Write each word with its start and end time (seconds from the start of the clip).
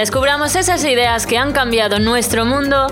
Descubramos 0.00 0.56
esas 0.56 0.82
ideas 0.86 1.26
que 1.26 1.36
han 1.36 1.52
cambiado 1.52 1.98
nuestro 1.98 2.46
mundo, 2.46 2.86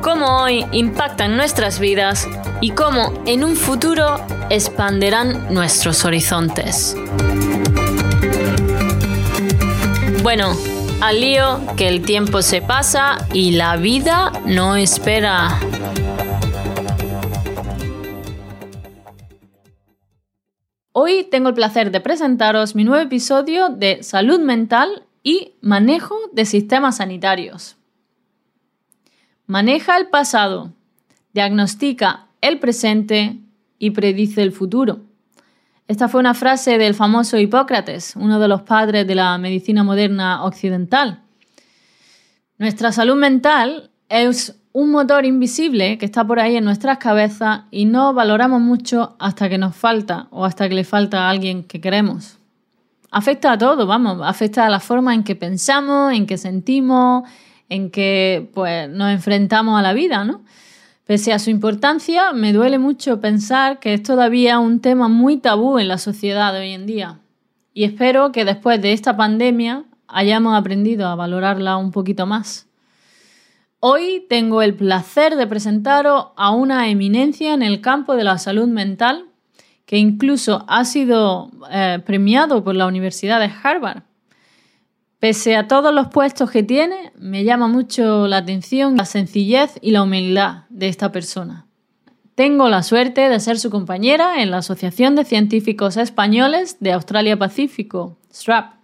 cómo 0.00 0.44
hoy 0.44 0.64
impactan 0.70 1.36
nuestras 1.36 1.80
vidas 1.80 2.28
y 2.60 2.70
cómo 2.70 3.12
en 3.26 3.42
un 3.42 3.56
futuro 3.56 4.24
expanderán 4.48 5.52
nuestros 5.52 6.04
horizontes. 6.04 6.96
Bueno, 10.22 10.56
al 11.00 11.20
lío 11.20 11.62
que 11.76 11.88
el 11.88 12.04
tiempo 12.04 12.40
se 12.42 12.62
pasa 12.62 13.18
y 13.32 13.50
la 13.50 13.76
vida 13.76 14.30
no 14.44 14.76
espera. 14.76 15.58
Hoy 20.92 21.26
tengo 21.28 21.48
el 21.48 21.56
placer 21.56 21.90
de 21.90 22.00
presentaros 22.00 22.76
mi 22.76 22.84
nuevo 22.84 23.02
episodio 23.02 23.68
de 23.68 24.04
Salud 24.04 24.38
Mental 24.38 25.05
y 25.26 25.54
Manejo 25.60 26.14
de 26.32 26.44
Sistemas 26.44 26.98
Sanitarios. 26.98 27.74
Maneja 29.46 29.96
el 29.96 30.06
pasado, 30.06 30.72
diagnostica 31.32 32.28
el 32.40 32.60
presente 32.60 33.40
y 33.80 33.90
predice 33.90 34.40
el 34.42 34.52
futuro. 34.52 35.00
Esta 35.88 36.06
fue 36.06 36.20
una 36.20 36.34
frase 36.34 36.78
del 36.78 36.94
famoso 36.94 37.38
Hipócrates, 37.38 38.14
uno 38.14 38.38
de 38.38 38.46
los 38.46 38.62
padres 38.62 39.04
de 39.08 39.16
la 39.16 39.36
medicina 39.36 39.82
moderna 39.82 40.44
occidental. 40.44 41.24
Nuestra 42.58 42.92
salud 42.92 43.16
mental 43.16 43.90
es 44.08 44.54
un 44.70 44.92
motor 44.92 45.24
invisible 45.24 45.98
que 45.98 46.06
está 46.06 46.24
por 46.24 46.38
ahí 46.38 46.54
en 46.54 46.64
nuestras 46.64 46.98
cabezas 46.98 47.62
y 47.72 47.86
no 47.86 48.14
valoramos 48.14 48.60
mucho 48.60 49.16
hasta 49.18 49.48
que 49.48 49.58
nos 49.58 49.74
falta 49.74 50.28
o 50.30 50.44
hasta 50.44 50.68
que 50.68 50.76
le 50.76 50.84
falta 50.84 51.26
a 51.26 51.30
alguien 51.30 51.64
que 51.64 51.80
queremos. 51.80 52.35
Afecta 53.16 53.52
a 53.52 53.56
todo, 53.56 53.86
vamos, 53.86 54.20
afecta 54.22 54.66
a 54.66 54.68
la 54.68 54.78
forma 54.78 55.14
en 55.14 55.24
que 55.24 55.34
pensamos, 55.34 56.12
en 56.12 56.26
que 56.26 56.36
sentimos, 56.36 57.26
en 57.70 57.90
que 57.90 58.50
pues, 58.52 58.90
nos 58.90 59.10
enfrentamos 59.10 59.78
a 59.78 59.80
la 59.80 59.94
vida, 59.94 60.22
¿no? 60.24 60.42
Pese 61.06 61.32
a 61.32 61.38
su 61.38 61.48
importancia, 61.48 62.34
me 62.34 62.52
duele 62.52 62.78
mucho 62.78 63.18
pensar 63.18 63.78
que 63.78 63.94
es 63.94 64.02
todavía 64.02 64.58
un 64.58 64.80
tema 64.80 65.08
muy 65.08 65.38
tabú 65.38 65.78
en 65.78 65.88
la 65.88 65.96
sociedad 65.96 66.52
de 66.52 66.60
hoy 66.60 66.72
en 66.72 66.84
día. 66.84 67.20
Y 67.72 67.84
espero 67.84 68.32
que 68.32 68.44
después 68.44 68.82
de 68.82 68.92
esta 68.92 69.16
pandemia 69.16 69.84
hayamos 70.08 70.54
aprendido 70.54 71.08
a 71.08 71.14
valorarla 71.14 71.78
un 71.78 71.92
poquito 71.92 72.26
más. 72.26 72.66
Hoy 73.80 74.26
tengo 74.28 74.60
el 74.60 74.74
placer 74.74 75.36
de 75.36 75.46
presentaros 75.46 76.26
a 76.36 76.50
una 76.50 76.90
eminencia 76.90 77.54
en 77.54 77.62
el 77.62 77.80
campo 77.80 78.14
de 78.14 78.24
la 78.24 78.36
salud 78.36 78.68
mental 78.68 79.24
que 79.86 79.96
incluso 79.96 80.64
ha 80.68 80.84
sido 80.84 81.50
eh, 81.70 82.00
premiado 82.04 82.62
por 82.62 82.74
la 82.74 82.86
Universidad 82.86 83.40
de 83.40 83.50
Harvard. 83.62 84.02
Pese 85.20 85.56
a 85.56 85.66
todos 85.66 85.94
los 85.94 86.08
puestos 86.08 86.50
que 86.50 86.62
tiene, 86.62 87.12
me 87.16 87.44
llama 87.44 87.68
mucho 87.68 88.26
la 88.26 88.38
atención 88.38 88.96
la 88.96 89.06
sencillez 89.06 89.78
y 89.80 89.92
la 89.92 90.02
humildad 90.02 90.64
de 90.68 90.88
esta 90.88 91.10
persona. 91.10 91.66
Tengo 92.34 92.68
la 92.68 92.82
suerte 92.82 93.30
de 93.30 93.40
ser 93.40 93.58
su 93.58 93.70
compañera 93.70 94.42
en 94.42 94.50
la 94.50 94.58
Asociación 94.58 95.14
de 95.14 95.24
Científicos 95.24 95.96
Españoles 95.96 96.76
de 96.80 96.92
Australia 96.92 97.38
Pacífico, 97.38 98.18
STRAP, 98.30 98.75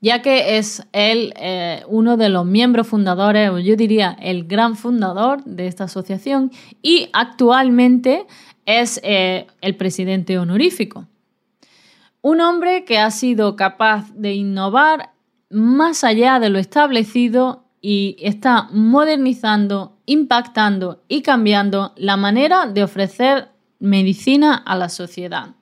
ya 0.00 0.22
que 0.22 0.58
es 0.58 0.86
él 0.92 1.34
eh, 1.36 1.82
uno 1.88 2.16
de 2.16 2.28
los 2.28 2.46
miembros 2.46 2.86
fundadores, 2.86 3.50
o 3.50 3.58
yo 3.58 3.76
diría 3.76 4.16
el 4.20 4.44
gran 4.44 4.76
fundador 4.76 5.44
de 5.44 5.66
esta 5.66 5.84
asociación, 5.84 6.50
y 6.82 7.08
actualmente 7.12 8.26
es 8.64 9.00
eh, 9.02 9.46
el 9.60 9.76
presidente 9.76 10.38
honorífico. 10.38 11.06
Un 12.22 12.40
hombre 12.40 12.84
que 12.84 12.98
ha 12.98 13.10
sido 13.10 13.56
capaz 13.56 14.12
de 14.14 14.34
innovar 14.34 15.10
más 15.50 16.04
allá 16.04 16.38
de 16.38 16.50
lo 16.50 16.58
establecido 16.58 17.64
y 17.80 18.16
está 18.20 18.68
modernizando, 18.72 19.96
impactando 20.06 21.02
y 21.08 21.22
cambiando 21.22 21.92
la 21.96 22.16
manera 22.16 22.66
de 22.66 22.84
ofrecer 22.84 23.48
medicina 23.78 24.54
a 24.54 24.76
la 24.76 24.88
sociedad. 24.88 25.54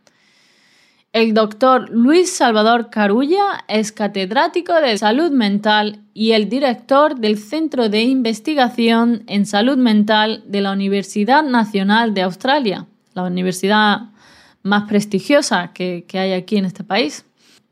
El 1.15 1.33
doctor 1.33 1.89
Luis 1.89 2.31
Salvador 2.31 2.91
Carulla 2.91 3.65
es 3.67 3.93
catedrático 3.93 4.75
de 4.75 4.99
salud 4.99 5.31
mental 5.31 6.03
y 6.13 6.33
el 6.33 6.51
director 6.51 7.19
del 7.19 7.39
Centro 7.39 7.89
de 7.89 8.03
Investigación 8.03 9.23
en 9.27 9.47
Salud 9.47 9.79
Mental 9.79 10.43
de 10.47 10.61
la 10.61 10.71
Universidad 10.71 11.43
Nacional 11.43 12.13
de 12.13 12.23
Australia, 12.23 12.87
la 13.15 13.23
universidad 13.23 14.11
más 14.63 14.87
prestigiosa 14.87 15.73
que, 15.73 16.05
hay 16.13 16.35
aquí 16.35 16.59
en 16.59 16.67
este 16.67 16.85
país. 16.85 17.25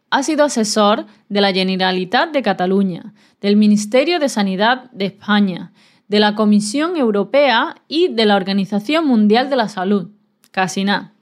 Ha 0.09 0.23
sido 0.23 0.45
asesor 0.45 1.05
de 1.29 1.41
la 1.43 1.53
Generalitat 1.53 2.31
de 2.31 2.41
Cataluña, 2.41 3.13
del 3.43 3.57
Ministerio 3.57 4.19
de 4.19 4.31
Sanidad 4.31 4.91
de 4.93 5.05
España, 5.05 5.73
de 6.09 6.21
la 6.21 6.35
Comisión 6.37 6.97
Europea 6.97 7.83
y 7.87 8.09
de 8.09 8.25
la 8.25 8.37
Organización 8.37 9.07
Mundial 9.07 9.51
de 9.51 9.57
la 9.57 9.69
Salud, 9.69 10.09
casi 10.53 10.85
nada. 10.85 11.16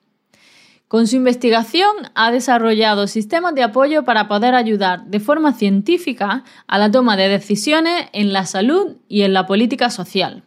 Con 0.94 1.09
su 1.09 1.16
investigación 1.16 1.91
ha 2.15 2.31
desarrollado 2.31 3.09
sistemas 3.09 3.56
de 3.56 3.65
apoyo 3.65 4.05
para 4.05 4.28
poder 4.28 4.55
ayudar 4.55 5.05
de 5.06 5.19
forma 5.19 5.53
científica 5.53 6.44
a 6.69 6.78
la 6.78 6.88
toma 6.88 7.16
de 7.16 7.28
decisiones 7.28 8.06
en 8.12 8.32
la 8.32 8.47
salud 8.47 8.99
y 9.09 9.22
en 9.22 9.32
la 9.32 9.44
política 9.44 9.91
social. 9.91 10.44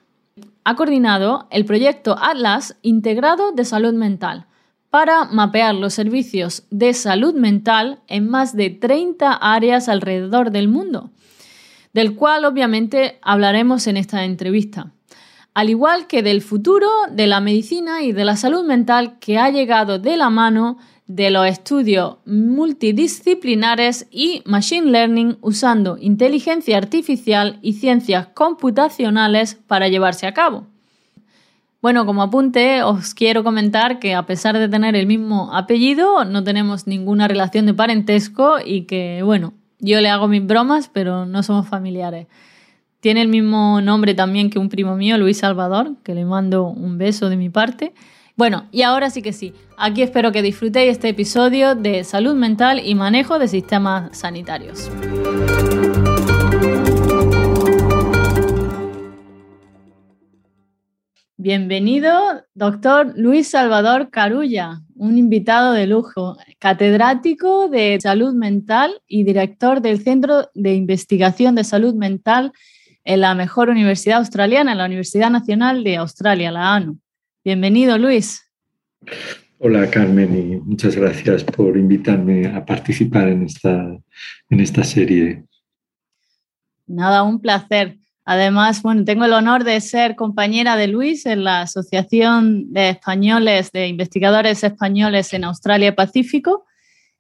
Ha 0.64 0.78
coordinado 0.78 1.50
el 1.52 1.66
proyecto 1.66 2.16
Atlas 2.18 2.78
Integrado 2.82 3.52
de 3.52 3.66
Salud 3.66 3.94
Mental, 3.94 4.46
para 4.90 5.26
mapear 5.26 5.76
los 5.76 5.94
servicios 5.94 6.64
de 6.72 6.94
salud 6.94 7.34
mental 7.34 8.00
en 8.08 8.30
más 8.30 8.56
de 8.56 8.70
30 8.70 9.34
áreas 9.34 9.90
alrededor 9.90 10.52
del 10.52 10.70
mundo, 10.70 11.12
del 11.92 12.16
cual 12.16 12.46
obviamente 12.46 13.20
hablaremos 13.22 13.86
en 13.88 13.98
esta 13.98 14.24
entrevista, 14.24 14.94
al 15.58 15.72
igual 15.72 16.06
que 16.06 16.22
del 16.22 16.44
futuro 16.44 16.88
de 17.10 17.26
la 17.26 17.42
medicina 17.42 18.04
y 18.04 18.12
de 18.12 18.24
la 18.26 18.36
salud 18.36 18.64
mental 18.64 19.18
que 19.18 19.40
ha 19.40 19.50
llegado 19.50 19.98
de 19.98 20.16
la 20.16 20.30
mano 20.30 20.78
de 21.08 21.32
los 21.32 21.48
estudios 21.48 22.18
multidisciplinares 22.28 24.06
y 24.12 24.44
machine 24.46 24.92
learning 24.92 25.40
usando 25.42 25.98
inteligencia 26.00 26.78
artificial 26.78 27.58
y 27.64 27.74
ciencias 27.74 28.28
computacionales 28.36 29.56
para 29.56 29.88
llevarse 29.88 30.28
a 30.28 30.36
cabo. 30.36 30.68
Bueno, 31.82 32.06
como 32.06 32.22
apunte, 32.22 32.84
os 32.84 33.16
quiero 33.16 33.44
comentar 33.44 33.98
que 33.98 34.14
a 34.14 34.28
pesar 34.28 34.60
de 34.60 34.70
tener 34.70 34.96
el 34.96 35.08
mismo 35.08 35.56
apellido, 35.56 36.24
no 36.24 36.44
tenemos 36.44 36.86
ninguna 36.86 37.28
relación 37.28 37.66
de 37.66 37.74
parentesco 37.74 38.58
y 38.64 38.82
que, 38.84 39.24
bueno, 39.24 39.54
yo 39.80 40.02
le 40.02 40.10
hago 40.10 40.28
mis 40.28 40.46
bromas, 40.46 40.88
pero 40.94 41.26
no 41.26 41.42
somos 41.42 41.68
familiares. 41.68 42.28
Tiene 43.00 43.22
el 43.22 43.28
mismo 43.28 43.80
nombre 43.80 44.16
también 44.16 44.50
que 44.50 44.58
un 44.58 44.70
primo 44.70 44.96
mío, 44.96 45.20
Luis 45.20 45.38
Salvador, 45.38 45.98
que 46.04 46.16
le 46.16 46.26
mando 46.26 46.68
un 46.68 46.98
beso 46.98 47.30
de 47.30 47.38
mi 47.38 47.50
parte. 47.52 47.94
Bueno, 48.36 48.68
y 48.72 48.82
ahora 48.82 49.12
sí 49.12 49.22
que 49.22 49.34
sí, 49.34 49.54
aquí 49.78 50.02
espero 50.02 50.32
que 50.32 50.42
disfrutéis 50.42 50.94
este 50.94 51.10
episodio 51.10 51.76
de 51.76 52.04
salud 52.04 52.34
mental 52.34 52.82
y 52.84 52.96
manejo 52.96 53.38
de 53.38 53.48
sistemas 53.48 54.18
sanitarios. 54.18 54.90
Bienvenido, 61.40 62.12
doctor 62.56 63.14
Luis 63.16 63.48
Salvador 63.48 64.10
Carulla, 64.10 64.82
un 64.96 65.20
invitado 65.20 65.72
de 65.74 65.86
lujo, 65.86 66.36
catedrático 66.58 67.70
de 67.70 68.00
salud 68.02 68.34
mental 68.34 69.04
y 69.08 69.24
director 69.24 69.82
del 69.82 70.02
Centro 70.02 70.50
de 70.56 70.74
Investigación 70.74 71.54
de 71.54 71.64
Salud 71.64 71.94
Mental 71.94 72.54
en 73.08 73.22
la 73.22 73.34
mejor 73.36 73.70
universidad 73.70 74.18
australiana, 74.18 74.76
la 74.76 74.86
Universidad 74.86 75.30
Nacional 75.30 75.82
de 75.86 75.96
Australia, 75.96 76.52
la 76.52 76.76
ANU. 76.76 77.00
Bienvenido, 77.42 77.98
Luis. 77.98 78.44
Hola, 79.60 79.90
Carmen, 79.90 80.36
y 80.36 80.58
muchas 80.58 80.98
gracias 80.98 81.46
por 81.46 81.78
invitarme 81.78 82.48
a 82.48 82.66
participar 82.66 83.30
en 83.30 83.44
esta, 83.44 83.98
en 84.50 84.60
esta 84.60 84.84
serie. 84.84 85.46
Nada, 86.86 87.24
un 87.24 87.40
placer. 87.40 87.98
Además, 88.26 88.82
bueno, 88.82 89.06
tengo 89.06 89.24
el 89.24 89.32
honor 89.32 89.64
de 89.64 89.80
ser 89.80 90.18
compañera 90.18 90.76
de 90.76 90.88
Luis 90.88 91.26
en 91.26 91.46
la 91.46 91.62
Asociación 91.62 92.74
de 92.74 92.90
Españoles, 92.90 93.72
de 93.72 93.88
Investigadores 93.88 94.66
Españoles 94.66 95.34
en 95.34 95.46
Australia 95.46 95.96
Pacífico. 95.96 96.66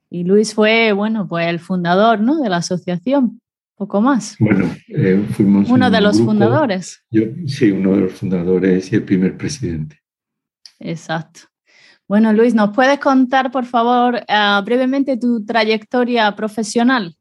Y 0.10 0.25
Luis 0.25 0.54
fue, 0.54 0.92
bueno, 0.92 1.30
pues 1.30 1.48
el 1.48 1.62
fundador 1.62 2.19
¿no? 2.19 2.42
de 2.42 2.50
la 2.50 2.57
asociación. 2.57 3.39
Poco 3.77 4.01
más. 4.01 4.35
Bueno, 4.39 4.75
eh, 4.89 5.24
fuimos... 5.31 5.69
Uno 5.69 5.89
de 5.89 6.01
los 6.01 6.19
fundadores. 6.19 7.03
Yo, 7.12 7.24
sí, 7.45 7.71
uno 7.71 7.94
de 7.94 8.01
los 8.01 8.13
fundadores 8.13 8.91
y 8.91 8.95
el 8.95 9.03
primer 9.03 9.38
presidente. 9.38 10.01
Exacto. 10.79 11.41
Bueno, 12.07 12.33
Luis, 12.33 12.56
¿nos 12.56 12.74
puedes 12.74 13.00
contar, 13.00 13.51
por 13.51 13.65
favor, 13.65 14.19
ah, 14.27 14.62
brevemente 14.65 15.18
tu 15.18 15.45
trayectoria 15.45 16.35
profesional? 16.35 17.15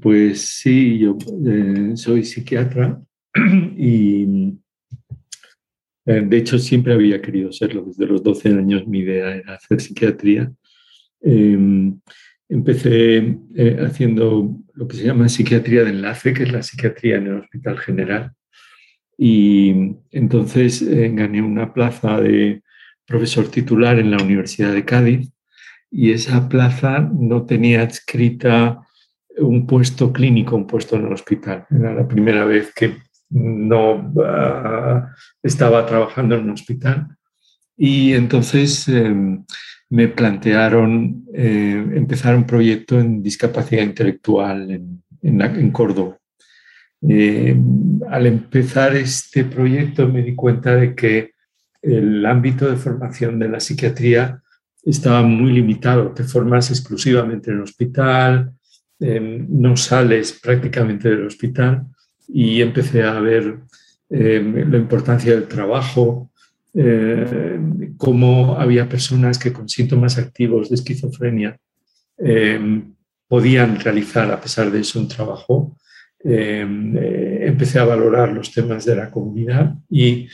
Pues 0.00 0.40
sí, 0.40 0.98
yo 0.98 1.18
eh, 1.46 1.92
soy 1.96 2.24
psiquiatra 2.24 3.00
y 3.76 4.54
eh, 6.06 6.20
de 6.20 6.36
hecho 6.36 6.58
siempre 6.58 6.94
había 6.94 7.20
querido 7.20 7.52
serlo. 7.52 7.84
Desde 7.86 8.06
los 8.06 8.22
12 8.22 8.50
años 8.50 8.86
mi 8.86 9.00
idea 9.00 9.34
era 9.34 9.54
hacer 9.54 9.80
psiquiatría. 9.80 10.52
Em, 11.20 12.00
empecé 12.52 13.38
eh, 13.54 13.78
haciendo 13.84 14.56
lo 14.74 14.88
que 14.88 14.96
se 14.96 15.04
llama 15.04 15.28
psiquiatría 15.28 15.84
de 15.84 15.90
enlace, 15.90 16.32
que 16.32 16.44
es 16.44 16.52
la 16.52 16.62
psiquiatría 16.62 17.16
en 17.16 17.26
el 17.26 17.40
Hospital 17.40 17.78
General. 17.78 18.32
Y 19.18 19.96
entonces 20.10 20.84
gané 21.14 21.42
una 21.42 21.72
plaza 21.72 22.20
de 22.20 22.62
profesor 23.06 23.48
titular 23.48 23.98
en 23.98 24.10
la 24.10 24.22
Universidad 24.22 24.72
de 24.72 24.84
Cádiz 24.84 25.30
y 25.90 26.12
esa 26.12 26.48
plaza 26.48 27.00
no 27.00 27.44
tenía 27.44 27.82
adscrita 27.82 28.80
un 29.38 29.66
puesto 29.66 30.12
clínico, 30.12 30.56
un 30.56 30.66
puesto 30.66 30.96
en 30.96 31.06
el 31.06 31.12
hospital. 31.12 31.66
Era 31.70 31.94
la 31.94 32.08
primera 32.08 32.44
vez 32.44 32.72
que 32.74 32.96
no 33.30 34.12
ah, 34.24 35.08
estaba 35.42 35.84
trabajando 35.86 36.34
en 36.34 36.44
un 36.44 36.50
hospital. 36.50 37.08
Y 37.76 38.14
entonces 38.14 38.88
em, 38.88 39.44
me 39.92 40.08
plantearon 40.08 41.24
eh, 41.34 41.84
empezar 41.94 42.34
un 42.34 42.44
proyecto 42.44 42.98
en 42.98 43.22
discapacidad 43.22 43.82
intelectual 43.82 44.70
en, 44.70 45.02
en, 45.22 45.70
Córdoba. 45.70 46.18
Em, 47.00 48.00
al 48.08 48.26
empezar 48.26 48.96
este 48.96 49.44
proyecto 49.44 50.08
me 50.08 50.22
di 50.22 50.34
cuenta 50.34 50.76
de 50.76 50.94
que 50.94 51.32
el 51.80 52.24
ámbito 52.26 52.70
de 52.70 52.76
formación 52.76 53.38
de 53.38 53.48
la 53.48 53.60
psiquiatría 53.60 54.40
estaba 54.84 55.22
muy 55.22 55.52
limitado. 55.52 56.12
Te 56.12 56.24
formas 56.24 56.70
exclusivamente 56.70 57.50
en 57.50 57.56
el 57.58 57.62
hospital, 57.62 58.52
Em, 59.02 59.48
no 59.50 59.76
sales 59.76 60.38
prácticamente 60.40 61.10
del 61.10 61.26
hospital 61.26 61.86
y 62.28 62.62
empecé 62.62 63.02
a 63.02 63.18
ver 63.18 63.58
em, 64.08 64.70
la 64.70 64.76
importancia 64.76 65.34
del 65.34 65.48
trabajo, 65.48 66.30
em, 66.74 67.96
cómo 67.96 68.56
había 68.58 68.88
personas 68.88 69.38
que 69.38 69.52
con 69.52 69.68
síntomas 69.68 70.18
activos 70.18 70.68
de 70.68 70.76
esquizofrenia 70.76 71.58
podían 73.28 73.80
realizar 73.80 74.30
a 74.30 74.40
pesar 74.40 74.70
de 74.70 74.80
eso 74.80 75.00
un 75.00 75.08
trabajo. 75.08 75.76
Eh, 76.22 76.64
empecé 77.40 77.80
a 77.80 77.84
valorar 77.84 78.32
los 78.32 78.52
temas 78.52 78.84
de 78.84 78.94
la 78.94 79.10
comunidad 79.10 79.74
y 79.90 80.28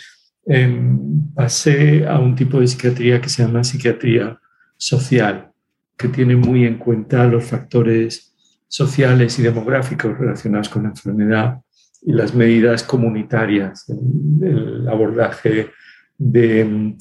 pasé 1.34 2.06
a 2.06 2.18
un 2.18 2.34
tipo 2.34 2.60
de 2.60 2.66
psiquiatría 2.66 3.20
que 3.20 3.28
se 3.28 3.42
llama 3.42 3.64
psiquiatría 3.64 4.38
social, 4.76 5.50
que 5.96 6.08
tiene 6.08 6.36
muy 6.36 6.64
en 6.64 6.78
cuenta 6.78 7.26
los 7.26 7.44
factores 7.44 8.34
sociales 8.68 9.38
y 9.38 9.42
demográficos 9.42 10.16
relacionados 10.16 10.68
con 10.68 10.84
la 10.84 10.90
enfermedad 10.90 11.60
y 12.02 12.12
las 12.12 12.34
medidas 12.34 12.82
comunitarias, 12.84 13.86
el, 13.88 14.86
abordaje 14.88 15.70
de, 16.18 16.96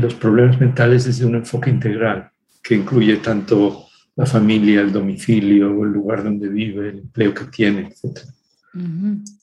los 0.00 0.14
problemas 0.14 0.58
mentales 0.58 1.04
desde 1.04 1.26
un 1.26 1.36
enfoque 1.36 1.70
integral, 1.70 2.30
que 2.62 2.74
incluye 2.74 3.18
tanto 3.18 3.86
la 4.16 4.26
familia, 4.26 4.80
el 4.80 4.92
domicilio, 4.92 5.84
el 5.84 5.92
lugar 5.92 6.24
donde 6.24 6.48
vive, 6.48 6.88
el 6.88 6.98
empleo 6.98 7.32
que 7.32 7.44
tiene, 7.44 7.88
etc. 7.88 8.18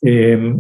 Em, 0.01 0.59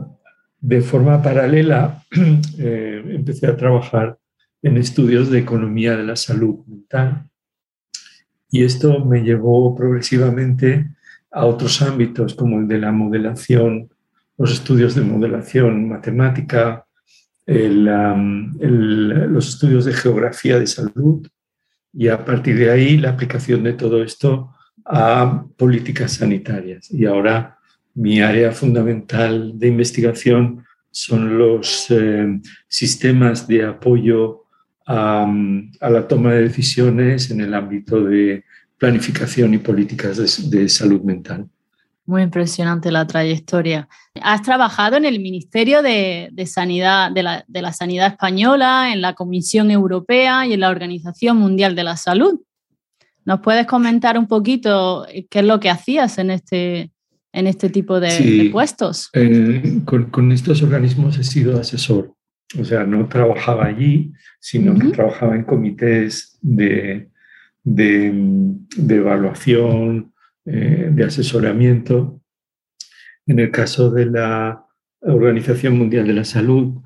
de 0.59 0.81
forma 0.81 1.21
paralela, 1.21 2.03
eh, 2.57 3.03
empecé 3.09 3.47
a 3.47 3.57
trabajar 3.57 4.17
en 4.61 4.77
estudios 4.77 5.29
de 5.29 5.39
economía 5.39 5.95
de 5.95 6.03
la 6.03 6.15
salud 6.15 6.65
mental 6.65 7.27
y 8.49 8.63
esto 8.63 9.03
me 9.05 9.21
llevó 9.21 9.75
progresivamente 9.75 10.89
a 11.31 11.45
otros 11.45 11.81
ámbitos 11.81 12.33
como 12.33 12.59
el 12.59 12.67
de 12.67 12.79
la 12.79 12.91
modelación, 12.91 13.89
los 14.37 14.51
estudios 14.51 14.95
de 14.95 15.01
modelación 15.01 15.89
matemática, 15.89 16.86
los 17.47 19.49
estudios 19.49 19.85
de 19.85 19.93
geografía 19.93 20.59
de 20.59 20.67
salud 20.67 21.27
y 21.93 22.09
a 22.09 22.23
partir 22.23 22.57
de 22.57 22.69
ahí 22.69 22.97
la 22.97 23.11
aplicación 23.11 23.63
de 23.63 23.73
todo 23.73 24.03
esto 24.03 24.53
a 24.85 25.45
políticas 25.57 26.13
sanitarias. 26.13 26.91
Y 26.91 27.05
ahora 27.05 27.57
mi 27.95 28.21
área 28.21 28.51
fundamental 28.51 29.57
de 29.57 29.67
investigación 29.67 30.63
son 30.91 31.37
los 31.37 31.87
eh, 31.89 32.39
sistemas 32.67 33.47
de 33.47 33.65
apoyo 33.65 34.43
a, 34.85 35.27
la 35.81 36.07
toma 36.07 36.33
de 36.33 36.43
decisiones 36.43 37.29
en 37.29 37.41
el 37.41 37.53
ámbito 37.53 38.03
de 38.03 38.43
planificación 38.77 39.53
y 39.53 39.57
políticas 39.57 40.49
de, 40.49 40.69
salud 40.69 41.01
mental. 41.01 41.49
Muy 42.07 42.23
impresionante 42.23 42.89
la 42.89 43.05
trayectoria. 43.05 43.87
Has 44.21 44.41
trabajado 44.41 44.97
en 44.97 45.05
el 45.05 45.19
Ministerio 45.19 45.83
de, 45.83 46.31
Sanidad, 46.47 47.11
de 47.11 47.21
la, 47.21 47.45
de 47.47 47.61
la, 47.61 47.73
Sanidad 47.73 48.07
Española, 48.07 48.91
en 48.91 49.01
la 49.01 49.13
Comisión 49.13 49.69
Europea 49.69 50.47
y 50.47 50.53
en 50.53 50.61
la 50.61 50.69
Organización 50.69 51.37
Mundial 51.37 51.75
de 51.75 51.83
la 51.83 51.97
Salud. 51.97 52.39
¿Nos 53.25 53.41
puedes 53.41 53.67
comentar 53.67 54.17
un 54.17 54.27
poquito 54.27 55.05
qué 55.29 55.39
es 55.39 55.45
lo 55.45 55.59
que 55.59 55.69
hacías 55.69 56.17
en 56.17 56.31
este, 56.31 56.91
en 57.31 57.45
este 57.45 57.69
tipo 57.69 57.99
de, 57.99 58.49
puestos? 58.51 59.09
Eh, 59.13 59.81
con, 59.85 60.05
con, 60.05 60.31
estos 60.31 60.63
organismos 60.63 61.19
he 61.19 61.23
sido 61.23 61.59
asesor 61.59 62.17
o 62.59 62.63
sea, 62.63 62.85
no 62.85 63.07
trabajaba 63.07 63.65
allí, 63.65 64.13
sino 64.39 64.77
que 64.77 64.87
trabajaba 64.89 65.35
en 65.35 65.43
comités 65.43 66.37
de, 66.41 67.09
evaluación, 68.77 70.13
eh, 70.47 70.89
de 70.91 71.03
asesoramiento. 71.03 72.21
En 73.25 73.39
el 73.39 73.51
caso 73.51 73.91
de 73.91 74.05
la 74.05 74.65
Organización 75.01 75.77
Mundial 75.77 76.07
de 76.07 76.13
la 76.13 76.23
Salud, 76.23 76.81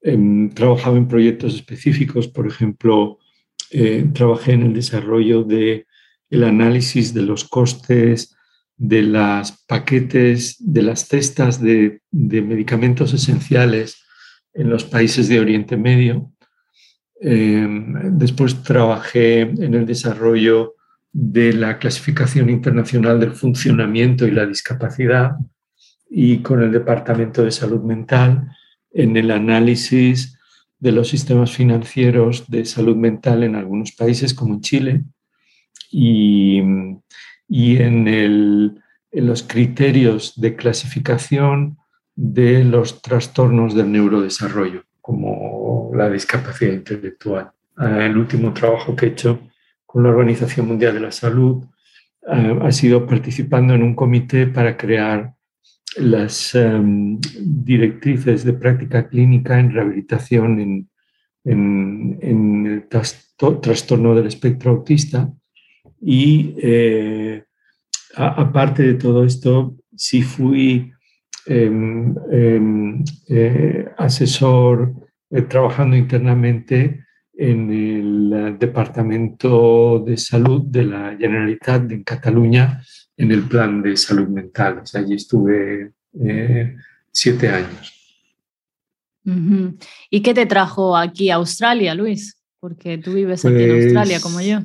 em, 0.00 0.50
trabajaba 0.50 0.96
en 0.96 1.08
proyectos 1.08 1.54
específicos, 1.54 2.26
por 2.28 2.46
ejemplo, 2.46 3.18
eh, 3.70 4.06
trabajé 4.14 4.52
en 4.52 4.62
el 4.62 4.74
desarrollo 4.74 5.44
del 5.44 5.86
el 6.30 6.44
análisis 6.44 7.12
de 7.12 7.22
los 7.22 7.44
costes 7.44 8.34
de 8.76 9.02
los 9.02 9.52
paquetes, 9.68 10.56
de 10.58 10.82
las 10.82 11.06
cestas 11.06 11.60
de 11.60 12.00
medicamentos 12.10 13.12
esenciales 13.12 14.02
en 14.54 14.70
los 14.70 14.84
países 14.84 15.28
de 15.28 15.38
Oriente 15.38 15.76
Medio. 15.76 16.32
Em, 17.20 18.18
después 18.18 18.62
trabajé 18.62 19.42
en 19.42 19.74
el 19.74 19.86
desarrollo 19.86 20.74
de 21.12 21.52
la 21.52 21.78
clasificación 21.78 22.48
internacional 22.48 23.20
del 23.20 23.32
funcionamiento 23.32 24.26
y 24.26 24.30
la 24.30 24.46
discapacidad 24.46 25.32
y 26.08 26.38
con 26.38 26.62
el 26.62 26.72
Departamento 26.72 27.44
de 27.44 27.50
Salud 27.50 27.82
Mental 27.82 28.48
en 28.92 29.16
el 29.16 29.30
análisis 29.30 30.38
de 30.78 30.92
los 30.92 31.08
sistemas 31.08 31.52
financieros 31.52 32.50
de 32.50 32.64
salud 32.64 32.96
mental 32.96 33.44
en 33.44 33.54
algunos 33.54 33.92
países 33.92 34.34
como 34.34 34.60
Chile 34.60 35.04
y, 35.90 36.60
y 37.48 37.76
en, 37.76 38.08
el, 38.08 38.82
en 39.12 39.26
los 39.26 39.42
criterios 39.42 40.40
de 40.40 40.56
clasificación 40.56 41.78
de 42.14 42.64
los 42.64 43.00
trastornos 43.00 43.74
del 43.74 43.92
neurodesarrollo, 43.92 44.84
como 45.00 45.92
la 45.94 46.10
discapacidad 46.10 46.72
intelectual. 46.72 47.52
Ah, 47.76 48.04
el 48.04 48.16
último 48.16 48.52
trabajo 48.52 48.96
que 48.96 49.06
he 49.06 49.08
hecho 49.10 49.40
con 49.92 50.02
la 50.02 50.08
Organización 50.08 50.68
Mundial 50.68 50.94
de 50.94 51.00
la 51.00 51.12
Salud 51.12 51.64
ah, 52.26 52.58
ha 52.62 52.72
sido 52.72 53.06
participando 53.06 53.74
en 53.74 53.82
un 53.82 53.94
comité 53.94 54.46
para 54.46 54.76
crear 54.76 55.34
las 55.96 56.54
em, 56.54 57.20
directrices 57.38 58.44
de 58.44 58.54
práctica 58.54 59.08
clínica 59.08 59.58
en 59.58 59.72
rehabilitación 59.72 60.60
en, 60.60 60.88
el 61.44 62.86
trastorno 62.88 64.14
del 64.14 64.26
espectro 64.26 64.70
autista. 64.70 65.30
Y 66.00 66.54
eh, 66.62 67.44
aparte 68.14 68.84
de 68.84 68.94
todo 68.94 69.24
esto, 69.24 69.76
sí 69.94 70.22
fui 70.22 70.92
Em, 71.44 72.14
em, 72.30 73.04
eh, 73.28 73.88
asesor 73.98 74.94
eh, 75.28 75.42
trabajando 75.42 75.96
internamente 75.96 77.01
en 77.34 77.70
el 77.70 78.32
eh, 78.32 78.56
Departamento 78.58 80.02
de 80.06 80.16
Salud 80.16 80.62
de 80.66 80.84
la 80.84 81.16
Generalitat 81.18 81.90
en 81.90 82.04
Cataluña 82.04 82.82
en 83.16 83.30
el 83.30 83.42
plan 83.42 83.82
de 83.82 83.96
salud 83.96 84.28
mental. 84.28 84.82
allí 84.94 85.14
estuve 85.14 85.92
siete 87.10 87.48
años. 87.48 87.92
¿Y 90.10 90.20
qué 90.22 90.34
te 90.34 90.46
trajo 90.46 90.96
aquí 90.96 91.30
a 91.30 91.36
Australia, 91.36 91.94
Luis? 91.94 92.38
Porque 92.58 92.98
tú 92.98 93.12
vives 93.12 93.44
aquí 93.44 93.62
en 93.62 93.82
Australia 93.82 94.20
como 94.20 94.40
yo. 94.40 94.60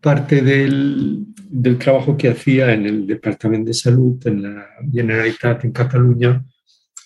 parte 0.00 0.42
del, 0.42 1.26
del, 1.48 1.78
trabajo 1.78 2.16
que 2.16 2.28
hacía 2.28 2.72
en 2.72 2.86
el 2.86 3.06
Departamento 3.06 3.68
de 3.68 3.74
Salud, 3.74 4.26
en 4.26 4.42
la 4.42 4.66
Generalitat 4.92 5.64
en 5.64 5.72
Cataluña, 5.72 6.44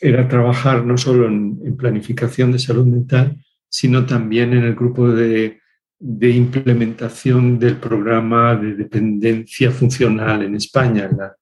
era 0.01 0.29
trabajar 0.29 0.85
no 0.85 0.97
solo 0.97 1.27
en, 1.27 1.61
en 1.65 1.77
planificación 1.77 2.53
de 2.53 2.59
salud 2.59 2.87
mental, 2.87 3.37
sino 3.69 4.07
también 4.07 4.53
en 4.53 4.65
el 4.65 4.75
grupo 4.75 5.09
de, 5.09 5.61
de, 5.99 6.31
implementación 6.31 7.59
del 7.59 7.77
programa 7.77 8.57
de 8.57 8.75
dependencia 8.75 9.71
funcional 9.71 10.43
en 10.43 10.55
España, 10.55 11.11
la, 11.17 11.37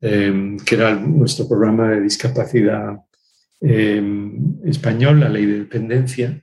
eh, 0.00 0.56
que 0.64 0.74
era 0.74 0.94
nuestro 0.94 1.48
programa 1.48 1.88
de 1.90 2.02
discapacidad 2.02 2.96
eh, 3.60 4.02
español, 4.64 5.20
la 5.20 5.28
ley 5.28 5.46
de 5.46 5.58
dependencia. 5.60 6.42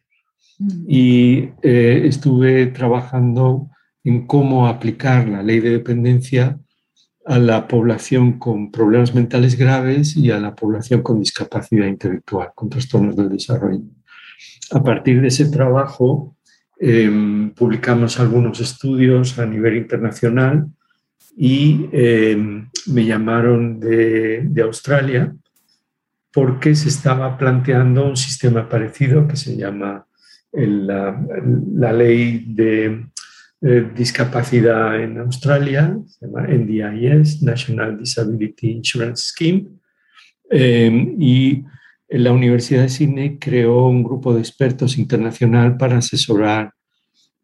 Mm. 0.59 0.85
Y 0.87 1.49
eh, 1.61 2.01
estuve 2.05 2.67
trabajando 2.67 3.69
en 4.03 4.27
cómo 4.27 4.67
aplicar 4.67 5.27
la 5.27 5.43
ley 5.43 5.59
de 5.59 5.69
dependencia 5.69 6.59
a 7.25 7.39
la 7.39 7.67
población 7.67 8.37
con 8.39 8.71
problemas 8.71 9.15
mentales 9.15 9.57
graves 9.57 10.17
y 10.17 10.29
a 10.31 10.39
la 10.39 10.55
población 10.55 11.01
con 11.01 11.19
discapacidad 11.19 11.87
intelectual, 11.87 12.49
con 12.53 12.69
trastornos 12.69 13.15
del 13.15 13.29
desarrollo. 13.29 13.83
A 14.71 14.83
partir 14.83 15.21
de 15.21 15.27
ese 15.27 15.49
trabajo, 15.49 16.35
em, 16.79 17.49
publicamos 17.51 18.19
algunos 18.19 18.59
estudios 18.59 19.37
a 19.39 19.45
nivel 19.45 19.77
internacional 19.77 20.67
y 21.37 21.89
em, 21.91 22.67
me 22.87 23.05
llamaron 23.05 23.79
de, 23.79 24.61
Australia 24.63 25.33
porque 26.31 26.75
se 26.75 26.89
estaba 26.89 27.37
planteando 27.37 28.07
un 28.07 28.17
sistema 28.17 28.67
parecido 28.67 29.27
que 29.27 29.35
se 29.35 29.55
llama 29.55 30.05
la, 30.51 31.93
ley 31.93 32.45
de 32.47 33.05
discapacidad 33.95 34.99
en 34.99 35.19
Australia, 35.19 35.95
se 36.07 36.25
llama 36.25 36.47
NDIS, 36.47 37.43
National 37.43 37.97
Disability 37.97 38.71
Insurance 38.71 39.25
Scheme, 39.25 39.67
em, 40.49 41.15
y 41.19 41.63
la 42.19 42.31
Universidad 42.31 42.83
de 42.83 42.89
Sydney 42.89 43.39
creó 43.39 43.87
un 43.87 44.03
grupo 44.03 44.33
de 44.33 44.39
expertos 44.39 44.97
internacional 44.97 45.77
para 45.77 45.97
asesorar 45.97 46.71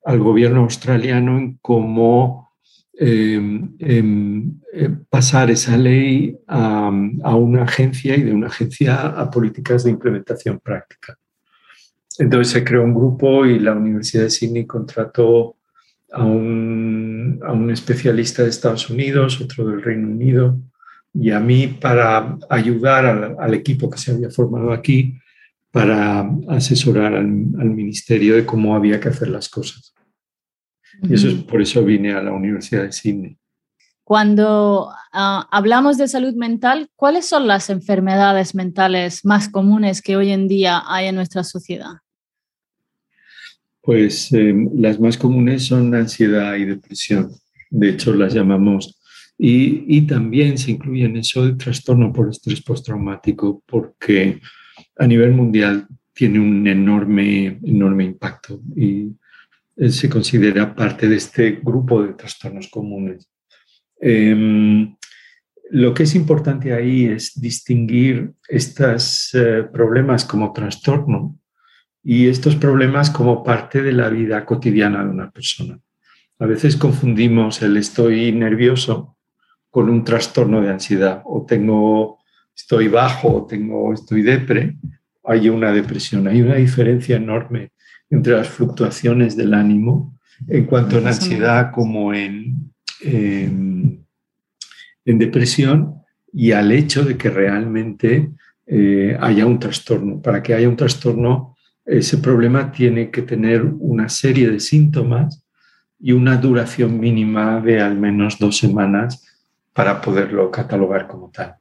al 0.05 0.19
gobierno 0.19 0.61
australiano 0.61 1.39
en 1.39 1.57
cómo 1.61 2.49
em, 2.93 3.75
em, 3.79 4.59
eh, 4.73 4.89
pasar 5.09 5.49
esa 5.49 5.75
ley 5.77 6.37
a, 6.47 6.89
una 6.89 7.63
agencia 7.63 8.15
y 8.15 8.23
de 8.23 8.33
una 8.33 8.47
agencia 8.47 9.07
a 9.07 9.31
políticas 9.31 9.83
de 9.83 9.91
implementación 9.91 10.59
práctica. 10.59 11.17
Entonces 12.19 12.53
se 12.53 12.63
creó 12.63 12.83
un 12.83 12.93
grupo 12.93 13.45
y 13.45 13.57
la 13.59 13.73
Universidad 13.73 14.23
de 14.23 14.29
Sydney 14.29 14.65
contrató 14.65 15.55
a 16.11 16.25
un 16.25 17.69
especialista 17.71 18.43
de 18.43 18.49
Estados 18.49 18.89
Unidos, 18.89 19.39
otro 19.41 19.67
del 19.67 19.81
Reino 19.81 20.09
Unido, 20.09 20.59
y 21.19 21.31
a 21.31 21.39
mí 21.39 21.67
para 21.67 22.37
ayudar 22.49 23.05
al, 23.05 23.35
al 23.39 23.53
equipo 23.53 23.89
que 23.89 23.97
se 23.97 24.11
había 24.11 24.29
formado 24.29 24.71
aquí 24.71 25.19
para 25.71 26.29
asesorar 26.47 27.13
al, 27.13 27.25
al, 27.59 27.69
ministerio 27.69 28.35
de 28.35 28.45
cómo 28.45 28.75
había 28.75 28.99
que 28.99 29.09
hacer 29.09 29.27
las 29.27 29.49
cosas. 29.49 29.93
Y 31.03 31.13
eso 31.13 31.27
es 31.27 31.35
por 31.43 31.61
eso 31.61 31.83
vine 31.83 32.13
a 32.13 32.21
la 32.21 32.31
Universidad 32.31 32.83
de 32.83 32.91
Sydney. 32.91 33.37
Cuando 34.03 34.87
uh, 34.87 35.43
hablamos 35.51 35.97
de 35.97 36.07
salud 36.07 36.33
mental, 36.33 36.89
¿cuáles 36.95 37.27
son 37.27 37.45
las 37.45 37.69
enfermedades 37.69 38.55
mentales 38.55 39.23
más 39.23 39.49
comunes 39.49 40.01
que 40.01 40.17
hoy 40.17 40.31
en 40.31 40.47
día 40.47 40.81
hay 40.87 41.07
en 41.07 41.15
nuestra 41.15 41.43
sociedad? 41.43 41.97
Pues 43.81 44.33
eh, 44.33 44.53
las 44.73 44.99
más 44.99 45.15
comunes 45.15 45.67
son 45.67 45.93
ansiedad 45.93 46.55
y 46.55 46.65
depresión. 46.65 47.31
De 47.69 47.89
hecho, 47.89 48.13
las 48.15 48.33
llamamos. 48.33 48.98
Y, 49.41 49.85
y 49.87 50.01
también 50.01 50.57
se 50.57 50.71
incluye 50.71 51.05
en 51.05 51.15
eso 51.15 51.45
el 51.45 51.57
trastorno 51.57 52.11
por 52.11 52.29
estrés 52.29 52.61
postraumático, 52.61 53.63
porque 53.65 54.41
a 54.97 55.07
nivel 55.07 55.31
mundial 55.31 55.87
tiene 56.13 56.39
un 56.39 56.67
enorme, 56.67 57.59
enorme 57.63 58.03
impacto 58.03 58.61
y 58.75 59.15
eh, 59.77 59.89
se 59.89 60.09
considera 60.09 60.75
parte 60.75 61.07
de 61.07 61.15
este 61.15 61.61
grupo 61.63 62.03
de 62.03 62.13
trastornos 62.13 62.67
comunes. 62.67 63.29
Eh, 64.01 64.85
lo 65.71 65.93
que 65.93 66.03
es 66.03 66.15
importante 66.15 66.73
ahí 66.73 67.05
es 67.05 67.39
distinguir 67.39 68.33
estos 68.47 69.29
eh, 69.33 69.63
problemas 69.71 70.25
como 70.25 70.51
trastorno 70.51 71.39
y 72.03 72.27
estos 72.27 72.55
problemas 72.55 73.09
como 73.09 73.43
parte 73.43 73.81
de 73.81 73.93
la 73.93 74.09
vida 74.09 74.45
cotidiana 74.45 75.03
de 75.03 75.11
una 75.11 75.31
persona. 75.31 75.79
A 76.39 76.45
veces 76.45 76.75
confundimos 76.75 77.61
el 77.61 77.77
estoy 77.77 78.31
nervioso 78.31 79.17
con 79.69 79.89
un 79.89 80.03
trastorno 80.03 80.61
de 80.61 80.69
ansiedad. 80.69 81.21
O 81.25 81.45
tengo 81.45 82.19
estoy 82.55 82.87
bajo 82.87 83.29
o 83.29 83.45
tengo 83.45 83.93
estoy 83.93 84.21
depre, 84.21 84.75
hay 85.23 85.49
una 85.49 85.71
depresión, 85.71 86.27
hay 86.27 86.41
una 86.41 86.55
diferencia 86.55 87.15
enorme 87.15 87.71
entre 88.09 88.33
las 88.33 88.49
fluctuaciones 88.49 89.37
del 89.37 89.53
ánimo 89.53 90.19
en 90.47 90.65
cuanto 90.65 90.97
a 90.97 91.07
ansiedad 91.07 91.71
como 91.71 92.13
en, 92.13 92.71
en, 93.01 94.05
en, 95.05 95.17
depresión 95.17 95.95
y 96.33 96.51
al 96.51 96.71
hecho 96.71 97.03
de 97.03 97.17
que 97.17 97.29
realmente 97.29 98.31
eh, 98.65 99.17
haya 99.19 99.45
un 99.45 99.59
trastorno. 99.59 100.21
Para 100.21 100.41
que 100.41 100.53
haya 100.53 100.69
un 100.69 100.77
trastorno 100.77 101.55
ese 101.85 102.17
problema 102.19 102.71
tiene 102.71 103.09
que 103.09 103.21
tener 103.21 103.63
una 103.63 104.09
serie 104.09 104.49
de 104.49 104.59
síntomas 104.59 105.43
y 105.99 106.11
una 106.11 106.37
duración 106.37 106.99
mínima 106.99 107.59
de 107.61 107.81
al 107.81 107.97
menos 107.97 108.37
dos 108.39 108.57
semanas 108.57 109.28
para 109.79 110.01
poderlo 110.01 110.51
catalogar 110.51 111.07
como 111.07 111.31
tal. 111.31 111.55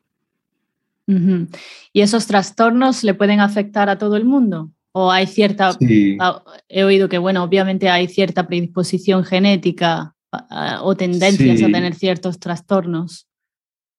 ¿Y 1.92 2.00
esos 2.00 2.26
trastornos 2.26 3.04
le 3.04 3.14
pueden 3.14 3.38
afectar 3.38 3.88
a 3.88 3.96
todo 3.96 4.16
el 4.16 4.24
mundo? 4.24 4.72
¿O 4.90 5.12
hay 5.12 5.28
cierta... 5.28 5.70
He 6.68 6.82
oído 6.82 7.08
que, 7.08 7.18
bueno, 7.18 7.44
obviamente 7.44 7.88
hay 7.88 8.08
cierta 8.08 8.48
predisposición 8.48 9.22
genética 9.22 10.16
o 10.82 10.96
tendencias 10.96 11.62
a 11.62 11.66
tener 11.66 11.94
ciertos 11.94 12.40
trastornos. 12.40 13.28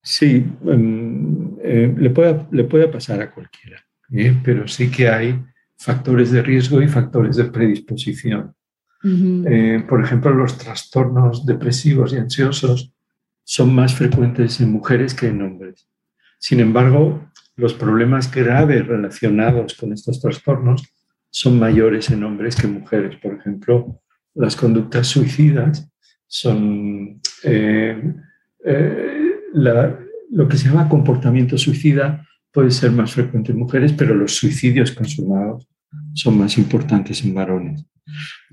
Sí, 0.02 0.44
em, 0.66 1.56
eh, 1.62 1.94
le, 1.96 2.10
puede, 2.10 2.46
le 2.50 2.64
puede 2.64 2.88
pasar 2.88 3.22
a 3.22 3.32
cualquiera, 3.32 3.82
¿eh? 4.12 4.36
pero 4.44 4.68
sí 4.68 4.90
que 4.90 5.08
hay 5.08 5.42
factores 5.78 6.30
de 6.30 6.42
riesgo 6.42 6.82
y 6.82 6.88
factores 6.88 7.36
de 7.36 7.44
predisposición. 7.44 8.54
Eh, 9.02 9.82
por 9.88 10.04
ejemplo, 10.04 10.30
los 10.34 10.58
trastornos 10.58 11.46
depresivos 11.46 12.12
y 12.12 12.18
ansiosos 12.18 12.92
son 13.50 13.74
más 13.74 13.96
frecuentes 13.96 14.60
en 14.60 14.70
mujeres 14.70 15.12
que 15.12 15.26
en 15.26 15.42
hombres. 15.42 15.88
Sin 16.38 16.60
embargo, 16.60 17.28
los 17.56 17.74
problemas 17.74 18.30
graves 18.30 18.86
relacionados 18.86 19.74
con 19.74 19.92
estos 19.92 20.20
trastornos 20.20 20.84
son 21.30 21.58
mayores 21.58 22.10
en 22.10 22.22
hombres 22.22 22.54
que 22.54 22.68
en 22.68 22.74
mujeres. 22.74 23.16
Por 23.16 23.34
ejemplo, 23.34 24.02
las 24.34 24.54
conductas 24.54 25.08
suicidas 25.08 25.90
son 26.28 27.20
eh, 27.42 28.14
eh, 28.64 29.30
lo 30.30 30.46
que 30.48 30.56
se 30.56 30.68
llama 30.68 30.88
comportamiento 30.88 31.58
suicida 31.58 32.24
puede 32.52 32.70
ser 32.70 32.92
más 32.92 33.12
frecuente 33.14 33.50
en 33.50 33.58
mujeres, 33.58 33.92
pero 33.94 34.14
los 34.14 34.36
suicidios 34.36 34.92
consumados 34.92 35.66
son 36.14 36.38
más 36.38 36.56
importantes 36.56 37.24
en 37.24 37.34
varones. 37.34 37.84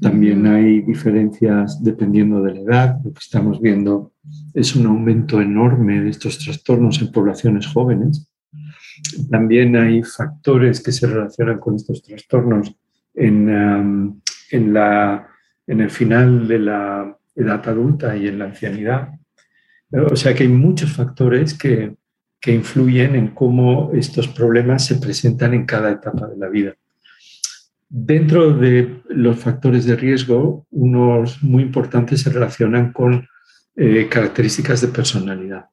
También 0.01 0.47
hay 0.47 0.81
diferencias 0.81 1.83
dependiendo 1.83 2.41
de 2.41 2.55
la 2.55 2.61
edad. 2.61 2.97
Lo 3.03 3.13
que 3.13 3.19
estamos 3.19 3.61
viendo 3.61 4.13
es 4.53 4.75
un 4.75 4.85
aumento 4.85 5.41
enorme 5.41 6.01
de 6.01 6.09
estos 6.09 6.39
trastornos 6.39 7.01
en 7.01 7.11
poblaciones 7.11 7.67
jóvenes. 7.67 8.29
También 9.29 9.75
hay 9.75 10.03
factores 10.03 10.81
que 10.81 10.91
se 10.91 11.07
relacionan 11.07 11.59
con 11.59 11.75
estos 11.75 12.01
trastornos 12.01 12.75
en, 13.13 13.49
um, 13.49 14.21
en, 14.51 14.73
la, 14.73 15.27
en 15.67 15.81
el 15.81 15.89
final 15.89 16.47
de 16.47 16.59
la 16.59 17.17
edad 17.35 17.69
adulta 17.69 18.17
y 18.17 18.27
en 18.27 18.39
la 18.39 18.45
ancianidad. 18.45 19.09
O 19.91 20.15
sea 20.15 20.33
que 20.33 20.43
hay 20.43 20.49
muchos 20.49 20.91
factores 20.91 21.53
que, 21.53 21.95
que 22.41 22.53
influyen 22.53 23.15
en 23.15 23.27
cómo 23.29 23.91
estos 23.93 24.27
problemas 24.27 24.85
se 24.85 24.95
presentan 24.95 25.53
en 25.53 25.65
cada 25.65 25.91
etapa 25.91 26.27
de 26.27 26.37
la 26.37 26.49
vida. 26.49 26.73
Dentro 27.89 28.53
de 28.53 29.01
los 29.09 29.37
factores 29.39 29.85
de 29.85 29.95
riesgo, 29.95 30.65
unos 30.71 31.41
muy 31.41 31.63
importantes 31.63 32.21
se 32.21 32.29
relacionan 32.29 32.91
con 32.91 33.27
eh, 33.77 34.09
características 34.09 34.81
de 34.81 34.87
personalidad. 34.89 35.69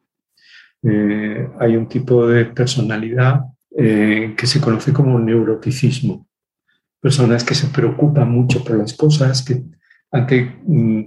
Eh, 0.82 1.48
hay 1.58 1.76
un 1.76 1.88
tipo 1.88 2.26
de 2.26 2.44
personalidad 2.44 3.40
eh, 3.76 4.34
que 4.36 4.46
se 4.46 4.60
conoce 4.60 4.92
como 4.92 5.18
neuroticismo. 5.18 6.28
Personas 7.00 7.42
que 7.42 7.54
se 7.54 7.68
preocupan 7.68 8.30
mucho 8.30 8.62
por 8.62 8.78
las 8.78 8.92
cosas, 8.92 9.42
que, 9.42 9.62
ante, 10.12 10.54
mm, 10.66 11.04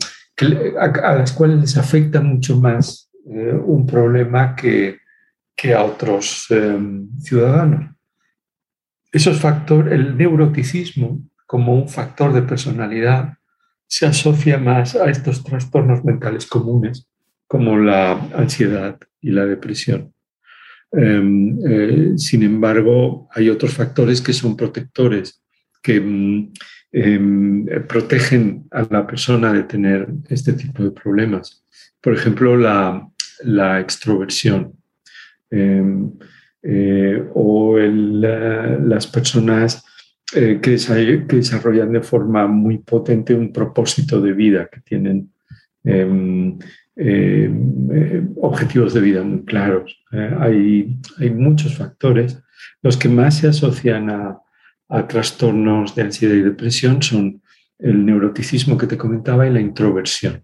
a, 0.79 1.15
las 1.15 1.31
cuales 1.31 1.59
les 1.59 1.77
afecta 1.77 2.21
mucho 2.21 2.57
más 2.57 3.09
un 3.23 3.85
problema 3.85 4.55
que, 4.55 4.99
que 5.55 5.73
a 5.73 5.83
otros 5.83 6.47
ciudadanos 7.19 7.97
esos 9.11 9.39
factores, 9.39 9.93
el 9.93 10.17
neuroticismo 10.17 11.21
como 11.45 11.75
un 11.75 11.87
factor 11.87 12.33
de 12.33 12.41
personalidad, 12.41 13.36
se 13.87 14.05
asocia 14.05 14.57
más 14.57 14.95
a 14.95 15.09
estos 15.09 15.43
trastornos 15.43 16.03
mentales 16.03 16.45
comunes 16.45 17.07
como 17.47 17.77
la 17.77 18.11
ansiedad 18.35 18.99
y 19.21 19.31
la 19.31 19.45
depresión. 19.45 20.13
Em, 20.91 21.59
eh, 21.65 22.13
sin 22.17 22.43
embargo, 22.43 23.27
hay 23.33 23.49
otros 23.49 23.73
factores 23.73 24.21
que 24.21 24.33
son 24.33 24.55
protectores, 24.55 25.41
que 25.81 25.99
mm, 25.99 26.53
em, 26.91 27.65
protegen 27.87 28.65
a 28.71 28.87
la 28.89 29.05
persona 29.05 29.53
de 29.53 29.63
tener 29.63 30.07
este 30.29 30.53
tipo 30.53 30.83
de 30.83 30.91
problemas. 30.91 31.65
Por 32.01 32.13
ejemplo, 32.13 32.57
la, 32.57 33.09
extroversión 33.79 34.73
em, 35.51 36.11
eh, 36.63 37.23
o 37.33 37.77
las 37.77 39.07
personas 39.07 39.83
eh, 40.35 40.59
que, 40.61 40.71
desarrollan 40.71 41.91
de 41.91 42.01
forma 42.01 42.47
muy 42.47 42.79
potente 42.79 43.33
un 43.33 43.51
propósito 43.51 44.19
de 44.21 44.33
vida, 44.33 44.69
que 44.71 44.81
tienen 44.81 45.31
eh, 46.99 47.49
eh, 47.93 48.27
objetivos 48.37 48.93
de 48.93 49.01
vida 49.01 49.21
muy 49.21 49.45
claros. 49.45 49.95
Eh, 50.11 50.35
hay, 50.39 50.99
hay, 51.19 51.29
muchos 51.29 51.75
factores. 51.77 52.41
Los 52.81 52.97
que 52.97 53.07
más 53.07 53.37
se 53.37 53.47
asocian 53.47 54.09
a, 54.09 54.41
trastornos 55.07 55.93
de 55.95 56.03
ansiedad 56.03 56.33
y 56.33 56.41
depresión 56.41 57.03
son 57.03 57.41
el 57.77 58.05
neuroticismo 58.05 58.77
que 58.77 58.87
te 58.87 58.97
comentaba 58.97 59.45
y 59.45 59.51
la 59.51 59.59
introversión. 59.59 60.43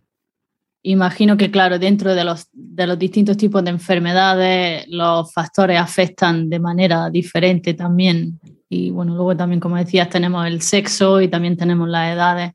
Imagino 0.83 1.37
que, 1.37 1.49
claro, 1.49 1.79
dentro 1.79 2.13
de 2.13 2.25
los, 2.25 2.49
de 2.51 2.85
los 2.85 2.99
distintos 2.99 3.37
tipos 3.37 3.63
de 3.63 3.69
enfermedades, 3.69 4.85
los 4.89 5.31
factores 5.31 5.79
afectan 5.79 6.49
de 6.49 6.59
manera 6.59 7.09
diferente 7.09 7.73
también. 7.73 8.37
Y 8.73 8.89
bueno, 8.89 9.15
luego 9.15 9.37
también, 9.37 9.59
como 9.59 9.77
decías, 9.77 10.09
tenemos 10.09 10.47
el 10.47 10.61
sexo 10.61 11.21
y 11.21 11.27
también 11.27 11.55
tenemos 11.55 11.87
las 11.87 12.13
edades. 12.13 12.53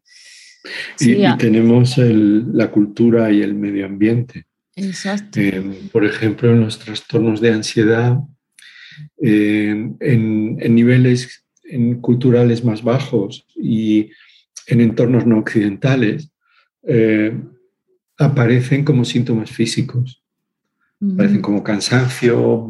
Y, 0.98 1.24
tenemos 1.36 1.96
la 1.96 2.70
cultura 2.70 3.30
y 3.30 3.42
el 3.42 3.54
medio 3.54 3.86
ambiente. 3.86 4.46
Exacto. 4.74 5.40
Eh, 5.40 5.62
por 5.92 6.04
ejemplo, 6.04 6.50
en 6.50 6.60
los 6.60 6.78
trastornos 6.78 7.40
de 7.40 7.52
ansiedad, 7.52 8.18
eh, 9.22 9.92
en, 10.00 10.74
niveles 10.74 11.44
culturales 12.00 12.64
más 12.64 12.82
bajos 12.82 13.46
y 13.54 14.10
en 14.66 14.80
entornos 14.80 15.24
no 15.26 15.38
occidentales, 15.38 16.30
eh, 16.82 17.36
aparecen 18.18 18.84
como 18.84 19.04
síntomas 19.04 19.50
físicos. 19.50 20.22
Aparecen 21.00 21.42
como 21.42 21.62
cansancio, 21.62 22.68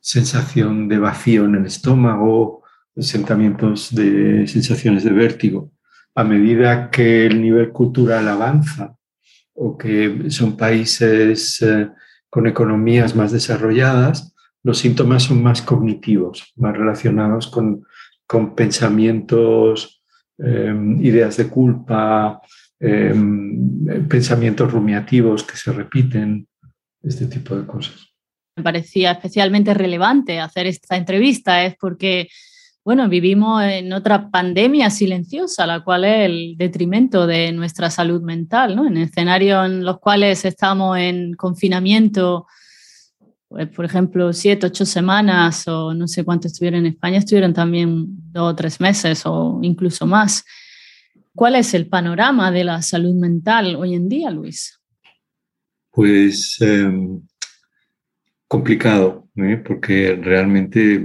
sensación 0.00 0.86
de 0.86 1.00
vacío 1.00 1.46
en 1.46 1.56
el 1.56 1.66
estómago, 1.66 2.55
sentimientos 2.98 3.94
de 3.94 4.46
sensaciones 4.46 5.04
de 5.04 5.10
vértigo 5.10 5.70
a 6.16 6.24
medida 6.24 6.90
que 6.90 7.26
el 7.26 7.40
nivel 7.40 7.70
cultural 7.70 8.26
avanza 8.26 8.96
o 9.54 9.76
que 9.76 10.30
son 10.30 10.56
países 10.56 11.60
eh, 11.62 11.88
con 12.30 12.46
economías 12.46 13.14
más 13.14 13.32
desarrolladas, 13.32 14.34
los 14.62 14.78
síntomas 14.78 15.24
son 15.24 15.42
más 15.42 15.62
cognitivos, 15.62 16.52
más 16.56 16.76
relacionados 16.76 17.46
con, 17.46 17.84
pensamientos, 18.56 20.02
em, 20.38 21.00
ideas 21.04 21.36
de 21.36 21.48
culpa, 21.48 22.40
em, 22.80 24.06
pensamientos 24.08 24.72
rumiativos 24.72 25.44
que 25.44 25.56
se 25.56 25.72
repiten, 25.72 26.48
este 27.02 27.26
tipo 27.26 27.54
de 27.56 27.64
cosas. 27.64 28.08
Me 28.56 28.64
parecía 28.64 29.12
especialmente 29.12 29.72
relevante 29.74 30.40
hacer 30.40 30.66
esta 30.66 30.96
entrevista, 30.96 31.64
es 31.64 31.76
porque 31.76 32.28
bueno, 32.86 33.08
vivimos 33.08 33.64
en 33.64 33.92
otra 33.92 34.30
pandemia 34.30 34.90
silenciosa, 34.90 35.66
la 35.66 35.82
cual 35.82 36.04
es 36.04 36.26
el 36.26 36.54
detrimento 36.56 37.26
de 37.26 37.50
nuestra 37.50 37.90
salud 37.90 38.22
mental, 38.22 38.76
¿no? 38.76 38.86
En 38.86 38.96
escenarios 38.96 39.66
en 39.66 39.84
los 39.84 39.98
cuales 39.98 40.44
estamos 40.44 40.96
en 40.96 41.34
confinamiento, 41.34 42.46
pues, 43.48 43.66
por 43.70 43.86
ejemplo, 43.86 44.32
siete, 44.32 44.66
ocho 44.66 44.86
semanas 44.86 45.66
o 45.66 45.94
no 45.94 46.06
sé 46.06 46.24
cuánto 46.24 46.46
estuvieron 46.46 46.86
en 46.86 46.92
España, 46.92 47.18
estuvieron 47.18 47.52
también 47.52 48.04
dos 48.30 48.52
o 48.52 48.54
tres 48.54 48.80
meses 48.80 49.22
o 49.24 49.58
incluso 49.62 50.06
más. 50.06 50.44
¿Cuál 51.34 51.56
es 51.56 51.74
el 51.74 51.88
panorama 51.88 52.52
de 52.52 52.62
la 52.62 52.82
salud 52.82 53.16
mental 53.16 53.74
hoy 53.74 53.96
en 53.96 54.08
día, 54.08 54.30
Luis? 54.30 54.78
Pues 55.90 56.56
em, 56.60 57.20
complicado, 58.46 59.28
¿eh? 59.34 59.56
porque 59.56 60.16
realmente 60.22 61.04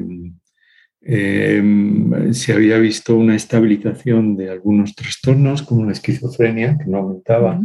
Em, 1.04 2.32
se 2.32 2.54
había 2.54 2.78
visto 2.78 3.16
una 3.16 3.36
estabilización 3.36 4.38
de 4.38 4.52
algunos 4.52 4.94
trastornos 4.94 5.64
como 5.64 5.86
la 5.86 5.94
esquizofrenia, 5.94 6.78
que 6.78 6.86
no 6.86 7.00
aumentaba, 7.00 7.60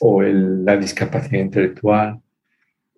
o 0.00 0.22
la 0.22 0.76
discapacidad 0.76 1.40
intelectual, 1.40 2.20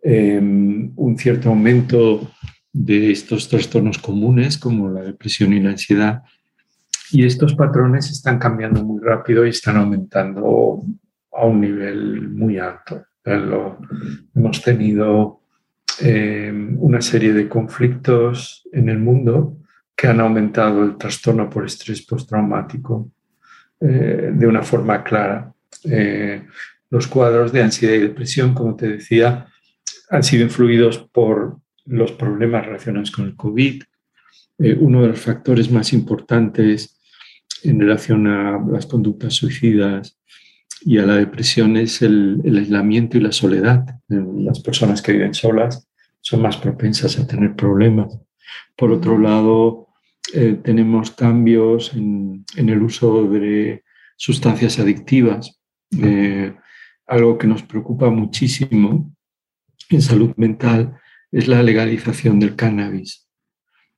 em, 0.02 0.92
un 0.96 1.16
cierto 1.16 1.50
aumento 1.50 2.32
de 2.72 3.12
estos 3.12 3.48
trastornos 3.48 3.98
comunes 3.98 4.58
como 4.58 4.90
la 4.90 5.02
depresión 5.02 5.52
y 5.52 5.60
la 5.60 5.70
ansiedad. 5.70 6.22
Y 7.12 7.24
estos 7.24 7.54
patrones 7.54 8.10
están 8.10 8.38
cambiando 8.38 8.84
muy 8.84 9.00
rápido 9.00 9.46
y 9.46 9.50
están 9.50 9.76
aumentando 9.76 10.82
a 11.32 11.46
un 11.46 11.60
nivel 11.60 12.28
muy 12.28 12.58
alto. 12.58 13.04
hemos 14.34 14.62
tenido 14.62 15.42
eh, 16.00 16.52
una 16.78 17.00
serie 17.00 17.32
de 17.32 17.48
conflictos 17.48 18.62
en 18.72 18.88
el 18.88 18.98
mundo 18.98 19.58
que 19.96 20.06
han 20.06 20.20
aumentado 20.20 20.84
el 20.84 20.96
trastorno 20.96 21.50
por 21.50 21.66
estrés 21.66 22.02
postraumático 22.02 23.10
eh, 23.80 24.30
de 24.32 24.46
una 24.46 24.62
forma 24.62 25.02
clara. 25.02 25.52
Eh, 25.84 26.46
los 26.90 27.08
cuadros 27.08 27.52
de 27.52 27.62
ansiedad 27.62 27.94
y 27.94 28.00
depresión, 28.00 28.54
como 28.54 28.76
te 28.76 28.88
decía, 28.88 29.46
han 30.10 30.22
sido 30.22 30.44
influidos 30.44 30.98
por 30.98 31.58
los 31.84 32.12
problemas 32.12 32.64
relacionados 32.64 33.10
con 33.10 33.26
el 33.26 33.36
COVID. 33.36 33.82
uno 34.80 35.02
de 35.02 35.08
los 35.08 35.20
factores 35.20 35.70
más 35.70 35.92
importantes 35.92 36.98
en 37.62 37.80
relación 37.80 38.26
a 38.26 38.58
las 38.70 38.86
conductas 38.86 39.34
suicidas 39.34 40.18
y 40.82 40.98
a 40.98 41.06
la 41.06 41.16
depresión 41.16 41.76
es 41.76 42.02
el, 42.02 42.40
el 42.44 42.58
aislamiento 42.58 43.18
y 43.18 43.20
la 43.20 43.32
soledad. 43.32 43.84
Las 44.08 44.60
personas 44.60 45.02
que 45.02 45.12
viven 45.12 45.34
solas 45.34 45.87
son 46.28 46.42
más 46.42 46.58
propensas 46.58 47.18
a 47.18 47.26
tener 47.26 47.56
problemas. 47.56 48.18
Por 48.76 48.92
otro 48.92 49.18
lado, 49.18 49.88
eh, 50.34 50.58
tenemos 50.62 51.10
cambios 51.10 51.94
en, 51.94 52.44
el 52.54 52.82
uso 52.82 53.26
de 53.28 53.82
sustancias 54.14 54.78
adictivas, 54.78 55.58
eh, 56.02 56.54
algo 57.06 57.38
que 57.38 57.46
nos 57.46 57.62
preocupa 57.62 58.10
muchísimo 58.10 59.10
en 59.88 60.02
salud 60.02 60.34
mental 60.36 61.00
es 61.32 61.48
la 61.48 61.62
legalización 61.62 62.38
del 62.38 62.56
cannabis. 62.56 63.26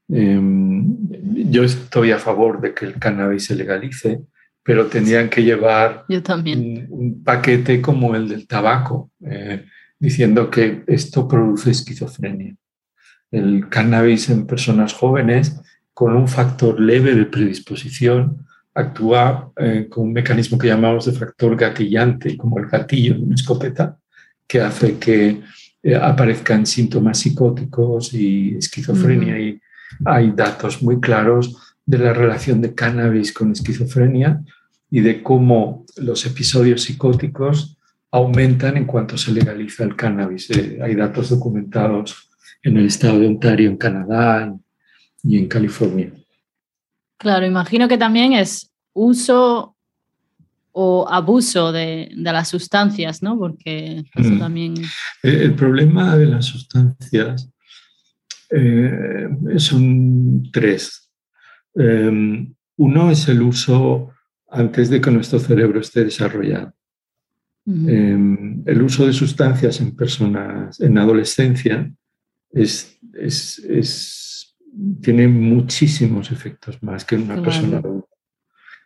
Em, 0.08 0.96
yo 1.50 1.64
estoy 1.64 2.12
a 2.12 2.18
favor 2.18 2.60
de 2.60 2.74
que 2.74 2.84
el 2.84 2.94
cannabis 2.94 3.46
se 3.46 3.56
legalice, 3.56 4.20
pero 4.62 4.86
tendrían 4.86 5.28
que 5.28 5.42
llevar 5.42 6.04
Un, 6.90 7.24
paquete 7.24 7.80
como 7.80 8.14
el 8.14 8.28
del 8.28 8.46
tabaco. 8.46 9.10
Eh, 9.20 9.64
diciendo 10.00 10.50
que 10.50 10.82
esto 10.86 11.28
produce 11.28 11.70
esquizofrenia. 11.70 12.56
El 13.30 13.68
cannabis 13.68 14.30
en 14.30 14.46
personas 14.46 14.94
jóvenes 14.94 15.60
con 15.94 16.16
un 16.16 16.26
factor 16.26 16.80
leve 16.80 17.14
de 17.14 17.26
predisposición 17.26 18.46
actúa 18.74 19.52
eh, 19.56 19.86
con 19.88 20.04
un 20.08 20.12
mecanismo 20.12 20.58
que 20.58 20.68
llamamos 20.68 21.04
de 21.04 21.12
factor 21.12 21.54
gatillante, 21.56 22.36
como 22.36 22.58
el 22.58 22.66
gatillo 22.66 23.14
de 23.14 23.20
una 23.20 23.34
escopeta, 23.34 23.98
que 24.46 24.60
hace 24.60 24.98
que 24.98 25.42
eh, 25.82 25.94
aparezcan 25.94 26.66
síntomas 26.66 27.18
psicóticos 27.18 28.14
y 28.14 28.56
esquizofrenia. 28.56 29.38
Y 29.38 29.60
hay 30.04 30.32
datos 30.32 30.82
muy 30.82 30.98
claros 30.98 31.76
de 31.84 31.98
la 31.98 32.12
relación 32.14 32.60
de 32.60 32.74
cannabis 32.74 33.32
con 33.32 33.52
esquizofrenia 33.52 34.42
y 34.90 35.00
de 35.00 35.22
cómo 35.22 35.84
los 35.96 36.24
episodios 36.24 36.82
psicóticos 36.82 37.76
aumentan 38.10 38.76
en 38.76 38.86
cuanto 38.86 39.16
se 39.16 39.32
legaliza 39.32 39.84
el 39.84 39.96
cannabis. 39.96 40.50
Eh, 40.50 40.78
hay 40.82 40.94
datos 40.94 41.30
documentados 41.30 42.28
en 42.62 42.76
el 42.76 42.86
estado 42.86 43.18
de 43.20 43.28
Ontario, 43.28 43.70
en 43.70 43.76
Canadá 43.76 44.54
y 45.22 45.38
en 45.38 45.48
California. 45.48 46.12
Claro, 47.18 47.46
imagino 47.46 47.86
que 47.88 47.98
también 47.98 48.32
es 48.32 48.72
uso 48.92 49.76
o 50.72 51.08
abuso 51.08 51.72
de, 51.72 52.10
las 52.14 52.48
sustancias, 52.48 53.22
¿no? 53.22 53.38
Porque 53.38 54.04
eso 54.14 54.30
mm. 54.30 54.38
también... 54.38 54.74
Eh, 55.22 55.42
el 55.42 55.54
problema 55.54 56.16
de 56.16 56.26
las 56.26 56.46
sustancias 56.46 57.50
eh, 58.50 59.28
son 59.56 60.50
tres. 60.52 61.10
Em, 61.74 62.54
uno 62.76 63.10
es 63.10 63.28
el 63.28 63.42
uso 63.42 64.10
antes 64.48 64.90
de 64.90 65.00
que 65.00 65.10
nuestro 65.10 65.38
cerebro 65.38 65.80
esté 65.80 66.04
desarrollado. 66.04 66.72
Em, 67.66 68.62
el 68.66 68.82
uso 68.82 69.06
de 69.06 69.12
sustancias 69.12 69.80
en 69.80 69.94
personas 69.94 70.80
en 70.80 70.98
adolescencia 70.98 71.92
es, 72.50 72.98
tiene 75.02 75.28
muchísimos 75.28 76.32
efectos 76.32 76.82
más 76.82 77.04
que 77.04 77.16
en 77.16 77.22
una 77.22 77.42
persona 77.42 77.78
adulta. 77.78 78.08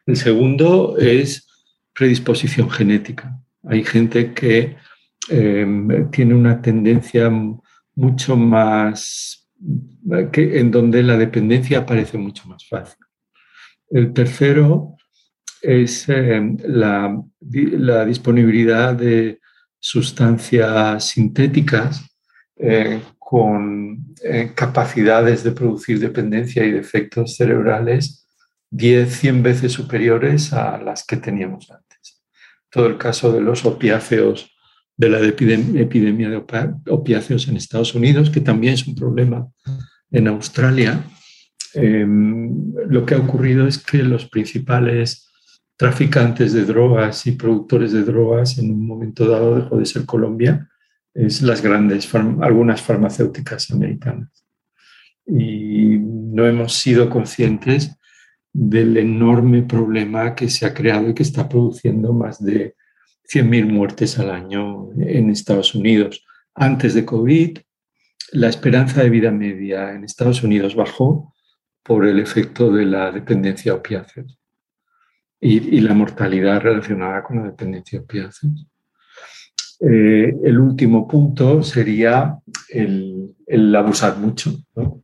El 0.07 0.17
segundo 0.17 0.99
es 0.99 1.49
predisposición 1.95 2.69
genética. 2.69 3.41
Hay 3.63 3.85
gente 3.85 4.35
que 4.35 4.77
em, 5.31 6.11
tiene 6.11 6.35
una 6.35 6.61
tendencia 6.61 7.31
mucho 7.95 8.37
más, 8.37 9.49
que, 10.33 10.59
en 10.59 10.71
donde 10.71 11.03
la 11.03 11.17
dependencia 11.17 11.79
aparece 11.79 12.19
mucho 12.19 12.47
más 12.49 12.67
fácil. 12.69 12.99
El 13.89 14.13
tercero 14.13 14.97
es 15.65 16.09
em, 16.09 16.57
la, 16.67 17.17
disponibilidad 18.07 18.95
de 18.95 19.41
sustancias 19.79 21.09
sintéticas 21.09 22.05
eh, 22.57 23.01
con 23.19 24.15
eh, 24.23 24.53
capacidades 24.55 25.43
de 25.43 25.53
producir 25.53 25.99
dependencia 25.99 26.65
y 26.65 26.71
defectos 26.71 27.37
cerebrales 27.37 28.29
10, 28.71 29.13
100 29.13 29.43
veces 29.43 29.73
superiores 29.73 30.53
a 30.53 30.79
las 30.79 31.05
que 31.07 31.17
teníamos 31.17 31.71
antes. 31.71 32.23
Todo 32.71 32.87
el 32.87 32.99
caso 32.99 33.33
de 33.33 33.41
los 33.41 33.65
opiáceos, 33.65 34.51
de 34.97 35.09
la 35.09 35.21
epidemia 35.21 36.31
de 36.31 36.43
opiáceos 36.91 37.49
en 37.49 37.57
Estados 37.57 37.95
Unidos, 37.95 38.31
que 38.31 38.41
también 38.41 38.75
es 38.75 38.87
un 38.87 38.95
problema 38.95 39.49
en 40.11 40.29
Australia, 40.29 41.05
em, 41.75 42.73
lo 42.89 43.05
que 43.05 43.15
ha 43.15 43.19
ocurrido 43.19 43.67
es 43.67 43.79
que 43.79 43.99
los 43.99 44.27
principales 44.29 45.25
traficantes 45.77 46.53
de 46.53 46.65
drogas 46.65 47.27
y 47.27 47.33
productores 47.33 47.93
de 47.93 48.05
drogas 48.05 48.59
en 48.59 48.71
un 48.71 48.87
momento 48.87 49.27
dado 49.29 49.57
dejó 49.57 49.77
de 49.77 49.87
ser 49.87 50.07
Colombia, 50.07 50.69
es 51.13 51.43
las 51.43 51.63
grandes, 51.63 52.13
algunas 52.15 52.83
farmacéuticas 52.83 53.71
americanas. 53.71 54.45
Y 55.27 55.99
no 55.99 56.47
hemos 56.47 56.75
sido 56.75 57.09
conscientes 57.09 57.97
del 58.53 58.97
enorme 58.97 59.63
problema 59.63 60.35
que 60.35 60.49
se 60.49 60.67
ha 60.67 60.75
creado 60.75 61.09
y 61.09 61.15
que 61.15 61.23
está 61.23 61.49
produciendo 61.49 62.13
más 62.13 62.45
de 62.45 62.77
100.000 63.33 63.67
muertes 63.67 64.19
al 64.19 64.31
año 64.31 64.91
en 64.99 65.31
Estados 65.31 65.75
Unidos. 65.75 66.25
Antes 66.55 66.95
de 66.95 67.05
COVID, 67.05 67.59
la 68.33 68.49
esperanza 68.49 69.03
de 69.03 69.11
vida 69.11 69.31
media 69.31 69.93
en 69.93 70.05
Estados 70.05 70.43
Unidos 70.43 70.77
bajó 70.77 71.35
por 71.83 72.07
el 72.07 72.19
efecto 72.21 72.73
de 72.73 72.85
la 72.85 73.11
dependencia 73.11 73.73
a 73.73 73.77
opiáceos 73.77 74.39
y, 75.47 75.81
la 75.81 75.93
mortalidad 75.93 76.63
relacionada 76.63 77.23
con 77.23 77.37
la 77.37 77.45
dependencia 77.45 77.99
a 77.99 78.03
opiáceos. 78.03 78.67
Eh, 79.79 80.35
el 80.43 80.59
último 80.59 81.07
punto 81.07 81.63
sería 81.63 82.39
el, 82.71 83.35
abusar 83.77 84.17
mucho, 84.17 84.55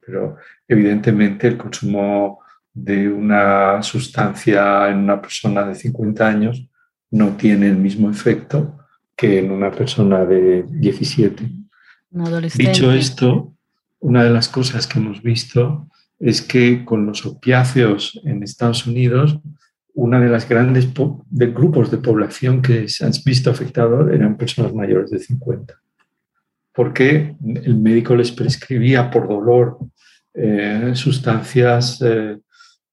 pero 0.00 0.36
evidentemente 0.66 1.46
el 1.46 1.58
consumo 1.58 2.40
de 2.72 3.06
una 3.08 3.82
sustancia 3.82 4.88
en 4.88 4.98
una 4.98 5.20
persona 5.20 5.66
de 5.66 5.74
50 5.74 6.26
años 6.26 6.66
no 7.10 7.36
tiene 7.36 7.68
el 7.68 7.76
mismo 7.76 8.08
efecto 8.08 8.78
que 9.14 9.40
en 9.40 9.50
una 9.50 9.70
persona 9.70 10.24
de 10.24 10.64
17. 10.70 11.50
Dicho 12.56 12.92
esto, 12.92 13.52
una 13.98 14.24
de 14.24 14.30
las 14.30 14.48
cosas 14.48 14.86
que 14.86 15.00
hemos 15.00 15.20
visto 15.22 15.86
es 16.18 16.40
que 16.40 16.82
con 16.86 17.04
los 17.04 17.26
opiáceos 17.26 18.18
en 18.24 18.42
Estados 18.42 18.86
Unidos, 18.86 19.38
una 19.94 20.20
de 20.20 20.28
las 20.28 20.48
grandes 20.48 20.88
de 21.30 21.46
grupos 21.48 21.90
de 21.90 21.98
población 21.98 22.62
que 22.62 22.88
se 22.88 23.04
han 23.04 23.12
visto 23.24 23.50
afectados 23.50 24.10
eran 24.10 24.36
personas 24.36 24.72
mayores 24.72 25.10
de 25.10 25.18
50, 25.18 25.74
porque 26.72 27.36
el 27.62 27.76
médico 27.76 28.14
les 28.14 28.30
prescribía 28.30 29.10
por 29.10 29.28
dolor 29.28 29.78
eh, 30.34 30.92
sustancias 30.94 32.00
eh, 32.02 32.38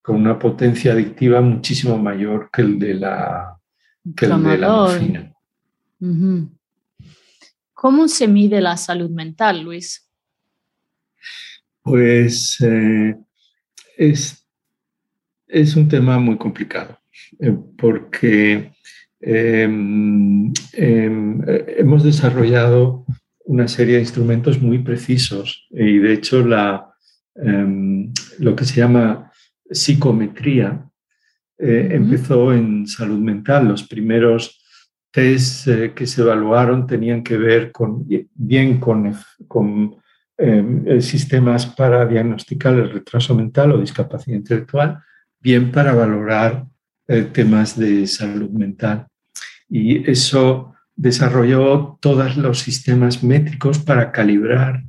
con 0.02 0.16
una 0.16 0.40
potencia 0.40 0.94
adictiva 0.94 1.42
muchísimo 1.42 1.98
mayor 1.98 2.50
que 2.52 2.62
el 2.62 2.80
de 2.80 2.94
la, 2.96 3.58
que 4.16 4.26
el 4.26 4.44
de 4.44 4.58
la 4.58 4.68
morfina. 4.70 5.34
¿Cómo 7.74 8.08
se 8.08 8.28
mide 8.28 8.60
la 8.60 8.76
salud 8.76 9.12
mental, 9.12 9.62
Luis? 9.62 10.10
Pues 11.84 12.58
eh, 12.62 13.16
es, 13.98 14.47
es, 15.48 15.76
un 15.76 15.88
tema 15.88 16.20
muy 16.20 16.38
complicado, 16.38 17.00
eh, 17.40 17.56
porque 17.78 18.72
em, 19.20 20.52
em, 20.74 21.42
hemos 21.78 22.04
desarrollado 22.04 23.06
una 23.46 23.68
serie 23.68 23.96
de 23.96 24.02
instrumentos 24.02 24.62
muy 24.62 24.80
precisos 24.80 25.68
y 25.72 25.98
de 25.98 26.14
hecho 26.14 26.46
la, 26.46 26.94
em, 27.36 28.12
lo 28.40 28.56
que 28.56 28.66
se 28.66 28.76
llama 28.76 29.32
psicometría 29.70 30.88
eh, 31.58 31.90
empezó 31.92 32.54
en 32.54 32.86
salud 32.86 33.20
mental. 33.20 33.68
Los 33.68 33.88
primeros 33.88 34.64
test 35.12 35.68
eh, 35.68 35.94
que 35.96 36.06
se 36.06 36.22
evaluaron 36.22 36.86
tenían 36.86 37.24
que 37.24 37.38
ver 37.38 37.72
con, 37.72 38.06
bien 38.36 38.80
con, 38.80 39.16
con 39.48 39.96
em, 40.38 41.02
sistemas 41.02 41.66
para 41.66 42.06
diagnosticar 42.06 42.76
el 42.76 42.92
retraso 42.92 43.34
mental 43.34 43.72
o 43.72 43.82
discapacidad 43.82 44.38
intelectual, 44.38 45.00
bien 45.39 45.71
para 45.71 45.93
valorar 45.93 46.65
eh, 47.08 47.23
temas 47.23 47.78
de 47.78 48.08
salud 48.08 48.50
mental. 48.50 49.08
Y 49.69 50.10
eso 50.10 50.73
desarrolló 50.95 51.97
todos 52.02 52.38
los 52.38 52.60
sistemas 52.60 53.23
métricos 53.23 53.80
para 53.80 54.12
calibrar 54.12 54.84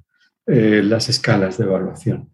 las 0.46 1.10
escalas 1.10 1.58
de 1.58 1.64
evaluación. 1.64 2.30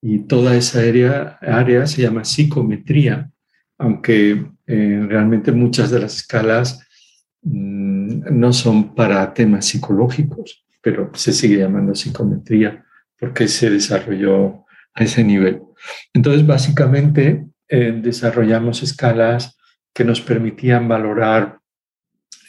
Y 0.00 0.20
toda 0.20 0.54
esa 0.54 0.80
área, 0.80 1.38
área 1.40 1.86
se 1.86 2.02
llama 2.02 2.24
psicometría, 2.24 3.30
aunque 3.78 4.46
eh, 4.66 5.06
realmente 5.08 5.50
muchas 5.50 5.90
de 5.90 6.00
las 6.00 6.16
escalas 6.16 6.86
mm, 7.42 8.38
no 8.38 8.52
son 8.52 8.94
para 8.94 9.32
temas 9.34 9.66
psicológicos, 9.66 10.64
pero 10.82 11.10
se 11.14 11.32
sigue 11.32 11.58
llamando 11.58 11.94
psicometría 11.94 12.84
porque 13.18 13.48
se 13.48 13.70
desarrolló 13.70 14.66
a 14.94 15.04
ese 15.04 15.24
nivel. 15.24 15.62
Entonces, 16.12 16.46
básicamente, 16.46 17.46
eh, 17.68 18.00
desarrollamos 18.02 18.82
escalas 18.82 19.58
que 19.98 20.04
nos 20.04 20.20
permitían 20.20 20.86
valorar 20.88 21.58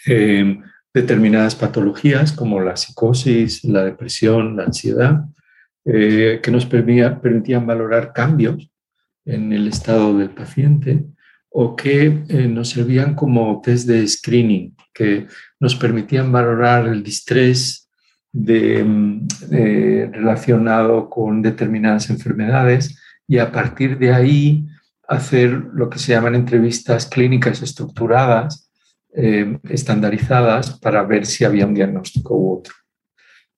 eh, 0.05 0.59
determinadas 0.93 1.55
patologías 1.55 2.31
como 2.31 2.61
la 2.61 2.77
psicosis, 2.77 3.63
la 3.63 3.83
depresión, 3.83 4.55
la 4.55 4.63
ansiedad, 4.63 5.25
eh, 5.85 6.39
que 6.41 6.51
nos 6.51 6.65
permitían 6.65 7.65
valorar 7.65 8.13
cambios 8.13 8.71
en 9.25 9.53
el 9.53 9.67
estado 9.67 10.17
del 10.17 10.29
paciente 10.29 11.03
o 11.49 11.75
que 11.75 12.23
eh, 12.27 12.47
nos 12.47 12.69
servían 12.69 13.15
como 13.15 13.61
test 13.61 13.87
de 13.87 14.07
screening, 14.07 14.75
que 14.93 15.27
nos 15.59 15.75
permitían 15.75 16.31
valorar 16.31 16.87
el 16.87 17.03
distrés 17.03 17.89
mm, 18.33 19.27
relacionado 20.11 21.09
con 21.09 21.41
determinadas 21.41 22.09
enfermedades 22.09 22.99
y 23.29 23.37
a 23.37 23.51
partir 23.51 23.99
de 23.99 24.11
ahí 24.11 24.65
hacer 25.07 25.51
lo 25.71 25.87
que 25.87 25.99
se 25.99 26.13
llaman 26.13 26.33
entrevistas 26.33 27.05
clínicas 27.05 27.61
estructuradas, 27.61 28.71
eh, 29.15 29.59
estandarizadas, 29.69 30.79
para 30.79 31.03
ver 31.03 31.27
si 31.27 31.45
había 31.45 31.67
un 31.67 31.75
diagnóstico 31.75 32.35
u 32.35 32.57
otro. 32.57 32.73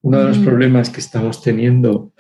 Uno 0.02 0.20
de 0.20 0.26
los 0.26 0.40
problemas 0.40 0.90
que 0.90 1.00
estamos 1.00 1.42
teniendo 1.42 2.12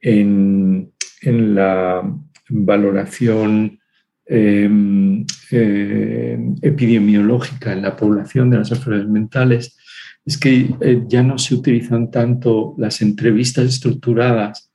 en, 0.00 0.92
la 1.22 2.02
valoración 2.48 3.78
em, 4.24 5.26
eh, 5.50 6.38
epidemiológica 6.62 7.72
en 7.72 7.82
la 7.82 7.96
población 7.96 8.48
de 8.48 8.58
las 8.58 8.70
enfermedades 8.70 9.10
mentales 9.10 9.76
es 10.24 10.38
que 10.38 10.74
eh, 10.80 11.02
ya 11.06 11.22
no 11.22 11.36
se 11.36 11.54
utilizan 11.54 12.10
tanto 12.10 12.74
las 12.78 13.02
entrevistas 13.02 13.66
estructuradas 13.66 14.70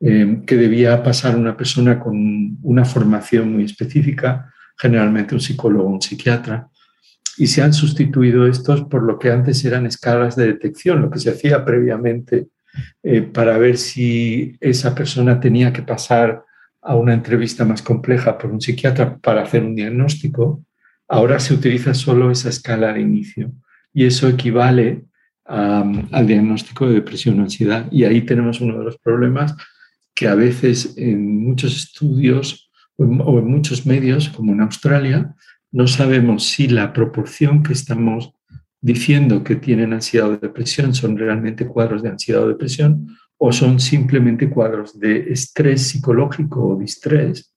em, 0.00 0.44
que 0.44 0.56
debía 0.56 1.02
pasar 1.02 1.36
una 1.36 1.56
persona 1.56 1.98
con 1.98 2.58
una 2.62 2.84
formación 2.84 3.52
muy 3.52 3.64
específica, 3.64 4.52
generalmente 4.76 5.34
un 5.34 5.40
psicólogo 5.40 5.84
o 5.84 5.92
un 5.92 6.02
psiquiatra, 6.02 6.68
y 7.36 7.46
se 7.46 7.62
han 7.62 7.72
sustituido 7.72 8.46
estos 8.46 8.82
por 8.84 9.02
lo 9.02 9.18
que 9.18 9.30
antes 9.30 9.64
eran 9.64 9.86
escalas 9.86 10.36
de 10.36 10.46
detección, 10.46 11.02
lo 11.02 11.10
que 11.10 11.18
se 11.18 11.30
hacía 11.30 11.64
previamente 11.64 12.48
eh, 13.02 13.22
para 13.22 13.58
ver 13.58 13.76
si 13.76 14.56
esa 14.60 14.94
persona 14.94 15.40
tenía 15.40 15.72
que 15.72 15.82
pasar 15.82 16.44
a 16.82 16.96
una 16.96 17.14
entrevista 17.14 17.64
más 17.64 17.82
compleja 17.82 18.36
por 18.36 18.50
un 18.50 18.60
psiquiatra 18.60 19.16
para 19.16 19.42
hacer 19.42 19.64
un 19.64 19.74
diagnóstico, 19.74 20.64
ahora 21.08 21.38
se 21.40 21.54
utiliza 21.54 21.94
solo 21.94 22.30
esa 22.30 22.50
escala 22.50 22.92
de 22.92 23.00
inicio 23.00 23.52
y 23.92 24.04
eso 24.04 24.28
equivale 24.28 25.04
al 25.46 26.26
diagnóstico 26.26 26.86
de 26.86 26.94
depresión 26.94 27.38
o 27.38 27.42
ansiedad. 27.42 27.86
Y 27.90 28.04
ahí 28.04 28.22
tenemos 28.22 28.60
uno 28.60 28.78
de 28.78 28.84
los 28.84 28.98
problemas 28.98 29.54
que 30.24 30.28
a 30.28 30.34
veces 30.34 30.94
en 30.96 31.44
muchos 31.44 31.76
estudios 31.76 32.70
o 32.96 33.38
en 33.38 33.46
muchos 33.46 33.84
medios, 33.84 34.30
como 34.30 34.54
en 34.54 34.62
Australia, 34.62 35.34
no 35.70 35.86
sabemos 35.86 36.44
si 36.44 36.66
la 36.66 36.94
proporción 36.94 37.62
que 37.62 37.74
estamos 37.74 38.32
diciendo 38.80 39.44
que 39.44 39.56
tienen 39.56 39.92
ansiedad 39.92 40.30
o 40.30 40.38
depresión 40.38 40.94
son 40.94 41.18
realmente 41.18 41.66
cuadros 41.66 42.02
de 42.02 42.08
ansiedad 42.08 42.44
o 42.44 42.48
depresión 42.48 43.06
o 43.36 43.52
son 43.52 43.78
simplemente 43.78 44.48
cuadros 44.48 44.98
de 44.98 45.30
estrés 45.30 45.88
psicológico 45.88 46.68
o 46.68 46.78
distrés 46.78 47.54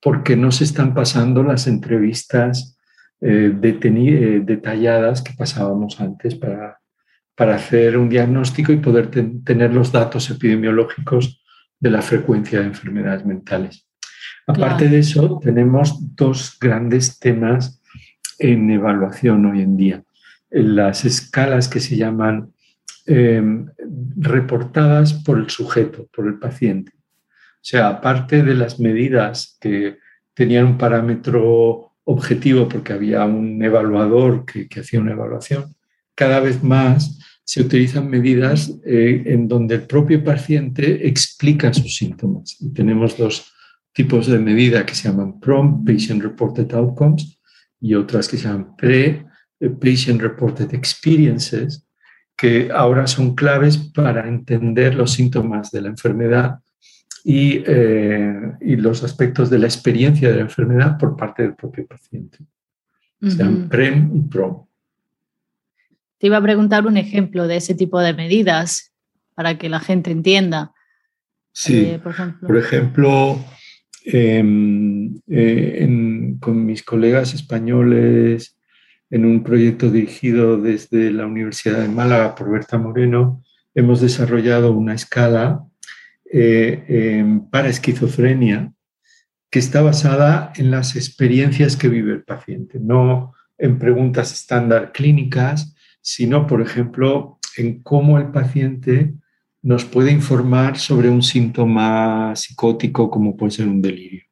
porque 0.00 0.36
no 0.36 0.52
se 0.52 0.62
están 0.62 0.94
pasando 0.94 1.42
las 1.42 1.66
entrevistas 1.66 2.78
detalladas 3.18 5.20
que 5.20 5.32
pasábamos 5.36 6.00
antes 6.00 6.36
para, 6.36 6.78
para 7.34 7.56
hacer 7.56 7.98
un 7.98 8.08
diagnóstico 8.08 8.70
y 8.70 8.76
poder 8.76 9.10
tener 9.42 9.74
los 9.74 9.90
datos 9.90 10.30
epidemiológicos 10.30 11.40
de 11.80 11.90
la 11.90 12.02
frecuencia 12.02 12.60
de 12.60 12.66
enfermedades 12.66 13.24
mentales. 13.24 13.86
Aparte 14.46 14.88
de 14.88 14.98
eso, 14.98 15.38
tenemos 15.42 16.14
dos 16.14 16.58
grandes 16.60 17.18
temas 17.18 17.80
en 18.38 18.70
evaluación 18.70 19.46
hoy 19.46 19.62
en 19.62 19.76
día. 19.76 20.02
Las 20.50 21.04
escalas 21.04 21.68
que 21.68 21.80
se 21.80 21.96
llaman 21.96 22.52
em, 23.06 23.66
reportadas 24.16 25.14
por 25.14 25.38
el 25.38 25.50
sujeto, 25.50 26.08
por 26.14 26.26
el 26.26 26.38
paciente. 26.38 26.92
O 26.94 27.66
sea, 27.66 27.88
aparte 27.88 28.42
de 28.42 28.54
las 28.54 28.78
medidas 28.78 29.56
que 29.60 29.98
tenían 30.34 30.66
un 30.66 30.78
parámetro 30.78 31.92
objetivo 32.04 32.68
porque 32.68 32.92
había 32.92 33.24
un 33.24 33.62
evaluador 33.62 34.44
que, 34.44 34.68
que 34.68 34.80
hacía 34.80 35.00
una 35.00 35.12
evaluación, 35.12 35.74
cada 36.14 36.40
vez 36.40 36.62
más 36.62 37.18
se 37.44 37.60
utilizan 37.60 38.08
medidas 38.08 38.72
eh, 38.84 39.22
en 39.26 39.46
donde 39.46 39.76
el 39.76 39.82
propio 39.82 40.24
paciente 40.24 41.06
explica 41.06 41.72
sus 41.74 41.94
síntomas. 41.94 42.56
Y 42.60 42.72
tenemos 42.72 43.16
dos 43.18 43.52
tipos 43.92 44.26
de 44.26 44.38
medida 44.38 44.84
que 44.86 44.94
se 44.94 45.08
llaman 45.08 45.38
PROM, 45.40 45.84
Patient 45.84 46.22
Reported 46.22 46.72
Outcomes, 46.72 47.38
y 47.80 47.94
otras 47.94 48.28
que 48.28 48.38
se 48.38 48.48
llaman 48.48 48.74
PRE, 48.76 49.26
eh, 49.60 49.70
Patient 49.70 50.22
Reported 50.22 50.72
Experiences, 50.74 51.86
que 52.36 52.70
ahora 52.72 53.06
son 53.06 53.34
claves 53.34 53.76
para 53.76 54.26
entender 54.26 54.94
los 54.94 55.12
síntomas 55.12 55.70
de 55.70 55.82
la 55.82 55.88
enfermedad 55.88 56.60
y, 57.22 57.62
eh, 57.66 58.52
y 58.60 58.76
los 58.76 59.04
aspectos 59.04 59.50
de 59.50 59.58
la 59.58 59.66
experiencia 59.66 60.30
de 60.30 60.36
la 60.36 60.42
enfermedad 60.42 60.98
por 60.98 61.14
parte 61.14 61.42
del 61.42 61.54
propio 61.54 61.86
paciente. 61.86 62.38
Se 63.20 63.36
llaman 63.36 63.68
PREM 63.68 64.10
y 64.16 64.20
PROM. 64.22 64.66
Te 66.18 66.28
iba 66.28 66.36
a 66.36 66.42
preguntar 66.42 66.86
un 66.86 66.96
ejemplo 66.96 67.46
de 67.46 67.56
ese 67.56 67.74
tipo 67.74 68.00
de 68.00 68.14
medidas 68.14 68.92
para 69.34 69.58
que 69.58 69.68
la 69.68 69.80
gente 69.80 70.10
entienda. 70.10 70.72
Sí, 71.52 71.80
eh, 71.80 72.00
por 72.00 72.56
ejemplo, 72.56 73.38
em, 74.04 75.14
eh, 75.28 76.36
con 76.40 76.66
mis 76.66 76.82
colegas 76.82 77.34
españoles 77.34 78.58
en 79.10 79.24
un 79.24 79.44
proyecto 79.44 79.90
dirigido 79.90 80.60
desde 80.60 81.10
la 81.12 81.26
Universidad 81.26 81.80
de 81.80 81.88
Málaga 81.88 82.34
por 82.34 82.50
Berta 82.50 82.78
Moreno, 82.78 83.42
hemos 83.74 84.00
desarrollado 84.00 84.72
una 84.72 84.94
escala 84.94 85.64
eh, 86.32 86.84
em, 86.88 87.48
para 87.48 87.68
esquizofrenia 87.68 88.72
que 89.50 89.60
está 89.60 89.82
basada 89.82 90.52
en 90.56 90.72
las 90.72 90.96
experiencias 90.96 91.76
que 91.76 91.88
vive 91.88 92.12
el 92.12 92.24
paciente, 92.24 92.80
no 92.80 93.34
en 93.56 93.78
preguntas 93.78 94.32
estándar 94.32 94.90
clínicas, 94.90 95.73
sino, 96.04 96.46
por 96.46 96.60
ejemplo, 96.60 97.38
en 97.56 97.82
cómo 97.82 98.18
el 98.18 98.30
paciente 98.30 99.14
nos 99.62 99.86
puede 99.86 100.12
informar 100.12 100.78
sobre 100.78 101.08
un 101.08 101.22
síntoma 101.22 102.36
psicótico 102.36 103.10
como 103.10 103.34
puede 103.34 103.52
ser 103.52 103.68
un 103.68 103.80
delirio. 103.80 104.22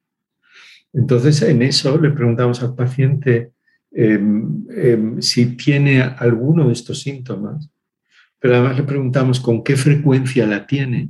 Entonces, 0.93 1.41
en 1.41 1.63
eso 1.63 1.99
le 1.99 2.11
preguntamos 2.11 2.61
al 2.61 2.75
paciente 2.75 3.53
em, 3.91 4.65
em, 4.69 5.19
si 5.21 5.57
tiene 5.57 6.03
alguno 6.03 6.67
de 6.67 6.73
estos 6.73 7.01
síntomas, 7.01 7.67
pero 8.37 8.53
además 8.53 8.77
le 8.77 8.83
preguntamos 8.83 9.39
con 9.39 9.63
qué 9.63 9.75
frecuencia 9.75 10.45
la 10.45 10.67
tiene, 10.67 11.09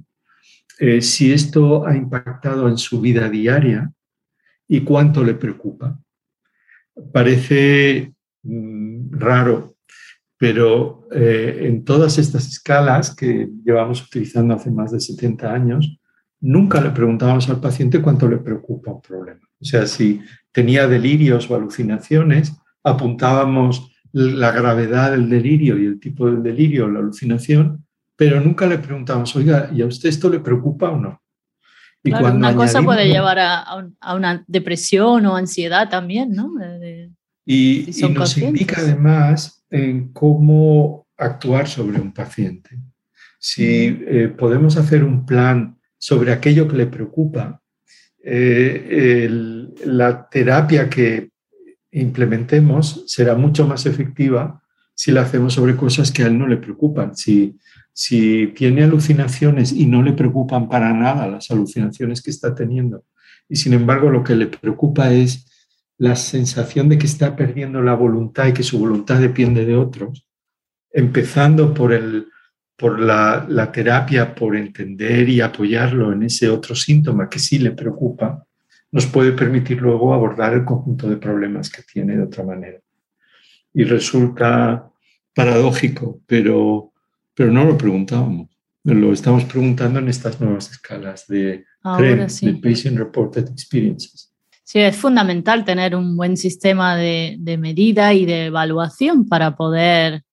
eh, 0.80 1.02
si 1.02 1.34
esto 1.34 1.86
ha 1.86 1.93
impactado 1.97 2.69
en 2.69 2.78
su 2.78 3.02
vida 3.02 3.30
diaria 3.30 3.91
y 4.65 4.80
cuánto 4.82 5.26
le 5.26 5.34
preocupa. 5.34 5.99
Parece 7.12 8.13
mm, 8.43 9.19
raro 9.19 9.72
pero 10.43 11.08
eh, 11.10 11.67
en 11.69 11.86
todas 11.86 12.17
estas 12.17 12.49
escalas 12.49 13.15
que 13.15 13.47
llevamos 13.63 14.03
utilizando 14.03 14.53
hace 14.53 14.69
más 14.71 14.91
de 14.91 14.99
70 14.99 15.53
años, 15.53 15.97
nunca 16.41 16.82
le 16.82 16.89
preguntábamos 16.89 17.47
al 17.47 17.62
paciente 17.62 18.01
cuánto 18.01 18.27
le 18.27 18.39
preocupa 18.39 18.91
un 18.91 19.01
problema. 19.01 19.39
O 19.62 19.63
sea, 19.63 19.88
si 19.88 20.19
tenía 20.51 20.86
delirios 20.86 21.49
o 21.49 21.56
alucinaciones, 21.56 22.51
apuntábamos 22.84 23.89
la 24.12 24.51
gravedad 24.51 25.12
del 25.12 25.29
delirio 25.29 25.79
y 25.79 25.86
el 25.86 25.97
tipo 26.01 26.25
del 26.25 26.43
delirio 26.43 26.88
o 26.88 26.89
la 26.89 26.99
alucinación, 26.99 27.86
pero 28.17 28.41
nunca 28.41 28.65
le 28.65 28.79
preguntábamos, 28.79 29.34
oiga, 29.38 29.69
¿y 29.73 29.82
a 29.82 29.86
usted 29.86 30.10
esto 30.10 30.29
le 30.29 30.41
preocupa 30.41 30.89
o 30.89 30.99
no? 30.99 31.21
Y 32.03 32.12
cuando 32.12 32.36
una 32.36 32.53
cosa 32.53 32.82
puede 32.82 33.08
llevar 33.08 33.39
a, 33.39 33.63
una 34.13 34.43
depresión 34.47 35.25
o 35.25 35.38
ansiedad 35.38 35.89
también, 35.89 36.34
¿no? 36.34 36.51
y, 37.45 37.89
y 37.97 38.10
nos 38.10 38.38
indica 38.38 38.82
además 38.82 39.62
en 39.73 40.13
cómo 40.13 41.07
actuar 41.17 41.67
sobre 41.67 41.99
un 41.99 42.13
paciente. 42.13 42.77
Si 43.39 44.03
eh, 44.07 44.31
podemos 44.38 44.77
hacer 44.77 45.03
un 45.03 45.25
plan 45.25 45.77
sobre 45.97 46.31
aquello 46.31 46.67
que 46.67 46.77
le 46.77 46.86
preocupa, 46.86 47.59
eh, 48.23 49.27
la 49.86 50.29
terapia 50.29 50.89
que 50.89 51.31
implementemos 51.91 53.03
será 53.07 53.36
mucho 53.36 53.67
más 53.67 53.86
efectiva 53.88 54.62
si 54.93 55.12
la 55.12 55.21
hacemos 55.21 55.53
sobre 55.53 55.75
cosas 55.75 56.12
que 56.12 56.23
a 56.23 56.27
él 56.27 56.38
no 56.38 56.47
le 56.47 56.57
preocupan. 56.57 57.15
Si, 57.15 57.57
si 57.91 58.53
tiene 58.55 58.83
alucinaciones 58.83 59.73
y 59.73 59.88
no 59.88 60.03
le 60.03 60.13
preocupan 60.13 60.69
para 60.69 60.93
nada 60.93 61.27
las 61.27 61.49
alucinaciones 61.49 62.21
que 62.21 62.29
está 62.29 62.53
teniendo, 62.53 63.05
y 63.49 63.55
sin 63.55 63.73
embargo 63.73 64.12
lo 64.12 64.23
que 64.23 64.36
le 64.36 64.45
preocupa 64.45 65.12
es 65.12 65.47
la 65.97 66.15
sensación 66.15 66.89
de 66.89 66.97
que 66.97 67.06
está 67.06 67.36
perdiendo 67.36 67.82
la 67.82 67.93
voluntad 67.93 68.47
y 68.47 68.53
que 68.53 68.63
su 68.63 68.79
voluntad 68.79 69.19
depende 69.19 69.65
de 69.65 69.75
otros, 69.75 70.25
empezando 70.91 71.73
por, 71.73 71.93
el, 71.93 72.27
por 72.75 72.99
la, 72.99 73.45
la, 73.47 73.71
terapia, 73.71 74.34
por 74.34 74.56
entender 74.56 75.29
y 75.29 75.41
apoyarlo 75.41 76.12
en 76.12 76.23
ese 76.23 76.49
otro 76.49 76.75
síntoma 76.75 77.29
que 77.29 77.39
sí 77.39 77.60
le 77.60 77.71
preocupa, 77.71 78.45
nos 78.91 79.06
puede 79.08 79.32
permitir 79.32 79.82
luego 79.82 80.13
abordar 80.13 80.53
el 80.53 80.65
conjunto 80.65 81.10
de 81.10 81.17
problemas 81.17 81.69
que 81.69 81.82
tiene 81.82 82.15
de 82.15 82.23
otra 82.23 82.43
manera. 82.43 82.79
Y 83.73 83.84
resulta 83.86 84.88
paradójico, 85.34 86.21
pero, 86.27 86.91
pero 87.34 87.51
no 87.51 87.65
lo 87.65 87.77
preguntábamos. 87.77 88.49
Lo 88.84 89.13
estamos 89.13 89.45
preguntando 89.45 89.99
en 89.99 90.10
estas 90.10 90.39
nuevas 90.41 90.69
escalas 90.69 91.25
de, 91.27 91.65
de 91.97 92.60
Patient 92.62 92.97
Reported 92.97 93.47
Experiences. 93.49 94.32
Sí, 94.73 94.79
es 94.79 94.97
fundamental 94.97 95.65
tener 95.65 95.95
un 95.95 96.17
buen 96.17 96.36
sistema 96.36 96.95
de, 96.95 97.38
medida 97.59 98.12
y 98.12 98.25
de 98.25 98.47
evaluación 98.47 99.29
para 99.29 99.55
poder 99.55 100.23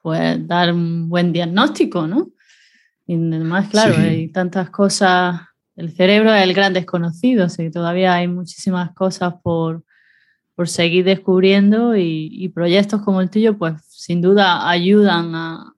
pues, 0.00 0.46
dar 0.46 0.72
un 0.72 1.08
buen 1.08 1.32
diagnóstico, 1.32 2.06
¿no? 2.06 2.28
Y 3.04 3.14
además, 3.14 3.70
claro, 3.70 3.96
hay 3.98 4.28
tantas 4.28 4.70
cosas. 4.70 5.40
El 5.74 5.90
cerebro 5.90 6.32
es 6.32 6.44
el 6.44 6.54
gran 6.54 6.72
desconocido, 6.72 7.46
así 7.46 7.68
todavía 7.68 8.14
hay 8.14 8.28
muchísimas 8.28 8.92
cosas 8.92 9.34
por, 9.42 9.82
seguir 10.66 11.04
descubriendo 11.04 11.96
y, 11.96 12.48
proyectos 12.54 13.02
como 13.02 13.22
el 13.22 13.28
tuyo, 13.28 13.58
pues 13.58 13.74
sin 13.88 14.22
duda 14.22 14.70
ayudan 14.70 15.34
a, 15.34 15.74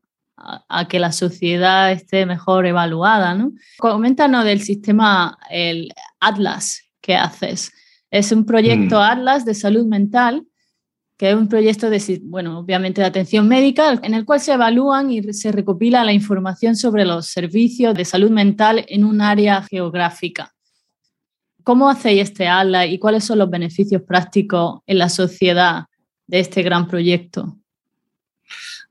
a, 0.68 0.86
que 0.86 0.98
la 0.98 1.12
sociedad 1.12 1.90
esté 1.92 2.26
mejor 2.26 2.66
evaluada, 2.66 3.34
¿no? 3.34 3.52
Coméntanos 3.78 4.44
del 4.44 4.60
sistema, 4.60 5.38
el 5.48 5.94
Atlas 6.20 6.82
que 7.00 7.16
haces. 7.16 7.72
Es 8.16 8.32
un 8.32 8.46
proyecto 8.46 8.96
mm. 8.96 9.02
Atlas 9.02 9.44
de 9.44 9.52
salud 9.54 9.84
mental, 9.84 10.46
que 11.18 11.28
es 11.30 11.36
un 11.36 11.48
proyecto 11.48 11.90
de, 11.90 12.20
bueno, 12.24 12.60
obviamente 12.60 13.02
de 13.02 13.06
atención 13.06 13.46
médica, 13.46 14.00
en 14.02 14.14
el 14.14 14.24
cual 14.24 14.40
se 14.40 14.54
evalúan 14.54 15.10
y 15.10 15.22
se 15.34 15.52
recopila 15.52 16.02
la 16.02 16.14
información 16.14 16.76
sobre 16.76 17.04
los 17.04 17.26
servicios 17.26 17.94
de 17.94 18.06
salud 18.06 18.30
mental 18.30 18.86
en 18.88 19.04
un 19.04 19.20
área 19.20 19.62
geográfica. 19.62 20.54
¿Cómo 21.62 21.90
hacéis 21.90 22.22
este 22.22 22.48
Atlas 22.48 22.86
y 22.88 22.98
cuáles 22.98 23.22
son 23.22 23.38
los 23.38 23.50
beneficios 23.50 24.00
prácticos 24.00 24.80
en 24.86 24.96
la 24.96 25.10
sociedad 25.10 25.84
de 26.26 26.40
este 26.40 26.62
gran 26.62 26.88
proyecto? 26.88 27.58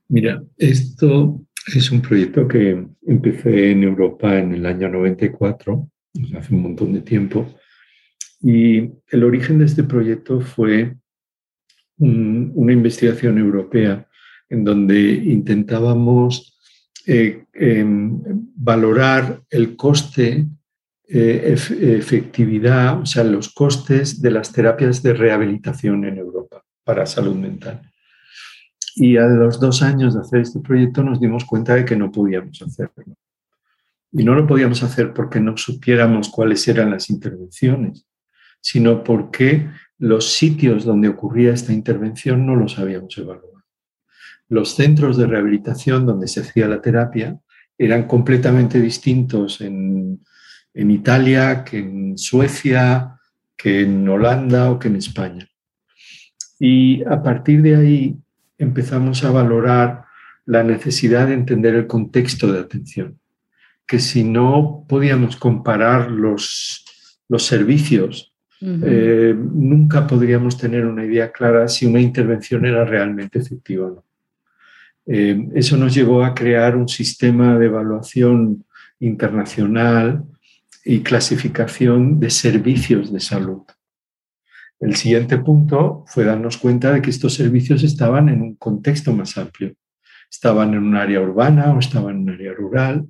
Mira, 0.06 0.40
esto 0.56 1.40
es 1.74 1.90
un 1.90 2.00
proyecto 2.00 2.46
que 2.46 2.86
empecé 3.04 3.72
en 3.72 3.82
Europa 3.82 4.38
en 4.38 4.54
el 4.54 4.66
año 4.66 4.88
94, 4.88 5.88
hace 6.36 6.54
un 6.54 6.62
montón 6.62 6.92
de 6.92 7.00
tiempo, 7.00 7.44
y 8.40 8.90
el 9.08 9.24
origen 9.24 9.58
de 9.58 9.64
este 9.64 9.82
proyecto 9.84 10.40
fue 10.40 10.96
una 11.98 12.72
investigación 12.72 13.38
europea 13.38 14.06
en 14.48 14.64
donde 14.64 15.00
intentábamos 15.00 16.58
eh, 17.06 17.44
em, 17.54 18.20
valorar 18.54 19.42
el 19.50 19.76
coste, 19.76 20.46
eh, 21.08 21.56
efectividad, 21.80 23.00
o 23.00 23.06
sea, 23.06 23.24
los 23.24 23.52
costes 23.54 24.20
de 24.20 24.30
las 24.30 24.52
terapias 24.52 25.02
de 25.02 25.14
rehabilitación 25.14 26.04
en 26.04 26.18
Europa 26.18 26.62
para 26.84 27.06
salud 27.06 27.34
mental. 27.34 27.80
Y 28.94 29.16
a 29.16 29.26
los 29.26 29.58
dos 29.58 29.82
años 29.82 30.14
de 30.14 30.20
hacer 30.20 30.40
este 30.40 30.60
proyecto 30.60 31.02
nos 31.02 31.20
dimos 31.20 31.44
cuenta 31.44 31.74
de 31.74 31.84
que 31.84 31.96
no 31.96 32.10
podíamos 32.12 32.60
hacerlo. 32.62 33.16
Y 34.12 34.24
no 34.24 34.34
lo 34.34 34.46
podíamos 34.46 34.82
hacer 34.82 35.12
porque 35.12 35.40
no 35.40 35.56
supiéramos 35.56 36.28
cuáles 36.28 36.66
eran 36.68 36.90
las 36.90 37.10
intervenciones 37.10 38.06
sino 38.60 39.04
porque 39.04 39.68
los 39.98 40.32
sitios 40.32 40.84
donde 40.84 41.08
ocurría 41.08 41.52
esta 41.52 41.72
intervención 41.72 42.46
no 42.46 42.56
los 42.56 42.78
habíamos 42.78 43.16
evaluado. 43.16 43.64
Los 44.48 44.74
centros 44.74 45.16
de 45.16 45.26
rehabilitación 45.26 46.06
donde 46.06 46.28
se 46.28 46.40
hacía 46.40 46.68
la 46.68 46.80
terapia 46.80 47.38
eran 47.78 48.06
completamente 48.06 48.80
distintos 48.80 49.60
en, 49.60 50.20
en 50.74 50.90
Italia 50.90 51.64
que 51.64 51.78
en 51.78 52.18
Suecia, 52.18 53.18
que 53.56 53.82
en 53.82 54.08
Holanda 54.08 54.70
o 54.70 54.78
que 54.78 54.88
en 54.88 54.96
España. 54.96 55.48
Y 56.58 57.02
a 57.04 57.22
partir 57.22 57.62
de 57.62 57.76
ahí 57.76 58.16
empezamos 58.58 59.24
a 59.24 59.30
valorar 59.30 60.04
la 60.44 60.62
necesidad 60.62 61.26
de 61.26 61.34
entender 61.34 61.74
el 61.74 61.86
contexto 61.86 62.52
de 62.52 62.60
atención, 62.60 63.18
que 63.86 63.98
si 63.98 64.22
no 64.22 64.84
podíamos 64.88 65.36
comparar 65.36 66.10
los, 66.10 66.84
los 67.28 67.44
servicios, 67.44 68.32
eh, 68.60 69.34
nunca 69.36 70.06
podríamos 70.06 70.56
tener 70.56 70.86
una 70.86 71.04
idea 71.04 71.30
clara 71.30 71.68
si 71.68 71.86
una 71.86 72.00
intervención 72.00 72.64
era 72.64 72.84
realmente 72.84 73.38
efectiva 73.38 73.86
o 73.86 73.90
no. 73.90 74.04
Eh, 75.06 75.48
eso 75.54 75.76
nos 75.76 75.94
llevó 75.94 76.24
a 76.24 76.34
crear 76.34 76.76
un 76.76 76.88
sistema 76.88 77.58
de 77.58 77.66
evaluación 77.66 78.64
internacional 78.98 80.24
y 80.84 81.00
clasificación 81.00 82.18
de 82.18 82.30
servicios 82.30 83.12
de 83.12 83.20
salud. 83.20 83.62
El 84.80 84.96
siguiente 84.96 85.38
punto 85.38 86.04
fue 86.06 86.24
darnos 86.24 86.58
cuenta 86.58 86.92
de 86.92 87.00
que 87.00 87.10
estos 87.10 87.34
servicios 87.34 87.82
estaban 87.82 88.28
en 88.28 88.42
un 88.42 88.56
contexto 88.56 89.12
más 89.12 89.38
amplio. 89.38 89.74
Estaban 90.30 90.74
en 90.74 90.82
un 90.82 90.96
área 90.96 91.20
urbana 91.20 91.72
o 91.72 91.78
estaban 91.78 92.16
en 92.16 92.22
un 92.22 92.30
área 92.30 92.52
rural, 92.52 93.06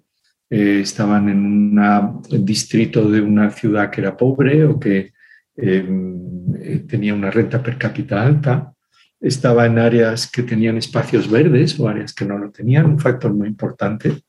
eh, 0.51 0.81
estaban 0.81 1.29
en 1.29 1.45
un 1.45 2.45
distrito 2.45 3.11
de 3.11 3.21
una 3.21 3.51
ciudad 3.51 3.91
que 3.91 4.01
era 4.03 4.17
pobre 4.17 4.65
o 4.65 4.79
que 4.79 5.13
eh, 5.57 6.85
tenía 6.89 7.15
una 7.15 7.31
renta 7.31 7.63
per 7.63 7.79
cápita 7.79 8.25
alta, 8.25 8.73
estaba 9.21 9.67
en 9.67 9.79
áreas 9.79 10.31
que 10.31 10.43
tenían 10.43 10.77
espacios 10.77 11.31
verdes 11.31 11.79
o 11.81 11.89
áreas 11.89 12.13
que 12.13 12.25
no 12.25 12.39
lo 12.39 12.51
tenían, 12.51 12.87
un 12.87 12.99
factor 12.99 13.33
muy 13.33 13.49
importante 13.49 14.23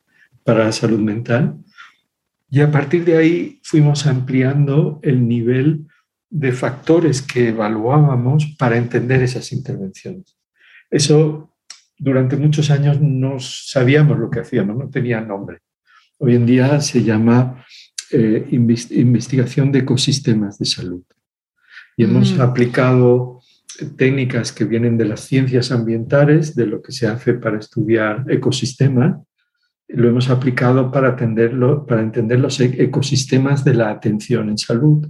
para 0.44 0.66
la 0.66 0.72
salud 0.72 1.00
mental. 1.00 1.58
Y 2.50 2.62
a 2.62 2.72
partir 2.72 3.04
de 3.04 3.18
ahí 3.18 3.60
fuimos 3.64 4.08
ampliando 4.08 5.00
el 5.04 5.28
nivel 5.28 5.86
de 6.30 6.52
factores 6.54 7.22
que 7.22 7.50
evaluábamos 7.50 8.56
para 8.58 8.78
entender 8.78 9.22
esas 9.22 9.52
intervenciones. 9.52 10.38
Eso 10.90 11.54
durante 11.98 12.38
muchos 12.38 12.70
años 12.72 13.02
no 13.02 13.40
sabíamos 13.40 14.18
lo 14.18 14.30
que 14.30 14.40
hacíamos, 14.40 14.78
no 14.78 14.90
tenía 14.90 15.20
nombre. 15.20 15.60
Hoy 16.18 16.36
en 16.36 16.46
día 16.46 16.80
se 16.80 17.04
llama 17.04 17.66
eh, 18.12 18.48
investigación 18.52 19.72
de 19.72 19.80
ecosistemas 19.80 20.58
de 20.58 20.66
salud. 20.66 21.04
Y 21.98 22.06
hemos 22.06 22.38
mm. 22.38 22.42
aplicado 22.42 23.42
técnicas 23.98 24.54
que 24.54 24.64
vienen 24.64 24.98
de 24.98 25.06
las 25.06 25.22
ciencias 25.22 25.72
ambientales, 25.72 26.56
de 26.56 26.68
lo 26.68 26.82
que 26.82 26.94
se 26.94 27.08
hace 27.08 27.34
para 27.34 27.60
estudiar 27.60 28.26
ecosistemas, 28.30 29.18
lo 29.90 30.10
hemos 30.10 30.30
aplicado 30.30 30.92
para, 30.92 31.10
atenderlo, 31.10 31.86
para 31.86 32.02
entender 32.02 32.40
los 32.40 32.60
e-, 32.60 32.84
ecosistemas 32.84 33.64
de 33.64 33.74
la 33.74 33.90
atención 33.90 34.50
en 34.50 34.58
salud 34.58 35.08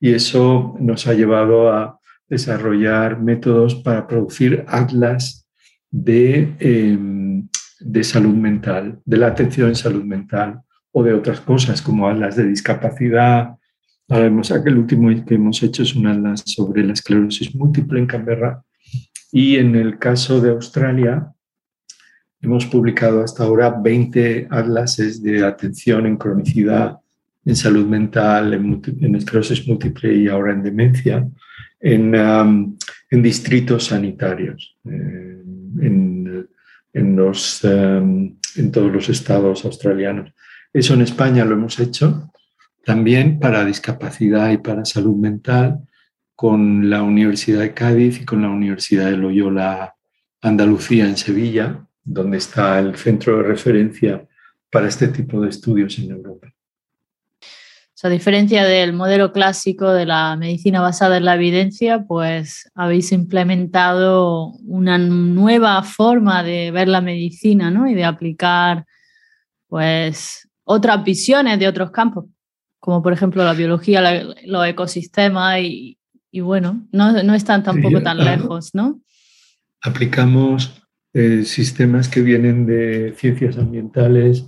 y 0.00 0.12
eso 0.12 0.74
nos 0.80 1.06
ha 1.06 1.14
llevado 1.14 1.72
a 1.72 1.98
desarrollar 2.28 3.20
métodos 3.20 3.74
para 3.74 4.06
producir 4.06 4.64
atlas 4.68 5.46
de, 5.90 6.54
em, 6.60 7.48
de 7.80 8.04
salud 8.04 8.34
mental, 8.34 9.00
de 9.04 9.16
la 9.16 9.26
atención 9.28 9.68
en 9.68 9.74
salud 9.74 10.04
mental 10.04 10.60
o 10.92 11.02
de 11.02 11.12
otras 11.12 11.40
cosas 11.40 11.82
como 11.82 12.08
atlas 12.08 12.36
de 12.36 12.46
discapacidad. 12.46 13.56
Vemos 14.10 14.50
el 14.50 14.76
último 14.76 15.08
que 15.24 15.36
hemos 15.36 15.62
hecho 15.62 15.84
es 15.84 15.94
un 15.94 16.08
atlas 16.08 16.42
sobre 16.44 16.82
la 16.82 16.94
esclerosis 16.94 17.54
múltiple 17.54 18.00
en 18.00 18.06
Canberra 18.06 18.60
y 19.30 19.56
en 19.56 19.76
el 19.76 20.00
caso 20.00 20.40
de 20.40 20.50
Australia 20.50 21.32
hemos 22.42 22.66
publicado 22.66 23.22
hasta 23.22 23.44
ahora 23.44 23.70
20 23.70 24.48
atlases 24.50 25.22
de 25.22 25.46
atención 25.46 26.06
en 26.06 26.16
cronicidad 26.16 26.98
en 27.44 27.54
salud 27.54 27.86
mental, 27.86 28.52
en, 28.52 29.14
esclerosis 29.14 29.66
múltiple 29.68 30.14
y 30.14 30.28
ahora 30.28 30.52
en 30.52 30.62
demencia, 30.64 31.26
en, 31.78 32.14
um, 32.14 32.76
distritos 33.10 33.86
sanitarios, 33.86 34.76
eh, 34.84 35.42
en, 35.80 36.48
en, 36.92 37.16
los, 37.16 37.64
um, 37.64 38.36
en 38.56 38.72
todos 38.72 38.92
los 38.92 39.08
estados 39.08 39.64
australianos. 39.64 40.32
Eso 40.72 40.94
en 40.94 41.02
España 41.02 41.44
lo 41.44 41.54
hemos 41.54 41.78
hecho 41.80 42.30
también 42.84 43.38
para 43.38 43.64
discapacidad 43.64 44.50
y 44.50 44.58
para 44.58 44.84
salud 44.84 45.16
mental 45.16 45.80
con 46.34 46.88
la 46.88 47.02
Universidad 47.02 47.60
de 47.60 47.74
Cádiz 47.74 48.20
y 48.20 48.24
con 48.24 48.42
la 48.42 48.48
Universidad 48.48 49.06
de 49.06 49.16
Loyola 49.16 49.94
Andalucía 50.40 51.06
en 51.06 51.16
Sevilla, 51.16 51.86
donde 52.02 52.38
está 52.38 52.78
el 52.78 52.96
centro 52.96 53.38
de 53.38 53.42
referencia 53.42 54.26
para 54.70 54.88
este 54.88 55.08
tipo 55.08 55.40
de 55.40 55.50
estudios 55.50 55.98
en 55.98 56.12
Europa 56.12 56.52
a 58.02 58.08
diferencia 58.08 58.64
del 58.64 58.92
modelo 58.92 59.32
clásico 59.32 59.92
de 59.92 60.06
la 60.06 60.34
medicina 60.36 60.80
basada 60.80 61.18
en 61.18 61.24
la 61.24 61.34
evidencia, 61.34 62.04
pues 62.06 62.70
habéis 62.74 63.12
implementado 63.12 64.52
una 64.64 64.96
nueva 64.96 65.82
forma 65.82 66.42
de 66.42 66.70
ver 66.70 66.88
la 66.88 67.00
medicina 67.00 67.70
¿no? 67.70 67.86
y 67.86 67.94
de 67.94 68.04
aplicar 68.04 68.86
pues, 69.68 70.48
otras 70.64 71.04
visiones 71.04 71.58
de 71.58 71.68
otros 71.68 71.90
campos, 71.90 72.24
como 72.80 73.02
por 73.02 73.12
ejemplo 73.12 73.44
la 73.44 73.54
biología, 73.54 74.24
los 74.44 74.66
ecosistemas 74.66 75.60
y, 75.60 75.96
bueno, 76.40 76.86
no, 76.92 77.34
están 77.34 77.62
tampoco 77.62 78.02
tan 78.02 78.18
lejos, 78.18 78.74
¿no? 78.74 79.00
Aplicamos 79.82 80.82
eh, 81.12 81.44
sistemas 81.44 82.08
que 82.08 82.22
vienen 82.22 82.66
de 82.66 83.14
ciencias 83.16 83.58
ambientales, 83.58 84.46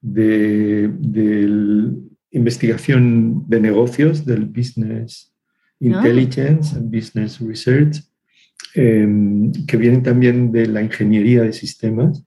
de, 0.00 0.88
del 0.98 2.14
investigación 2.34 3.48
de 3.48 3.60
negocios, 3.60 4.26
del 4.26 4.44
business 4.44 5.32
intelligence, 5.80 6.76
business 6.80 7.40
research, 7.40 8.02
em, 8.74 9.52
que 9.66 9.76
vienen 9.76 10.02
también 10.02 10.50
de 10.50 10.66
la 10.66 10.82
ingeniería 10.82 11.42
de 11.42 11.52
sistemas 11.52 12.24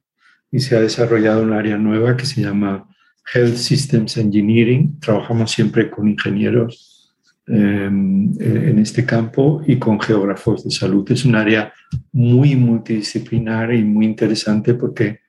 y 0.51 0.60
se 0.60 0.75
ha 0.75 0.81
desarrollado 0.81 1.43
un 1.43 1.53
área 1.53 1.77
nueva 1.77 2.15
que 2.15 2.25
se 2.25 2.41
llama 2.41 2.88
Health 3.33 3.55
Systems 3.55 4.17
Engineering. 4.17 4.99
Trabajamos 4.99 5.51
siempre 5.51 5.89
con 5.89 6.07
ingenieros 6.07 7.15
em, 7.47 8.31
en 8.39 8.79
este 8.79 9.05
campo 9.05 9.61
y 9.65 9.77
con 9.77 9.99
geógrafos 9.99 10.63
de 10.63 10.71
salud. 10.71 11.09
Es 11.11 11.25
un 11.25 11.35
área 11.35 11.73
muy 12.11 12.55
multidisciplinar 12.55 13.73
y 13.73 13.83
muy 13.83 14.05
interesante 14.05 14.73
porque 14.73 15.19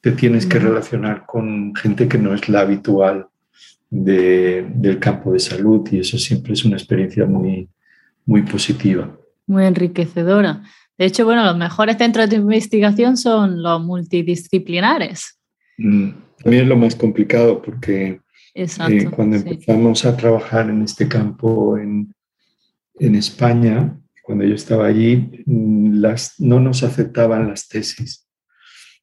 te 0.00 0.12
tienes 0.12 0.46
que 0.46 0.58
relacionar 0.58 1.26
con 1.26 1.74
gente 1.74 2.08
que 2.08 2.18
no 2.18 2.34
es 2.34 2.48
la 2.48 2.60
habitual 2.60 3.26
del 3.90 4.98
campo 5.00 5.32
de 5.32 5.40
salud 5.40 5.86
y 5.90 5.98
eso 5.98 6.16
siempre 6.16 6.52
es 6.52 6.64
una 6.64 6.76
experiencia 6.76 7.26
muy, 7.26 7.68
muy 8.24 8.42
positiva. 8.42 9.16
Muy 9.46 9.64
enriquecedora. 9.64 10.62
De 10.96 11.06
hecho, 11.06 11.24
bueno, 11.24 11.44
los 11.44 11.56
mejores 11.56 11.96
centros 11.96 12.30
de 12.30 12.36
investigación 12.36 13.16
son 13.16 13.62
los 13.62 13.82
multidisciplinares. 13.82 15.39
Mm, 15.80 16.10
también 16.42 16.64
es 16.64 16.68
lo 16.68 16.76
más 16.76 16.94
complicado 16.94 17.62
porque 17.62 18.20
eh, 18.54 19.10
cuando 19.10 19.36
empezamos 19.36 20.04
a 20.04 20.16
trabajar 20.16 20.68
en 20.68 20.82
este 20.82 21.08
campo 21.08 21.78
en, 21.78 22.14
en 22.98 23.14
España, 23.14 23.96
cuando 24.22 24.44
yo 24.44 24.54
estaba 24.54 24.86
allí, 24.86 25.42
mm, 25.46 26.00
las, 26.00 26.38
no 26.38 26.60
nos 26.60 26.82
aceptaban 26.82 27.48
las 27.48 27.66
tesis. 27.66 28.28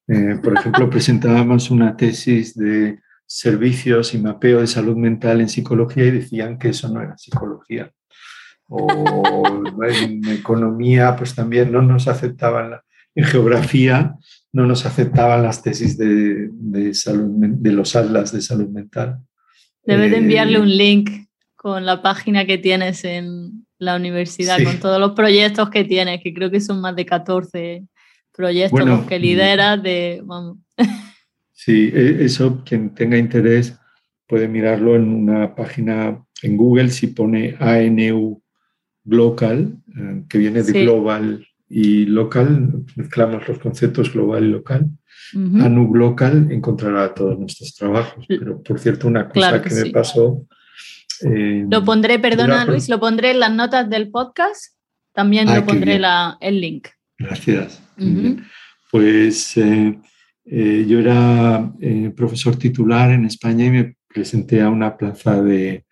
Eh, 0.07 0.35
por 0.43 0.57
ejemplo, 0.57 0.89
presentábamos 0.89 1.71
una 1.71 1.97
tesis 1.97 2.55
de 2.55 2.99
servicios 3.25 4.13
y 4.13 4.19
mapeo 4.19 4.61
de 4.61 4.67
salud 4.67 4.95
mental 4.95 5.41
en 5.41 5.49
psicología 5.49 6.05
y 6.05 6.11
decían 6.11 6.59
que 6.59 6.69
eso 6.69 6.89
no 6.89 7.01
era 7.01 7.17
psicología. 7.17 7.91
O 8.67 8.87
en 9.83 10.27
economía, 10.29 11.15
pues 11.15 11.33
también 11.33 11.71
no 11.71 11.81
nos 11.81 12.07
aceptaban, 12.07 12.79
en 13.15 13.23
geografía 13.23 14.15
no 14.53 14.65
nos 14.65 14.85
aceptaban 14.85 15.43
las 15.43 15.61
tesis 15.61 15.97
de, 15.97 16.49
de, 16.51 16.93
salud, 16.93 17.29
de 17.31 17.71
los 17.71 17.95
atlas 17.95 18.31
de 18.31 18.41
salud 18.41 18.69
mental. 18.69 19.19
Debes 19.83 20.11
de 20.11 20.17
enviarle 20.17 20.57
eh, 20.57 20.61
un 20.61 20.77
link 20.77 21.09
con 21.55 21.85
la 21.85 22.01
página 22.01 22.45
que 22.45 22.57
tienes 22.57 23.03
en 23.03 23.65
la 23.79 23.95
universidad, 23.95 24.61
con 24.63 24.79
todos 24.79 24.99
los 24.99 25.11
proyectos 25.11 25.69
que 25.69 25.83
tienes, 25.83 26.21
que 26.23 26.33
creo 26.33 26.49
que 26.49 26.59
son 26.59 26.81
más 26.81 26.95
de 26.95 27.05
14 27.05 27.83
proyectos 28.33 29.05
que 29.05 29.19
lideras 29.19 29.81
de... 29.81 30.21
Vamos. 30.23 30.57
Sí, 31.59 31.91
e, 31.91 32.23
eso 32.23 32.61
quien 32.63 32.93
tenga 32.93 33.17
interés 33.17 33.77
puede 34.27 34.47
mirarlo 34.47 34.95
en 34.95 35.09
una 35.09 35.55
página 35.55 36.23
en 36.43 36.55
Google 36.55 36.91
si 36.91 37.07
pone 37.07 37.55
ANU 37.59 38.43
Global, 39.03 39.75
eh, 39.97 40.23
que 40.29 40.37
viene 40.37 40.61
de 40.61 40.83
global 40.83 41.46
y 41.69 42.05
local, 42.05 42.83
mezclamos 42.95 43.47
los 43.47 43.59
conceptos 43.59 44.13
global 44.13 44.45
y 44.45 44.49
local. 44.49 44.87
ANU 45.33 45.91
Global 45.91 46.49
encontrará 46.51 47.13
todos 47.13 47.37
nuestros 47.37 47.75
trabajos. 47.75 48.25
Pero 48.27 48.61
por 48.63 48.79
cierto, 48.79 49.07
una 49.07 49.27
cosa 49.27 49.61
que, 49.61 49.73
me 49.75 49.89
pasó 49.91 50.45
Eh, 51.21 51.65
Lo 51.69 51.83
pondré, 51.83 52.19
perdona 52.19 52.61
Era- 52.61 52.65
Luis, 52.71 52.87
lo 52.89 52.99
pondré 52.99 53.31
en 53.31 53.39
las 53.39 53.51
notas 53.51 53.89
del 53.89 54.09
podcast. 54.11 54.75
También 55.13 55.49
Ah, 55.49 55.55
lo 55.57 55.65
pondré 55.65 55.97
la- 55.99 56.37
el 56.39 56.61
link. 56.61 56.87
Gracias. 57.17 57.81
Pues 58.91 59.57
eh, 59.57 59.99
eh, 60.45 60.85
yo 60.87 60.99
era 60.99 61.73
profesor 62.15 62.55
titular 62.55 63.11
en 63.11 63.25
España 63.25 63.65
y 63.65 63.71
me 63.71 63.97
presenté 64.07 64.61
a 64.61 64.69
una 64.69 64.95
plaza 64.95 65.41
de, 65.41 65.85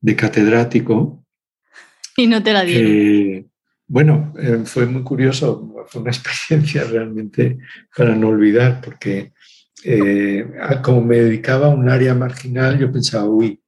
de 0.00 0.16
catedrático. 0.16 1.24
Y 2.18 2.26
no 2.28 2.42
te 2.42 2.52
la 2.54 2.62
dieron. 2.62 3.50
Bueno, 3.88 4.32
eh, 4.38 4.62
fue 4.64 4.86
muy 4.86 5.02
curioso, 5.02 5.86
fue 5.88 6.02
una 6.02 6.10
experiencia 6.16 6.84
realmente 6.84 7.58
para 7.96 8.14
no 8.14 8.28
olvidar, 8.28 8.80
porque 8.80 9.32
eh, 9.84 10.46
como 10.82 11.02
me 11.02 11.16
dedicaba 11.16 11.66
a 11.66 11.74
un 11.74 11.88
área 11.88 12.14
marginal, 12.14 12.78
yo 12.78 12.90
pensaba, 12.90 13.24
uy, 13.26 13.60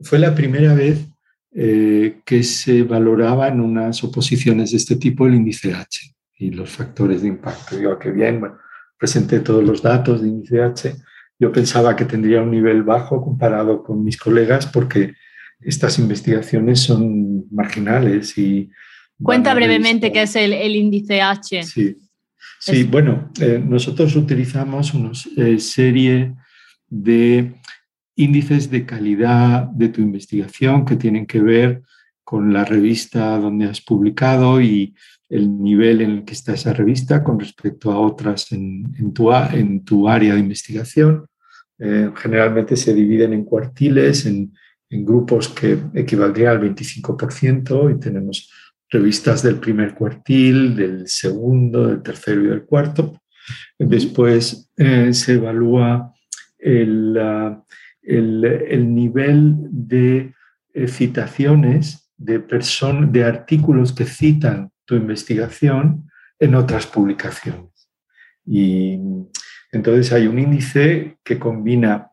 fue 0.00 0.18
la 0.18 0.34
primera 0.34 0.74
vez 0.74 1.06
eh, 1.52 2.20
que 2.24 2.42
se 2.42 2.84
valoraba 2.84 3.48
en 3.48 3.60
unas 3.60 4.04
oposiciones 4.04 4.70
de 4.70 4.76
este 4.76 4.96
tipo 4.96 5.26
el 5.26 5.34
índice 5.34 5.74
H 5.74 6.14
y 6.38 6.50
los 6.50 6.70
factores 6.70 7.22
de 7.22 7.28
impacto. 7.28 7.76
Digo, 7.76 7.98
qué 7.98 8.10
bien, 8.10 8.40
bueno, 8.40 8.58
presenté 8.96 9.40
todos 9.40 9.64
los 9.64 9.82
datos 9.82 10.22
de 10.22 10.28
índice 10.28 10.62
H. 10.62 10.94
Yo 11.38 11.50
pensaba 11.50 11.96
que 11.96 12.04
tendría 12.04 12.42
un 12.42 12.50
nivel 12.50 12.82
bajo 12.82 13.20
comparado 13.20 13.82
con 13.82 14.04
mis 14.04 14.16
colegas 14.16 14.66
porque 14.66 15.14
estas 15.60 15.98
investigaciones 15.98 16.80
son 16.80 17.46
marginales 17.50 18.36
y... 18.38 18.70
Cuenta 19.22 19.52
a 19.52 19.54
brevemente 19.54 20.12
qué 20.12 20.22
es 20.22 20.34
el, 20.36 20.52
el 20.54 20.74
índice 20.76 21.20
H. 21.20 21.62
Sí, 21.64 21.96
sí 22.58 22.80
Es- 22.80 22.90
bueno, 22.90 23.30
eh, 23.40 23.62
nosotros 23.62 24.16
utilizamos 24.16 24.94
una 24.94 25.12
serie 25.58 26.34
de 26.88 27.54
índices 28.16 28.70
de 28.70 28.86
calidad 28.86 29.64
de 29.64 29.88
tu 29.90 30.00
investigación 30.00 30.84
que 30.84 30.96
tienen 30.96 31.26
que 31.26 31.40
ver 31.40 31.82
con 32.24 32.52
la 32.52 32.64
revista 32.64 33.38
donde 33.38 33.66
has 33.66 33.80
publicado 33.80 34.60
y 34.60 34.94
el 35.28 35.62
nivel 35.62 36.00
en 36.00 36.10
el 36.10 36.24
que 36.24 36.32
está 36.32 36.54
esa 36.54 36.72
revista 36.72 37.22
con 37.22 37.38
respecto 37.38 37.90
a 37.92 37.98
otras 37.98 38.52
en, 38.52 38.94
en 38.98 39.12
tu, 39.12 39.32
en 39.32 39.84
tu 39.84 40.08
área 40.08 40.34
de 40.34 40.40
investigación. 40.40 41.26
Eh, 41.78 42.10
generalmente 42.16 42.76
se 42.76 42.94
dividen 42.94 43.32
en 43.32 43.44
cuartiles, 43.44 44.26
en, 44.26 44.52
en 44.90 45.04
grupos 45.04 45.48
que 45.48 45.78
equivaldrían 45.94 46.50
al 46.56 46.60
25% 46.74 47.94
y 47.96 48.00
tenemos 48.00 48.50
revistas 48.90 49.42
del 49.42 49.56
primer 49.60 49.94
cuartil, 49.94 50.74
del 50.74 51.06
segundo, 51.06 51.86
del 51.86 52.02
tercero 52.02 52.42
y 52.44 52.48
del 52.48 52.64
cuarto. 52.64 53.20
Después 53.78 54.70
eh, 54.76 55.12
se 55.14 55.34
evalúa 55.34 56.12
el, 56.58 57.16
el- 58.02 58.44
el 58.44 58.94
nivel 58.94 59.54
de 59.70 60.34
eh, 60.74 60.88
citaciones 60.88 62.10
de, 62.16 62.38
de 63.08 63.24
artículos 63.24 63.92
que 63.92 64.04
citan 64.04 64.70
tu 64.84 64.96
investigación 64.96 66.10
en 66.38 66.54
otras 66.54 66.86
publicaciones. 66.86 67.90
Y 68.44 68.98
entonces 69.72 70.12
hay 70.12 70.26
un 70.26 70.38
índice 70.38 71.18
que 71.22 71.38
combina 71.38 72.10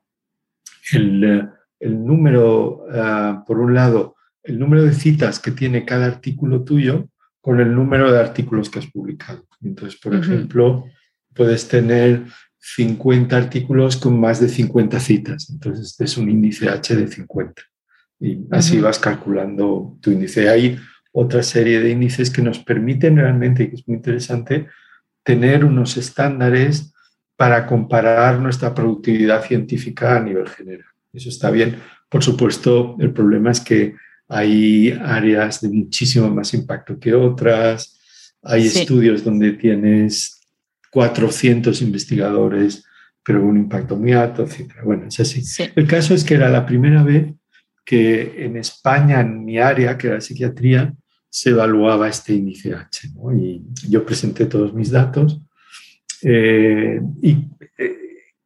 el, 0.93 1.49
el 1.79 2.05
número, 2.05 2.85
ah, 2.91 3.43
por 3.45 3.59
un 3.59 3.73
lado, 3.73 4.15
el 4.43 4.59
número 4.59 4.83
de 4.83 4.93
citas 4.93 5.39
que 5.39 5.51
tiene 5.51 5.85
cada 5.85 6.05
artículo 6.05 6.63
tuyo 6.63 7.09
con 7.41 7.59
el 7.59 7.73
número 7.73 8.11
de 8.11 8.19
artículos 8.19 8.69
que 8.69 8.79
has 8.79 8.87
publicado. 8.87 9.47
Entonces, 9.61 9.99
por 9.99 10.15
ejemplo, 10.15 10.85
puedes 11.33 11.67
tener 11.67 12.23
50 12.59 13.37
artículos 13.37 13.97
con 13.97 14.19
más 14.19 14.39
de 14.39 14.49
50 14.49 14.99
citas. 14.99 15.49
Entonces, 15.49 15.87
este 15.87 16.05
es 16.05 16.17
un 16.17 16.29
índice 16.29 16.69
H 16.69 16.95
de 16.95 17.07
50. 17.07 17.61
Y 18.19 18.39
así 18.51 18.79
vas 18.79 18.99
calculando 18.99 19.97
tu 20.01 20.11
índice. 20.11 20.49
Hay 20.49 20.77
otra 21.11 21.43
serie 21.43 21.79
de 21.79 21.91
índices 21.91 22.29
que 22.29 22.41
nos 22.41 22.59
permiten 22.59 23.17
realmente, 23.17 23.63
y 23.63 23.69
que 23.69 23.75
es 23.75 23.87
muy 23.87 23.97
interesante, 23.97 24.67
tener 25.23 25.65
unos 25.65 25.97
estándares 25.97 26.93
para 27.35 27.67
comparar 27.67 28.39
nuestra 28.39 28.73
productividad 28.73 29.43
científica 29.43 30.17
a 30.17 30.19
nivel 30.19 30.47
general. 30.49 30.89
Eso 31.13 31.29
está 31.29 31.49
bien. 31.51 31.77
Por 32.09 32.23
supuesto, 32.23 32.95
el 32.99 33.11
problema 33.11 33.51
es 33.51 33.59
que 33.59 33.95
hay 34.27 34.91
áreas 35.01 35.61
de 35.61 35.69
muchísimo 35.69 36.29
más 36.29 36.53
impacto 36.53 36.99
que 36.99 37.13
otras. 37.13 37.99
Hay 38.43 38.67
Sí. 38.69 38.79
estudios 38.79 39.23
donde 39.23 39.53
tienes 39.53 40.41
400 40.91 41.81
investigadores, 41.81 42.83
pero 43.23 43.43
un 43.45 43.57
impacto 43.57 43.95
muy 43.95 44.13
alto, 44.13 44.43
etc. 44.43 44.73
Bueno, 44.83 45.07
es 45.07 45.19
así. 45.19 45.41
Sí. 45.41 45.63
El 45.75 45.87
caso 45.87 46.13
es 46.13 46.23
que 46.23 46.35
era 46.35 46.49
la 46.49 46.65
primera 46.65 47.03
vez 47.03 47.33
que 47.85 48.43
en 48.45 48.57
España, 48.57 49.21
en 49.21 49.45
mi 49.45 49.57
área, 49.59 49.97
que 49.97 50.07
era 50.07 50.21
psiquiatría, 50.21 50.93
se 51.29 51.51
evaluaba 51.51 52.07
este 52.09 52.33
índice 52.33 52.73
H. 52.73 53.09
¿no? 53.15 53.33
Y 53.33 53.63
yo 53.89 54.05
presenté 54.05 54.45
todos 54.45 54.73
mis 54.73 54.91
datos 54.91 55.41
eh, 56.21 56.99
y 57.21 57.47
eh, 57.77 57.97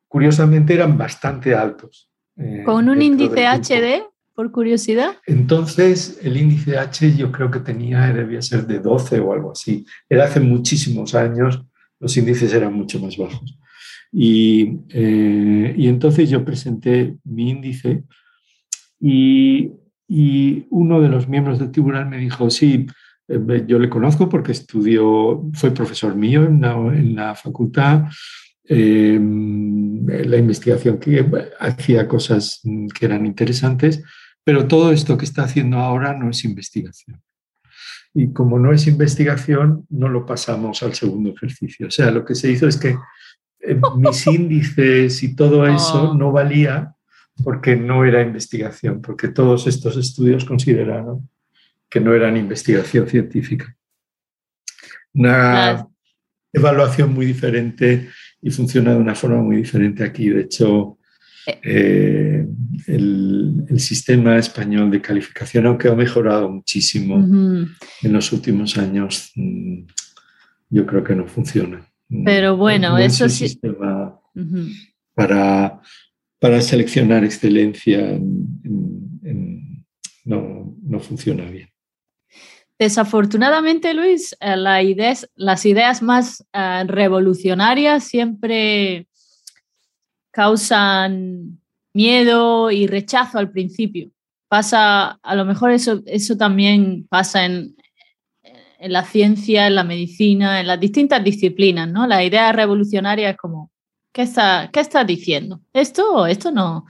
curiosamente 0.08 0.74
eran 0.74 0.98
bastante 0.98 1.56
altos. 1.56 2.11
Eh, 2.42 2.64
Con 2.66 2.90
un 2.90 3.02
índice. 3.02 3.46
HD, 3.46 4.04
por 4.34 4.52
curiosidad. 4.52 5.18
Entonces, 5.28 6.20
el 6.24 6.38
índice 6.38 6.78
H 6.78 7.16
yo 7.16 7.32
creo 7.32 7.52
que 7.52 7.60
tenía, 7.60 8.12
debía 8.14 8.42
ser 8.42 8.66
de 8.66 8.80
12 8.80 9.20
o 9.20 9.34
algo 9.34 9.52
así. 9.52 9.86
Era 10.10 10.26
hace 10.26 10.40
muchísimos 10.40 11.14
años, 11.16 11.62
los 12.00 12.16
índices 12.18 12.54
eran 12.54 12.74
mucho 12.74 13.00
más 13.00 13.18
bajos. 13.18 13.58
Y, 14.12 14.80
eh, 14.90 15.74
y 15.78 15.88
entonces 15.88 16.30
yo 16.30 16.44
presenté 16.44 17.16
mi 17.24 17.52
índice 17.52 18.04
y, 19.00 19.72
y 20.08 20.66
uno 20.70 21.00
de 21.00 21.08
los 21.08 21.30
miembros 21.30 21.60
del 21.60 21.72
tribunal 21.72 22.10
me 22.10 22.18
dijo, 22.18 22.50
sí, 22.50 22.88
eh, 23.28 23.66
yo 23.68 23.80
le 23.80 23.90
conozco 23.90 24.28
porque 24.28 24.52
estudió, 24.52 25.42
fue 25.54 25.72
profesor 25.72 26.16
mío 26.16 26.44
en 26.44 26.62
la, 26.62 26.74
en 26.74 27.16
la 27.16 27.36
facultad, 27.36 28.06
eh, 28.74 29.20
la 29.20 30.38
investigación 30.38 30.98
que 30.98 31.30
hacía 31.60 32.08
cosas 32.08 32.62
que 32.98 33.06
eran 33.06 33.26
interesantes, 33.26 34.02
pero 34.46 34.66
todo 34.66 34.94
esto 34.94 35.18
que 35.18 35.26
está 35.26 35.44
haciendo 35.44 35.78
ahora 35.78 36.18
no 36.18 36.30
es 36.30 36.46
investigación. 36.46 37.22
Y 38.14 38.32
como 38.32 38.60
no 38.60 38.72
es 38.72 38.88
investigación, 38.88 39.86
no 39.90 40.08
lo 40.08 40.26
pasamos 40.26 40.84
al 40.84 40.94
segundo 40.94 41.32
ejercicio. 41.32 41.88
O 41.88 41.92
sea, 41.92 42.12
lo 42.12 42.24
que 42.24 42.34
se 42.34 42.50
hizo 42.50 42.66
es 42.66 42.78
que 42.78 42.96
eh, 43.60 43.78
mis 43.98 44.28
índices 44.28 45.22
y 45.22 45.36
todo 45.36 45.68
eso 45.68 46.12
Oh. 46.12 46.14
no 46.14 46.32
valía 46.32 46.96
porque 47.44 47.76
no 47.76 48.06
era 48.06 48.22
investigación, 48.22 49.02
porque 49.02 49.28
todos 49.28 49.68
estos 49.68 49.98
estudios 49.98 50.46
consideraron 50.46 51.30
que 51.90 52.00
no 52.00 52.14
eran 52.14 52.38
investigación 52.38 53.06
científica. 53.10 53.76
Una 55.14 55.86
evaluación 56.54 57.14
muy 57.14 57.26
diferente 57.26 58.10
y 58.42 58.50
funciona 58.52 58.94
de 58.94 59.00
una 59.00 59.16
forma 59.16 59.42
muy 59.42 59.58
diferente 59.58 60.04
aquí. 60.04 60.30
De 60.30 60.42
hecho, 60.42 60.98
Eh. 61.48 61.60
eh, 61.64 62.48
el, 62.88 63.66
el 63.68 63.80
sistema 63.80 64.38
español 64.38 64.92
de 64.92 65.02
calificación, 65.02 65.66
aunque 65.66 65.88
ha 65.90 65.96
mejorado 65.96 66.50
muchísimo 66.50 67.18
en 68.04 68.14
los 68.14 68.32
últimos 68.32 68.78
años, 68.78 69.32
mm, 69.36 69.80
yo 70.70 70.86
creo 70.86 71.04
que 71.04 71.16
no 71.16 71.26
funciona. 71.28 71.84
Mm, 72.10 72.24
Pero 72.26 72.58
bueno, 72.58 72.90
no 72.92 72.98
es 73.00 73.14
eso 73.16 73.28
sí- 73.28 73.48
sistema 73.48 74.20
para, 75.16 75.82
para 76.40 76.62
seleccionar 76.62 77.24
excelencia 77.24 78.12
en- 78.12 78.60
en- 78.64 79.20
en- 79.24 79.86
no, 80.26 80.76
no 80.84 81.00
funciona 81.00 81.46
bien. 81.50 81.70
Desafortunadamente, 82.82 83.94
Luis, 83.94 84.36
eh, 84.40 84.56
las 85.36 85.66
ideas 85.68 86.02
más 86.02 86.44
eh, 86.52 86.84
revolucionarias 86.88 88.06
siempre 88.06 89.06
causan 90.32 91.60
miedo 91.94 92.72
y 92.72 92.88
rechazo 92.88 93.38
al 93.38 93.52
principio. 93.52 94.10
Pasa, 94.48 95.20
a 95.22 95.36
lo 95.36 95.46
mejor 95.46 95.70
eso, 95.70 96.02
eso 96.08 96.36
también 96.38 97.06
pasa 97.08 97.46
en, 97.46 97.76
en 98.80 98.92
la 98.92 99.04
ciencia, 99.04 99.68
en 99.68 99.76
la 99.76 99.84
medicina, 99.84 100.60
en 100.60 100.66
las 100.66 100.80
distintas 100.80 101.24
disciplinas, 101.24 101.88
¿no? 101.88 102.08
La 102.08 102.24
idea 102.24 102.52
revolucionaria 102.52 103.30
es 103.30 103.38
como, 103.38 103.70
¿qué 104.12 104.24
está, 104.24 104.72
qué 104.74 104.80
estás 104.80 105.06
diciendo? 105.06 105.62
¿Esto 105.72 106.26
esto 106.26 106.50
no? 106.50 106.88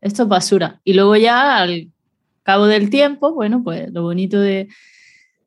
Esto 0.00 0.22
es 0.22 0.28
basura. 0.28 0.80
Y 0.84 0.92
luego 0.92 1.16
ya 1.16 1.56
al 1.56 1.90
cabo 2.44 2.66
del 2.66 2.90
tiempo, 2.90 3.34
bueno, 3.34 3.64
pues 3.64 3.90
lo 3.92 4.02
bonito 4.02 4.38
de, 4.38 4.68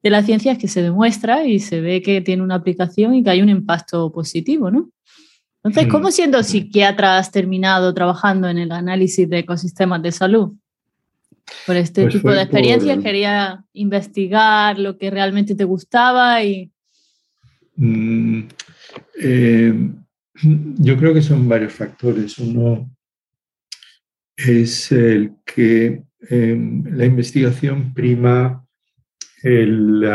de 0.02 0.10
la 0.10 0.24
ciencia 0.24 0.52
es 0.54 0.58
que 0.58 0.68
se 0.68 0.82
demuestra 0.82 1.46
y 1.46 1.60
se 1.60 1.82
ve 1.82 2.02
que 2.02 2.22
tiene 2.22 2.42
una 2.44 2.56
aplicación 2.56 3.16
y 3.16 3.24
que 3.24 3.30
hay 3.32 3.42
un 3.42 3.50
impacto 3.50 4.12
positivo, 4.12 4.72
¿no? 4.72 4.90
Entonces, 5.62 5.88
Mm. 5.88 5.92
¿cómo 5.92 6.12
siendo 6.12 6.42
psiquiatra 6.42 7.18
has 7.18 7.32
terminado 7.32 7.94
trabajando 7.94 8.48
en 8.48 8.58
el 8.60 8.72
análisis 8.72 9.30
de 9.30 9.40
ecosistemas 9.40 10.02
de 10.02 10.12
salud? 10.14 10.54
Por 11.66 11.76
este 11.76 12.04
Pues 12.04 12.14
tipo 12.14 12.32
de 12.32 12.42
experiencias 12.44 12.96
por- 12.96 13.04
quería 13.04 13.66
investigar 13.74 14.80
lo 14.80 14.98
que 14.98 15.10
realmente 15.10 15.56
te 15.56 15.64
gustaba 15.66 16.44
y... 16.44 16.72
Mm, 17.76 18.42
eh, 19.22 19.74
yo 20.78 20.98
creo 20.98 21.14
que 21.14 21.22
son 21.22 21.50
varios 21.50 21.74
factores. 21.74 22.38
Uno, 22.40 22.90
es 24.38 24.92
el 24.94 25.34
que 25.46 26.04
em, 26.30 26.84
la 26.96 27.06
investigación 27.06 27.94
prima 27.94 28.66
el, 29.44 30.06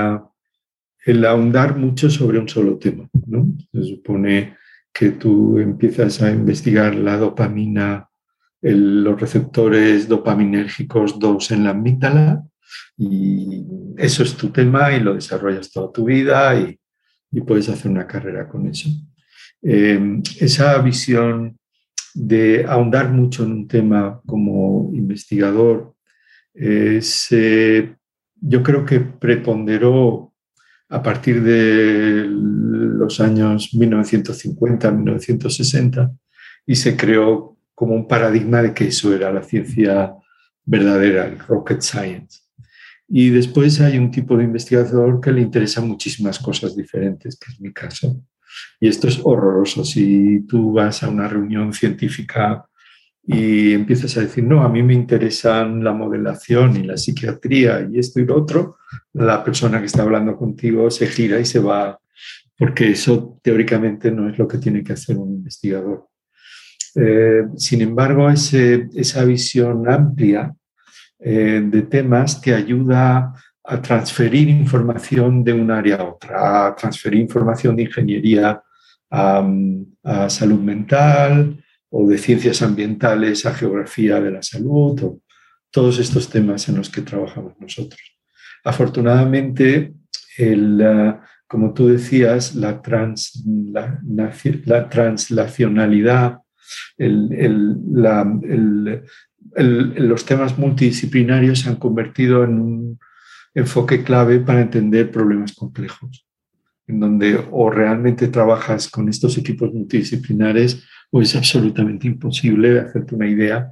ahondar 1.26 1.76
mucho 1.76 2.10
sobre 2.10 2.38
un 2.38 2.48
solo 2.48 2.78
tema. 2.78 3.08
¿no? 3.26 3.56
Se 3.72 3.84
supone 3.84 4.56
que 4.92 5.10
tú 5.10 5.58
empiezas 5.58 6.22
a 6.22 6.30
investigar 6.30 6.94
la 6.94 7.16
dopamina, 7.16 8.08
los 8.62 9.20
receptores 9.20 10.08
dopaminérgicos 10.08 11.18
2 11.18 11.50
en 11.50 11.64
la 11.64 11.70
amígdala 11.70 12.42
y 12.96 13.64
eso 13.98 14.22
es 14.22 14.34
tu 14.36 14.50
tema 14.50 14.92
y 14.92 15.00
lo 15.00 15.14
desarrollas 15.14 15.70
toda 15.70 15.92
tu 15.92 16.04
vida 16.04 16.58
y, 16.58 16.78
y 17.30 17.40
puedes 17.42 17.68
hacer 17.68 17.90
una 17.90 18.06
carrera 18.06 18.48
con 18.48 18.68
eso. 18.68 18.88
Em, 19.60 20.22
esa 20.40 20.78
visión 20.78 21.58
de 22.14 22.64
ahondar 22.68 23.10
mucho 23.10 23.44
en 23.44 23.52
un 23.52 23.68
tema 23.68 24.20
como 24.26 24.90
investigador 24.94 25.94
es, 26.52 27.28
eh, 27.32 27.96
yo 28.40 28.62
creo 28.62 28.84
que 28.84 29.00
preponderó 29.00 30.32
a 30.88 31.02
partir 31.02 31.42
de 31.42 32.26
los 32.28 33.20
años 33.20 33.74
1950, 33.74 34.90
1960 34.90 36.12
y 36.66 36.76
se 36.76 36.96
creó 36.96 37.56
como 37.74 37.94
un 37.94 38.06
paradigma 38.06 38.62
de 38.62 38.72
que 38.72 38.88
eso 38.88 39.14
era 39.14 39.32
la 39.32 39.42
ciencia 39.42 40.14
verdadera, 40.64 41.26
el 41.26 41.38
rocket 41.38 41.80
science. 41.80 42.40
Y 43.08 43.30
después 43.30 43.80
hay 43.80 43.98
un 43.98 44.10
tipo 44.10 44.36
de 44.36 44.44
investigador 44.44 45.20
que 45.20 45.32
le 45.32 45.42
interesa 45.42 45.80
muchísimas 45.80 46.38
cosas 46.38 46.76
diferentes, 46.76 47.36
que 47.36 47.52
es 47.52 47.60
mi 47.60 47.72
caso. 47.72 48.22
Y 48.80 48.88
esto 48.88 49.08
es 49.08 49.20
horroroso. 49.22 49.84
Si 49.84 50.46
tú 50.46 50.72
vas 50.72 51.02
a 51.02 51.08
una 51.08 51.28
reunión 51.28 51.72
científica 51.72 52.66
y 53.26 53.72
empiezas 53.72 54.16
a 54.16 54.20
decir, 54.20 54.44
no, 54.44 54.62
a 54.62 54.68
mí 54.68 54.82
me 54.82 54.94
interesan 54.94 55.82
la 55.82 55.92
modelación 55.92 56.76
y 56.76 56.82
la 56.82 56.96
psiquiatría 56.96 57.88
y 57.90 57.98
esto 57.98 58.20
y 58.20 58.26
lo 58.26 58.36
otro, 58.36 58.76
la 59.14 59.42
persona 59.42 59.80
que 59.80 59.86
está 59.86 60.02
hablando 60.02 60.36
contigo 60.36 60.90
se 60.90 61.06
gira 61.06 61.40
y 61.40 61.44
se 61.44 61.58
va, 61.58 61.98
porque 62.58 62.90
eso 62.90 63.38
teóricamente 63.42 64.10
no 64.10 64.28
es 64.28 64.38
lo 64.38 64.46
que 64.46 64.58
tiene 64.58 64.84
que 64.84 64.92
hacer 64.92 65.16
un 65.16 65.32
investigador. 65.32 66.08
Eh, 66.96 67.44
sin 67.56 67.80
embargo, 67.80 68.28
esa 68.30 69.24
visión 69.24 69.90
amplia 69.90 70.54
eh, 71.18 71.62
de 71.64 71.82
temas 71.82 72.40
te 72.40 72.54
ayuda 72.54 73.32
a 73.64 73.80
transferir 73.80 74.48
información 74.48 75.42
de 75.42 75.54
un 75.54 75.70
área 75.70 75.96
a 75.96 76.04
otra, 76.04 76.66
a 76.66 76.76
transferir 76.76 77.20
información 77.20 77.74
de 77.74 77.84
ingeniería 77.84 78.62
a, 79.10 80.28
salud 80.28 80.60
mental 80.60 81.63
o 81.96 82.08
de 82.08 82.18
ciencias 82.18 82.60
ambientales 82.60 83.46
a 83.46 83.54
geografía 83.54 84.20
de 84.20 84.32
la 84.32 84.42
salud, 84.42 85.00
o 85.04 85.20
todos 85.70 86.00
estos 86.00 86.28
temas 86.28 86.68
en 86.68 86.76
los 86.76 86.90
que 86.90 87.02
trabajamos 87.02 87.52
nosotros. 87.60 88.00
Afortunadamente, 88.64 89.94
el, 90.36 90.84
como 91.46 91.72
tú 91.72 91.86
decías, 91.86 92.56
la, 92.56 92.82
trans, 92.82 93.44
la, 93.46 94.00
la 94.64 94.88
translacionalidad, 94.88 96.38
el, 96.98 97.32
el, 97.32 97.76
los 100.08 100.24
temas 100.24 100.58
multidisciplinarios 100.58 101.60
se 101.60 101.68
han 101.68 101.76
convertido 101.76 102.42
en 102.42 102.58
un 102.58 102.98
enfoque 103.54 104.02
clave 104.02 104.40
para 104.40 104.62
entender 104.62 105.12
problemas 105.12 105.52
complejos, 105.52 106.26
en 106.88 106.98
donde 106.98 107.40
o 107.52 107.70
realmente 107.70 108.26
trabajas 108.26 108.88
con 108.88 109.08
estos 109.08 109.38
equipos 109.38 109.72
multidisciplinares 109.72 110.82
o 111.14 111.22
es 111.22 111.36
absolutamente 111.36 112.08
imposible 112.08 112.80
hacerte 112.80 113.14
una 113.14 113.28
idea 113.28 113.70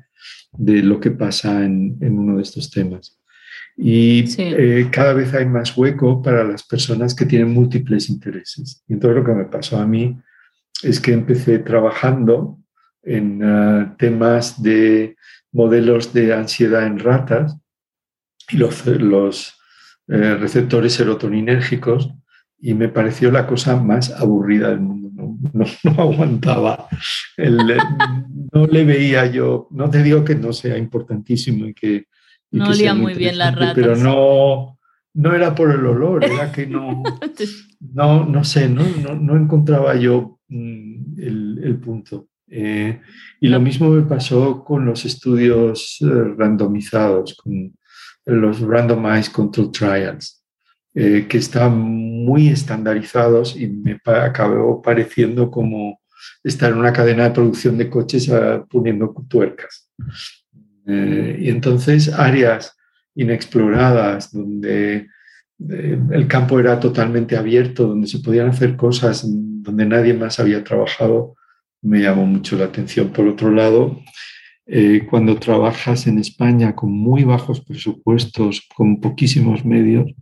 de 0.53 0.80
lo 0.80 1.01
que 1.01 1.11
pasa 1.11 1.64
en, 1.64 1.99
uno 2.01 2.36
de 2.36 2.43
estos 2.43 2.70
temas. 2.70 3.18
Y 3.76 4.24
eh, 4.38 4.86
cada 4.93 5.12
vez 5.12 5.34
hay 5.34 5.47
más 5.47 5.76
hueco 5.76 6.22
para 6.22 6.45
las 6.45 6.62
personas 6.62 7.16
que 7.16 7.26
tienen 7.26 7.53
múltiples 7.53 8.09
intereses. 8.11 8.84
Y 8.86 8.93
entonces 8.93 9.16
lo 9.16 9.24
que 9.24 9.32
me 9.32 9.47
pasó 9.47 9.80
a 9.80 9.86
mí 9.88 10.16
es 10.84 11.01
que 11.01 11.12
empecé 11.12 11.59
trabajando 11.59 12.61
en 13.03 13.43
ah, 13.43 13.97
temas 13.99 14.62
de 14.62 15.16
modelos 15.51 16.12
de 16.12 16.34
ansiedad 16.34 16.86
en 16.86 17.01
ratas 17.01 17.59
y 18.51 18.57
los, 18.57 18.86
los 18.86 19.59
eh, 20.07 20.36
receptores 20.36 20.93
serotoninérgicos 20.93 22.09
y 22.61 22.74
me 22.74 22.88
pareció 22.88 23.32
la 23.32 23.49
cosa 23.49 23.74
más 23.74 24.12
aburrida 24.12 24.68
del 24.68 24.78
mundo. 24.78 25.02
No, 25.53 25.64
no, 25.85 26.03
aguantaba. 26.03 26.89
no 28.53 28.66
le 28.66 28.85
veía 28.85 29.27
yo, 29.27 29.68
no 29.70 29.91
te 29.91 30.03
digo 30.03 30.25
que 30.25 30.35
no 30.35 30.53
sea 30.53 30.77
importantísimo 30.77 31.66
y 31.66 31.75
que... 31.75 32.07
no 32.51 32.68
olía 32.68 32.95
muy 32.95 33.14
bien 33.14 33.39
las 33.39 33.55
ratas. 33.55 33.75
Pero 33.75 33.97
no, 33.97 34.79
no 35.14 35.35
era 35.35 35.55
por 35.55 35.70
el 35.70 35.85
olor, 35.87 36.25
era 36.25 36.51
que 36.53 36.66
no, 36.66 37.03
no, 37.81 38.25
no 38.25 38.45
sé, 38.45 38.68
no, 38.68 38.85
no, 39.14 39.37
encontraba 39.37 39.95
yo 39.97 40.41
mm, 40.49 41.20
el, 41.20 41.61
el 41.62 41.77
punto. 41.77 42.29
Eh, 42.55 43.01
y 43.41 43.49
lo 43.49 43.61
mismo 43.61 43.89
me 43.89 44.03
pasó 44.03 44.62
con 44.62 44.85
los 44.85 45.07
estudios 45.07 45.97
eh, 46.03 46.35
randomizados, 46.37 47.35
con 47.35 47.75
los 48.27 48.61
randomized 48.61 49.33
control 49.33 49.73
trials, 49.73 50.41
eh, 50.95 51.26
que 51.28 51.38
están 51.38 51.78
muy 51.78 52.49
estandarizados 52.49 53.57
y 53.57 53.66
me 53.68 53.99
acabó 54.05 54.82
pareciendo 54.82 55.51
como 55.51 56.01
estar 56.45 56.72
en 56.72 56.78
una 56.78 56.93
cadena 56.93 57.24
de 57.24 57.30
producción 57.30 57.78
de 57.78 57.88
coches 57.88 58.30
ah, 58.30 58.64
poniendo 58.68 59.14
tuercas. 59.28 59.90
y 60.86 61.49
entonces 61.49 62.12
áreas 62.12 62.76
inexploradas 63.14 64.32
donde 64.32 65.07
el 65.68 66.26
campo 66.26 66.59
era 66.59 66.80
totalmente 66.80 67.36
abierto, 67.36 67.86
donde 67.86 68.09
se 68.09 68.18
podían 68.18 68.49
hacer 68.49 68.76
cosas 68.76 69.24
donde 69.24 69.86
nadie 69.86 70.14
más 70.14 70.40
había 70.40 70.64
trabajado, 70.64 71.36
me 71.82 72.01
llamó 72.01 72.26
mucho 72.26 72.57
la 72.57 72.64
atención. 72.64 73.11
Por 73.11 73.26
otro 73.28 73.51
lado, 73.51 74.01
eh, 74.66 75.07
cuando 75.09 75.36
trabajas 75.36 76.07
en 76.07 76.18
España 76.18 76.74
con 76.74 76.93
muy 76.93 77.24
bajos 77.24 77.61
presupuestos, 77.61 78.68
con 78.74 79.01
poquísimos 79.01 79.64
medios, 79.64 80.12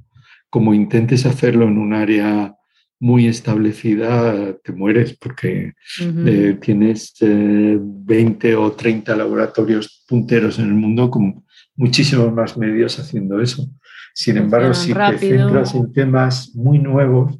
como 0.50 0.74
intentes 0.74 1.24
hacerlo 1.24 1.66
en 1.68 1.78
un 1.78 1.94
área 1.94 2.54
muy 2.98 3.26
establecida, 3.26 4.52
te 4.62 4.72
mueres 4.72 5.16
porque 5.16 5.72
eh, 6.00 6.58
tienes 6.60 7.14
20 7.18 8.50
eh, 8.50 8.54
o 8.56 8.72
30 8.72 9.16
laboratorios 9.16 10.04
punteros 10.06 10.58
en 10.58 10.66
el 10.66 10.74
mundo 10.74 11.10
con 11.10 11.42
muchísimos 11.76 12.30
más 12.32 12.58
medios 12.58 12.98
haciendo 12.98 13.40
eso. 13.40 13.66
Sin 14.14 14.36
embargo, 14.36 14.74
si 14.74 14.92
te 14.92 15.18
centras 15.18 15.74
en 15.74 15.92
temas 15.92 16.54
muy 16.54 16.78
nuevos, 16.78 17.38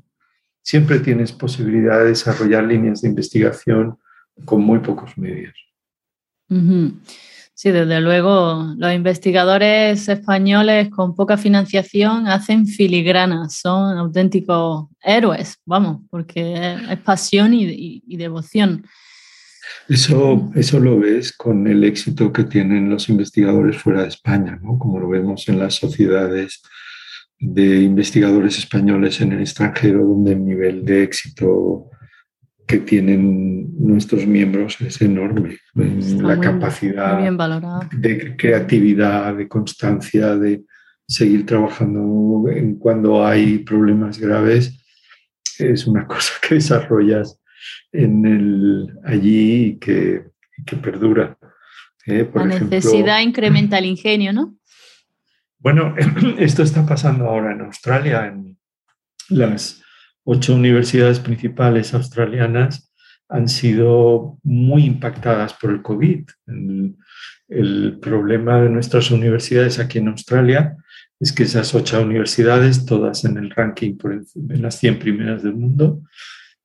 siempre 0.62 1.00
tienes 1.00 1.32
posibilidad 1.32 1.98
de 1.98 2.06
desarrollar 2.06 2.64
líneas 2.64 3.02
de 3.02 3.08
investigación 3.08 3.98
con 4.46 4.62
muy 4.62 4.78
pocos 4.78 5.18
medios. 5.18 5.54
Sí, 7.62 7.72
desde 7.72 8.00
luego, 8.00 8.74
los 8.78 8.94
investigadores 8.94 10.08
españoles 10.08 10.88
con 10.88 11.14
poca 11.14 11.36
financiación 11.36 12.26
hacen 12.26 12.66
filigranas, 12.66 13.56
son 13.56 13.98
auténticos 13.98 14.86
héroes, 15.02 15.58
vamos, 15.66 16.00
porque 16.08 16.78
es 16.90 16.98
pasión 17.00 17.52
y, 17.52 18.16
devoción. 18.16 18.86
Eso, 19.90 20.50
eso 20.54 20.80
lo 20.80 21.00
ves 21.00 21.34
con 21.36 21.66
el 21.66 21.84
éxito 21.84 22.32
que 22.32 22.44
tienen 22.44 22.88
los 22.88 23.10
investigadores 23.10 23.76
fuera 23.76 24.04
de 24.04 24.08
España, 24.08 24.58
¿no? 24.62 24.78
como 24.78 24.98
lo 24.98 25.10
vemos 25.10 25.46
en 25.50 25.58
las 25.58 25.74
sociedades 25.74 26.62
de 27.38 27.82
investigadores 27.82 28.56
españoles 28.56 29.20
en 29.20 29.32
el 29.32 29.40
extranjero, 29.40 30.06
donde 30.06 30.32
el 30.32 30.46
nivel 30.46 30.82
de 30.82 31.02
éxito 31.02 31.90
que 32.70 32.78
tienen 32.78 33.68
nuestros 33.84 34.24
miembros 34.28 34.80
es 34.80 35.00
enorme. 35.00 35.58
la 35.74 36.38
capacidad 36.38 37.18
de 37.90 38.36
creatividad, 38.36 39.34
de 39.34 39.48
constancia, 39.48 40.36
de 40.36 40.62
seguir 41.08 41.44
trabajando 41.46 42.44
en 42.48 42.76
cuando 42.76 43.26
hay 43.26 43.58
problemas 43.58 44.20
graves, 44.20 44.78
es 45.58 45.84
una 45.88 46.06
cosa 46.12 46.34
que 46.40 46.54
desarrollas 46.54 47.40
en 47.90 48.24
el, 48.24 48.88
allí 49.04 49.64
y 49.64 49.78
que, 49.80 50.26
que 50.64 50.76
perdura. 50.76 51.36
¿eh? 52.06 52.30
la 52.32 52.44
necesidad 52.44 53.20
incrementa 53.20 53.78
el 53.78 53.86
ingenio, 53.86 54.32
¿no? 54.32 54.54
Bueno, 55.58 55.96
esto 56.38 56.62
está 56.62 56.86
pasando 56.86 57.24
ahora 57.24 57.52
en 57.52 57.62
Australia, 57.62 58.26
en 58.26 58.56
las 59.28 59.82
ocho 60.32 60.54
universidades 60.54 61.18
principales 61.18 61.92
australianas 61.92 62.92
han 63.28 63.48
sido 63.48 64.38
muy 64.44 64.84
impactadas 64.84 65.54
por 65.54 65.72
el 65.72 65.82
COVID. 65.82 66.24
El, 67.48 67.98
problema 68.00 68.60
de 68.60 68.70
nuestras 68.70 69.10
universidades 69.10 69.80
aquí 69.80 69.98
en 69.98 70.06
Australia 70.06 70.76
es 71.18 71.32
que 71.32 71.42
esas 71.42 71.74
ocho 71.74 72.00
universidades, 72.00 72.86
todas 72.86 73.24
en 73.24 73.38
el 73.38 73.50
ranking 73.50 73.96
por 73.96 74.12
en 74.12 74.62
las 74.62 74.78
100 74.78 75.00
primeras 75.00 75.42
del 75.42 75.54
mundo, 75.54 76.00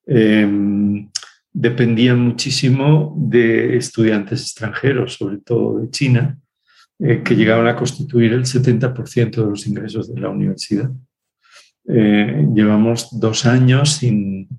em, 0.05 1.09
dependían 1.51 2.19
muchísimo 2.19 3.15
de 3.17 3.77
estudiantes 3.77 4.41
extranjeros, 4.41 5.15
sobre 5.15 5.37
todo 5.39 5.79
de 5.79 5.89
China, 5.89 6.37
eh, 6.99 7.23
que 7.23 7.35
llegaban 7.35 7.67
a 7.67 7.75
constituir 7.75 8.33
el 8.33 8.45
70% 8.45 9.43
de 9.43 9.49
los 9.49 9.65
ingresos 9.65 10.13
de 10.13 10.21
la 10.21 10.29
universidad. 10.29 10.91
Eh, 11.87 12.47
llevamos 12.53 13.19
dos 13.19 13.45
años 13.45 13.93
sin, 13.93 14.49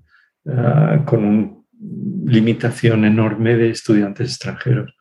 ah, 0.49 1.03
con 1.05 1.25
una 1.25 1.57
limitación 2.25 3.05
enorme 3.05 3.57
de 3.57 3.71
estudiantes 3.71 4.31
extranjeros. 4.31 4.93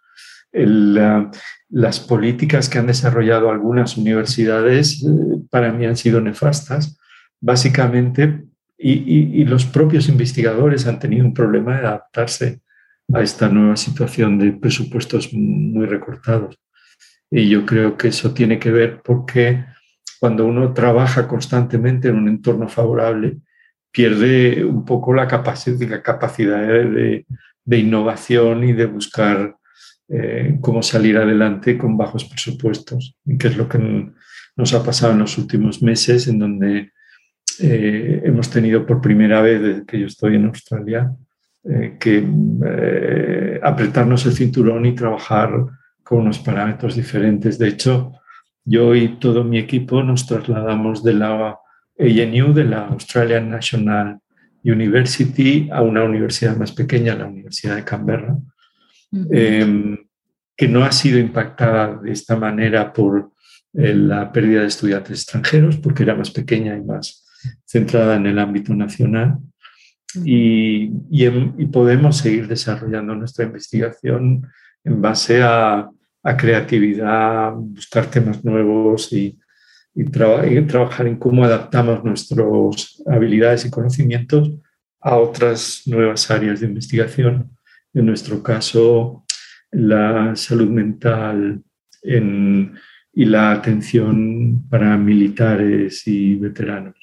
las 1.70 2.00
políticas 2.00 2.70
que 2.70 2.78
han 2.78 2.88
desarrollado 2.88 3.50
algunas 3.52 3.98
universidades 3.98 5.04
eh, 5.04 5.08
para 5.50 5.74
mí 5.74 5.86
han 5.86 5.98
sido 5.98 6.22
nefastas, 6.22 6.98
básicamente, 7.42 8.46
y, 8.78 9.44
los 9.46 9.66
propios 9.66 10.08
investigadores 10.08 10.88
han 10.88 11.00
tenido 11.00 11.26
un 11.26 11.34
problema 11.34 11.74
de 11.74 11.88
adaptarse 11.88 12.62
a 13.14 13.22
esta 13.22 13.50
nueva 13.50 13.76
situación 13.76 14.40
de 14.40 14.54
presupuestos 14.54 15.34
muy 15.34 15.86
recortados. 15.86 16.58
Y 17.30 17.50
yo 17.50 17.66
creo 17.66 17.98
que 17.98 18.10
eso 18.10 18.34
tiene 18.34 18.60
que 18.60 18.72
ver 18.72 19.02
porque 19.04 19.66
cuando 20.20 20.46
uno 20.46 20.74
trabaja 20.74 21.28
constantemente 21.28 22.08
en 22.08 22.16
un 22.16 22.28
entorno 22.28 22.68
favorable, 22.68 23.38
pierde 23.92 24.66
un 24.66 24.84
poco 24.84 25.14
la 25.14 25.28
capacidad, 25.28 25.80
de, 26.62 27.26
innovación 27.78 28.64
y 28.66 28.74
de 28.74 28.86
buscar 28.86 29.56
eh, 30.10 30.58
cómo 30.60 30.84
salir 30.84 31.18
adelante 31.18 31.78
con 31.78 31.98
bajos 31.98 32.26
presupuestos, 32.26 33.16
que 33.40 33.48
es 33.48 33.58
lo 33.58 33.70
que 33.70 34.12
nos 34.58 34.74
ha 34.74 34.84
pasado 34.84 35.14
en 35.14 35.20
los 35.20 35.38
últimos 35.38 35.82
meses, 35.82 36.28
en 36.28 36.40
donde 36.40 36.92
eh, 37.60 38.22
hemos 38.26 38.50
tenido 38.50 38.86
por 38.86 39.02
primera 39.02 39.42
vez 39.42 39.62
desde 39.62 39.86
que 39.86 40.00
yo 40.00 40.08
estoy 40.08 40.36
en 40.36 40.46
Australia 40.46 41.12
eh, 41.64 41.96
que 42.00 42.28
apretarnos 43.64 44.26
el 44.26 44.34
cinturón 44.34 44.86
y 44.86 44.94
trabajar 44.94 45.52
con 46.04 46.20
unos 46.20 46.40
parámetros 46.40 46.96
diferentes. 46.96 47.58
De 47.58 47.70
hecho, 47.70 48.12
yo 48.66 48.96
y 48.96 49.20
todo 49.20 49.44
mi 49.44 49.60
equipo 49.60 50.02
nos 50.04 50.26
trasladamos 50.26 51.04
de 51.04 51.14
la 51.14 51.60
ANU, 52.00 52.54
de 52.54 52.64
la 52.64 52.88
Australian 52.88 53.50
National 53.50 54.20
University, 54.64 55.70
a 55.72 55.84
una 55.84 56.04
universidad 56.04 56.58
más 56.58 56.72
pequeña, 56.72 57.16
la 57.16 57.28
Universidad 57.28 57.76
de 57.76 57.84
Canberra, 57.84 58.36
em, 59.30 59.98
que 60.58 60.68
no 60.68 60.84
ha 60.84 60.92
sido 60.92 61.20
impactada 61.20 62.00
de 62.02 62.12
esta 62.12 62.36
manera 62.36 62.92
por 62.92 63.32
eh, 63.74 63.94
la 63.94 64.32
pérdida 64.32 64.62
de 64.62 64.68
estudiantes 64.68 65.22
extranjeros, 65.22 65.78
porque 65.78 66.04
era 66.04 66.16
más 66.16 66.32
pequeña 66.32 66.76
y 66.76 66.82
más 66.82 67.26
centrada 67.66 68.16
en 68.16 68.26
el 68.26 68.40
ámbito 68.40 68.74
nacional. 68.74 69.38
y, 70.24 70.92
y 71.12 71.66
podemos 71.68 72.18
seguir 72.18 72.48
desarrollando 72.48 73.16
nuestra 73.16 73.44
investigación 73.44 74.48
en 74.86 75.02
base 75.02 75.44
a 75.44 75.90
a 76.26 76.36
creatividad, 76.36 77.54
buscar 77.54 78.08
temas 78.08 78.44
nuevos 78.44 79.14
y, 79.14 79.38
trabajar 80.12 81.08
en 81.08 81.16
cómo 81.16 81.46
adaptamos 81.46 82.04
nuestras 82.04 83.02
habilidades 83.08 83.64
y 83.66 83.70
conocimientos 83.70 84.52
a 85.00 85.16
otras 85.16 85.84
nuevas 85.86 86.30
áreas 86.30 86.60
de 86.60 86.68
investigación. 86.68 87.52
En 87.94 88.08
nuestro 88.08 88.44
caso, 88.44 89.24
la 89.72 90.36
salud 90.36 90.68
mental 90.68 91.64
y 92.04 93.26
la 93.26 93.52
atención 93.52 94.68
para 94.70 94.98
militares 94.98 96.06
y 96.08 96.36
veteranos. 96.36 96.96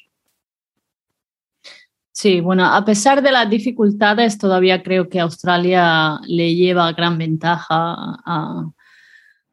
Sí, 2.11 2.41
bueno, 2.41 2.67
a 2.67 2.85
pesar 2.85 3.23
de 3.23 3.33
las 3.33 3.49
dificultades, 3.49 4.37
todavía 4.37 4.83
creo 4.83 5.09
que 5.09 5.19
Australia 5.19 6.21
le 6.27 6.55
lleva 6.55 6.93
gran 6.93 7.17
ventaja 7.17 7.75
a, 7.75 8.71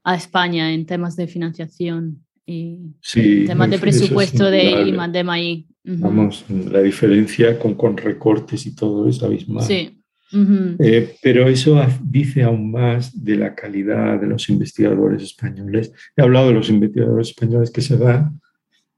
a 0.03 0.15
España 0.15 0.73
en 0.73 0.85
temas 0.85 1.15
de 1.15 1.27
financiación 1.27 2.23
y 2.45 2.95
temas 3.45 3.69
de 3.69 3.77
presupuesto 3.77 4.49
de 4.49 4.87
I 4.87 4.91
más 4.93 5.11
de 5.13 5.65
Vamos, 5.83 6.45
la 6.49 6.81
diferencia 6.81 7.57
con, 7.57 7.75
con 7.75 7.97
recortes 7.97 8.65
y 8.65 8.75
todo 8.75 9.07
es 9.07 9.21
abismal. 9.23 9.63
Sí. 9.63 9.95
Eh, 10.31 11.15
pero 11.23 11.47
eso 11.47 11.81
dice 12.03 12.43
aún 12.43 12.71
más 12.71 13.23
de 13.23 13.35
la 13.35 13.55
calidad 13.55 14.19
de 14.19 14.27
los 14.27 14.49
investigadores 14.49 15.23
españoles. 15.23 15.91
He 16.15 16.21
hablado 16.21 16.49
de 16.49 16.53
los 16.53 16.69
investigadores 16.69 17.29
españoles 17.29 17.71
que 17.71 17.81
se 17.81 17.95
van, 17.95 18.39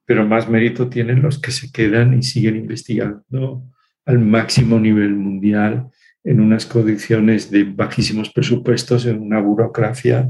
pero 0.06 0.28
más 0.28 0.50
mérito 0.50 0.90
tienen 0.90 1.22
los 1.22 1.40
que 1.40 1.52
se 1.52 1.72
quedan 1.72 2.18
y 2.18 2.24
siguen 2.24 2.58
investigando 2.58 3.64
al 4.06 4.20
máximo 4.20 4.80
nivel 4.80 5.16
mundial 5.16 5.88
en 6.24 6.42
unas 6.42 6.66
condiciones 6.66 7.50
de 7.50 7.64
bajísimos 7.64 8.30
presupuestos, 8.30 9.06
en 9.06 9.20
una 9.22 9.40
burocracia 9.40 10.30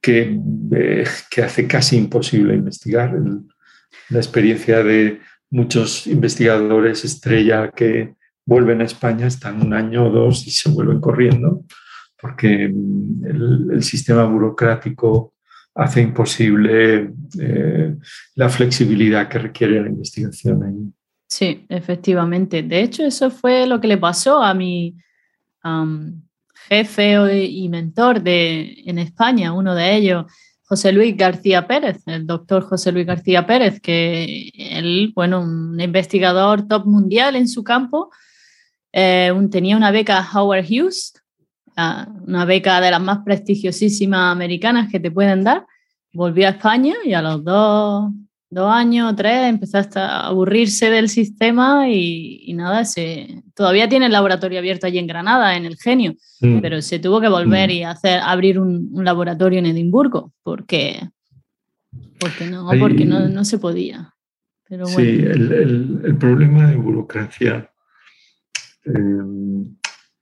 que, 0.00 0.38
eh, 0.72 1.04
que 1.30 1.42
hace 1.42 1.66
casi 1.66 1.96
imposible 1.96 2.54
investigar. 2.54 3.14
la 4.10 4.18
experiencia 4.18 4.82
de 4.82 5.20
muchos 5.50 6.06
investigadores 6.06 7.04
estrella 7.04 7.70
que 7.70 8.14
vuelven 8.48 8.80
a 8.80 8.84
España, 8.84 9.26
están 9.26 9.60
un 9.60 9.74
año 9.74 10.06
o 10.06 10.10
dos 10.10 10.46
y 10.46 10.50
se 10.50 10.70
vuelven 10.70 11.00
corriendo, 11.00 11.64
porque 12.20 12.68
mm, 12.72 13.72
el, 13.72 13.82
sistema 13.82 14.24
burocrático 14.24 15.34
hace 15.74 16.00
imposible 16.00 17.12
eh, 17.38 17.94
la 18.34 18.48
flexibilidad 18.48 19.28
que 19.28 19.38
requiere 19.38 19.80
la 19.80 19.88
investigación 19.88 20.64
allí. 20.64 20.92
Sí, 21.28 21.66
efectivamente. 21.68 22.62
De 22.62 22.80
hecho, 22.80 23.04
eso 23.04 23.30
fue 23.30 23.66
lo 23.66 23.80
que 23.80 23.88
le 23.88 23.98
pasó 23.98 24.42
a 24.42 24.54
mi, 24.54 24.96
jefe 26.68 27.44
y 27.44 27.68
mentor 27.68 28.22
de, 28.22 28.82
en 28.86 28.98
España, 28.98 29.52
uno 29.52 29.74
de 29.74 29.96
ellos, 29.96 30.26
José 30.62 30.92
Luis 30.92 31.16
García 31.16 31.66
Pérez, 31.66 32.02
el 32.06 32.26
doctor 32.26 32.62
José 32.62 32.92
Luis 32.92 33.06
García 33.06 33.46
Pérez, 33.46 33.80
que 33.80 34.50
él, 34.54 35.12
bueno, 35.14 35.40
un 35.40 35.80
investigador 35.80 36.68
top 36.68 36.84
mundial 36.84 37.36
en 37.36 37.48
su 37.48 37.64
campo, 37.64 38.10
eh, 38.92 39.32
tenía 39.50 39.76
una 39.76 39.90
beca 39.90 40.26
Howard 40.34 40.66
Hughes, 40.66 41.14
una 42.26 42.44
beca 42.44 42.80
de 42.80 42.90
las 42.90 43.00
más 43.00 43.20
prestigiosísimas 43.24 44.32
americanas 44.32 44.90
que 44.90 45.00
te 45.00 45.10
pueden 45.10 45.44
dar, 45.44 45.64
volvió 46.12 46.48
a 46.48 46.50
España 46.50 46.94
y 47.04 47.14
a 47.14 47.22
los 47.22 47.44
dos, 47.44 48.10
dos 48.50 48.70
años, 48.70 49.14
tres, 49.16 49.48
empezaste 49.48 50.00
a 50.00 50.26
aburrirse 50.26 50.90
del 50.90 51.08
sistema 51.08 51.88
y, 51.88 52.52
nada, 52.54 52.84
se, 52.84 53.42
todavía 53.58 53.88
tiene 53.88 54.06
el 54.06 54.12
laboratorio 54.12 54.60
abierto 54.60 54.86
allí 54.86 54.98
en 54.98 55.08
Granada, 55.08 55.56
en 55.56 55.64
el 55.64 55.76
Genio, 55.76 56.14
mm. 56.40 56.60
pero 56.60 56.80
se 56.80 57.00
tuvo 57.00 57.20
que 57.20 57.26
volver 57.26 57.70
mm. 57.70 57.72
y 57.72 57.82
hacer, 57.82 58.20
abrir 58.22 58.60
un, 58.60 58.88
laboratorio 59.04 59.58
en 59.58 59.66
Edimburgo 59.66 60.32
porque, 60.44 61.00
porque, 62.20 62.46
no, 62.46 62.70
porque 62.78 63.04
no, 63.04 63.44
se 63.44 63.58
podía. 63.58 64.14
Pero 64.68 64.86
Sí, 64.86 65.02
el, 65.02 66.16
problema 66.20 66.70
de 66.70 66.76
burocracia 66.76 67.68
em, 68.84 69.76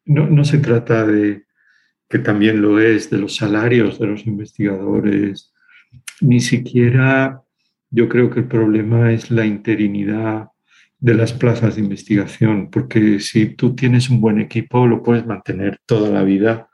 no, 0.07 0.27
no 0.31 0.43
se 0.43 0.57
trata 0.57 1.05
de, 1.07 1.45
que 2.09 2.21
también 2.21 2.63
lo 2.63 2.81
es, 2.81 3.11
de 3.11 3.19
los 3.19 3.37
salarios 3.37 3.99
de 3.99 4.07
los 4.07 4.27
investigadores, 4.27 5.53
ni 6.23 6.41
siquiera 6.41 7.43
yo 7.91 8.09
creo 8.09 8.31
que 8.31 8.41
el 8.41 8.49
problema 8.49 9.13
es 9.13 9.31
la 9.31 9.45
interinidad 9.45 10.49
de 10.99 11.15
las 11.15 11.33
plazas 11.33 11.77
de 11.77 11.83
investigación, 11.83 12.71
porque 12.71 13.21
si 13.21 13.55
tú 13.55 13.75
tienes 13.75 14.09
un 14.09 14.21
buen 14.21 14.41
equipo, 14.41 14.87
lo 14.87 15.03
puedes 15.03 15.27
mantener 15.27 15.79
toda 15.87 16.11
la 16.11 16.23
vida 16.23 16.69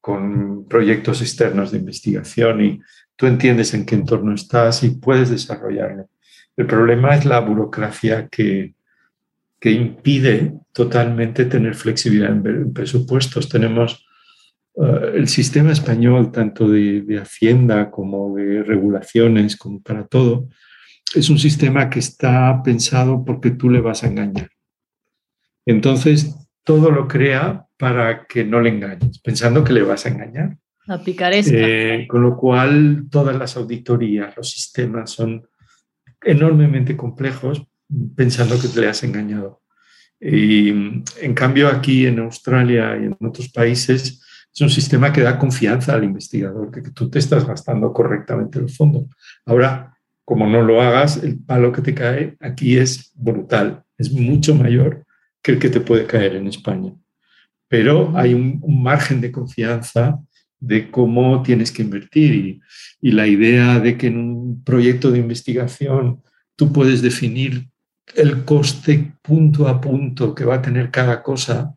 con 0.00 0.66
proyectos 0.68 1.20
externos 1.20 1.70
de 1.70 1.78
investigación 1.78 2.64
y 2.64 2.80
tú 3.16 3.26
entiendes 3.26 3.74
en 3.74 3.84
qué 3.84 3.94
entorno 3.94 4.34
estás 4.34 4.82
y 4.82 4.90
puedes 4.90 5.30
desarrollarlo. 5.30 6.08
El 6.56 6.66
problema 6.66 7.14
es 7.14 7.24
la 7.24 7.40
burocracia 7.40 8.28
que, 8.28 8.74
que 9.60 9.70
impide 9.70 10.54
totalmente 10.72 11.44
tener 11.44 11.74
flexibilidad 11.74 12.30
en 12.30 12.72
presupuestos. 12.72 13.48
Tenemos 13.48 14.06
eh, 14.74 15.12
el 15.14 15.28
sistema 15.28 15.72
español, 15.72 16.32
tanto 16.32 16.68
de, 16.68 17.02
de, 17.02 17.18
Hacienda 17.18 17.90
como 17.90 18.36
de 18.36 18.62
regulaciones, 18.62 19.56
como 19.56 19.80
para 19.80 20.06
todo, 20.06 20.48
es 21.14 21.30
un 21.30 21.38
sistema 21.38 21.88
que 21.88 21.98
está 21.98 22.62
pensado 22.62 23.24
porque 23.24 23.50
tú 23.50 23.70
le 23.70 23.80
vas 23.80 24.04
a 24.04 24.08
engañar. 24.08 24.50
Entonces, 25.64 26.34
todo 26.64 26.90
lo 26.90 27.08
crea 27.08 27.66
para 27.78 28.26
que 28.26 28.44
no 28.44 28.60
le 28.60 28.70
engañes, 28.70 29.20
pensando 29.20 29.64
que 29.64 29.72
le 29.72 29.82
vas 29.82 30.06
a 30.06 30.10
engañar. 30.10 30.58
La 30.86 31.02
picaresca. 31.02 31.54
Eh, 31.54 32.06
con 32.08 32.22
lo 32.22 32.36
cual, 32.36 33.06
todas 33.10 33.36
las 33.36 33.56
auditorías, 33.56 34.36
los 34.36 34.50
sistemas 34.50 35.10
son 35.10 35.46
enormemente 36.22 36.96
complejos, 36.96 37.62
pensando 38.16 38.58
que 38.60 38.68
te 38.68 38.80
le 38.80 38.88
has 38.88 39.02
engañado. 39.04 39.62
Y 40.20 40.70
en 40.70 41.34
cambio, 41.34 41.68
aquí 41.68 42.06
en 42.06 42.18
Australia 42.18 42.96
y 42.96 43.04
en 43.04 43.16
otros 43.20 43.50
países, 43.50 44.22
es 44.52 44.60
un 44.60 44.70
sistema 44.70 45.12
que 45.12 45.20
da 45.20 45.38
confianza 45.38 45.94
al 45.94 46.04
investigador, 46.04 46.70
que, 46.70 46.82
que 46.82 46.90
tú 46.90 47.08
te 47.08 47.18
estás 47.18 47.46
gastando 47.46 47.92
correctamente 47.92 48.60
los 48.60 48.76
fondos. 48.76 49.04
Ahora, 49.44 49.97
como 50.28 50.46
no 50.46 50.60
lo 50.60 50.82
hagas, 50.82 51.22
el 51.24 51.38
palo 51.38 51.72
que 51.72 51.80
te 51.80 51.94
cae 51.94 52.36
aquí 52.40 52.76
es 52.76 53.12
brutal, 53.14 53.82
es 53.96 54.12
mucho 54.12 54.54
mayor 54.54 55.06
que 55.40 55.52
el 55.52 55.58
que 55.58 55.70
te 55.70 55.80
puede 55.80 56.04
caer 56.04 56.36
en 56.36 56.46
España. 56.48 56.92
pero 57.66 58.12
hay 58.14 58.34
un, 58.34 58.60
margen 58.82 59.22
de 59.22 59.32
confianza 59.32 60.18
de 60.60 60.90
cómo 60.90 61.42
tienes 61.42 61.72
que 61.72 61.80
invertir 61.80 62.34
y, 62.34 62.60
y, 63.00 63.12
la 63.12 63.26
idea 63.26 63.80
de 63.80 63.96
que 63.96 64.08
en 64.08 64.18
un 64.18 64.64
proyecto 64.64 65.10
de 65.10 65.18
investigación 65.18 66.20
tú 66.56 66.74
puedes 66.74 67.00
definir 67.00 67.66
el 68.14 68.44
coste 68.44 69.12
punto 69.22 69.66
a 69.66 69.80
punto 69.80 70.34
que 70.34 70.44
va 70.44 70.56
a 70.56 70.62
tener 70.62 70.90
cada 70.90 71.22
cosa. 71.22 71.74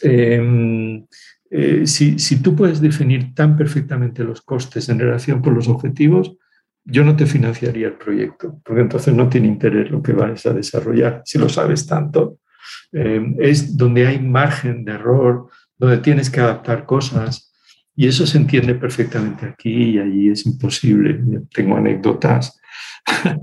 Em, 0.00 1.04
eh, 1.50 1.86
si, 1.86 2.18
si, 2.18 2.42
tú 2.42 2.56
puedes 2.56 2.80
definir 2.80 3.34
tan 3.34 3.58
perfectamente 3.58 4.24
los 4.24 4.40
costes 4.40 4.88
en 4.88 4.98
relación 4.98 5.42
con 5.42 5.54
los 5.54 5.68
objetivos, 5.68 6.34
yo 6.84 7.04
no 7.04 7.16
te 7.16 7.26
financiaría 7.26 7.88
el 7.88 7.94
proyecto, 7.94 8.60
porque 8.64 8.82
entonces 8.82 9.14
no 9.14 9.28
tiene 9.28 9.48
interés 9.48 9.90
lo 9.90 10.02
que 10.02 10.12
vas 10.12 10.44
a 10.46 10.52
desarrollar, 10.52 11.22
si 11.24 11.38
lo 11.38 11.48
sabes 11.48 11.86
tanto. 11.86 12.38
Em, 12.92 13.36
es 13.38 13.76
donde 13.76 14.06
hay 14.06 14.18
margen 14.20 14.84
de 14.84 14.92
error, 14.92 15.48
donde 15.78 15.98
tienes 15.98 16.30
que 16.30 16.40
adaptar 16.40 16.84
cosas, 16.86 17.52
y 17.96 18.06
eso 18.08 18.26
se 18.26 18.38
entiende 18.38 18.74
perfectamente 18.74 19.46
aquí 19.46 19.94
y 19.94 19.98
allí 19.98 20.30
es 20.30 20.46
imposible. 20.46 21.20
tengo 21.52 21.76
anécdotas 21.76 22.60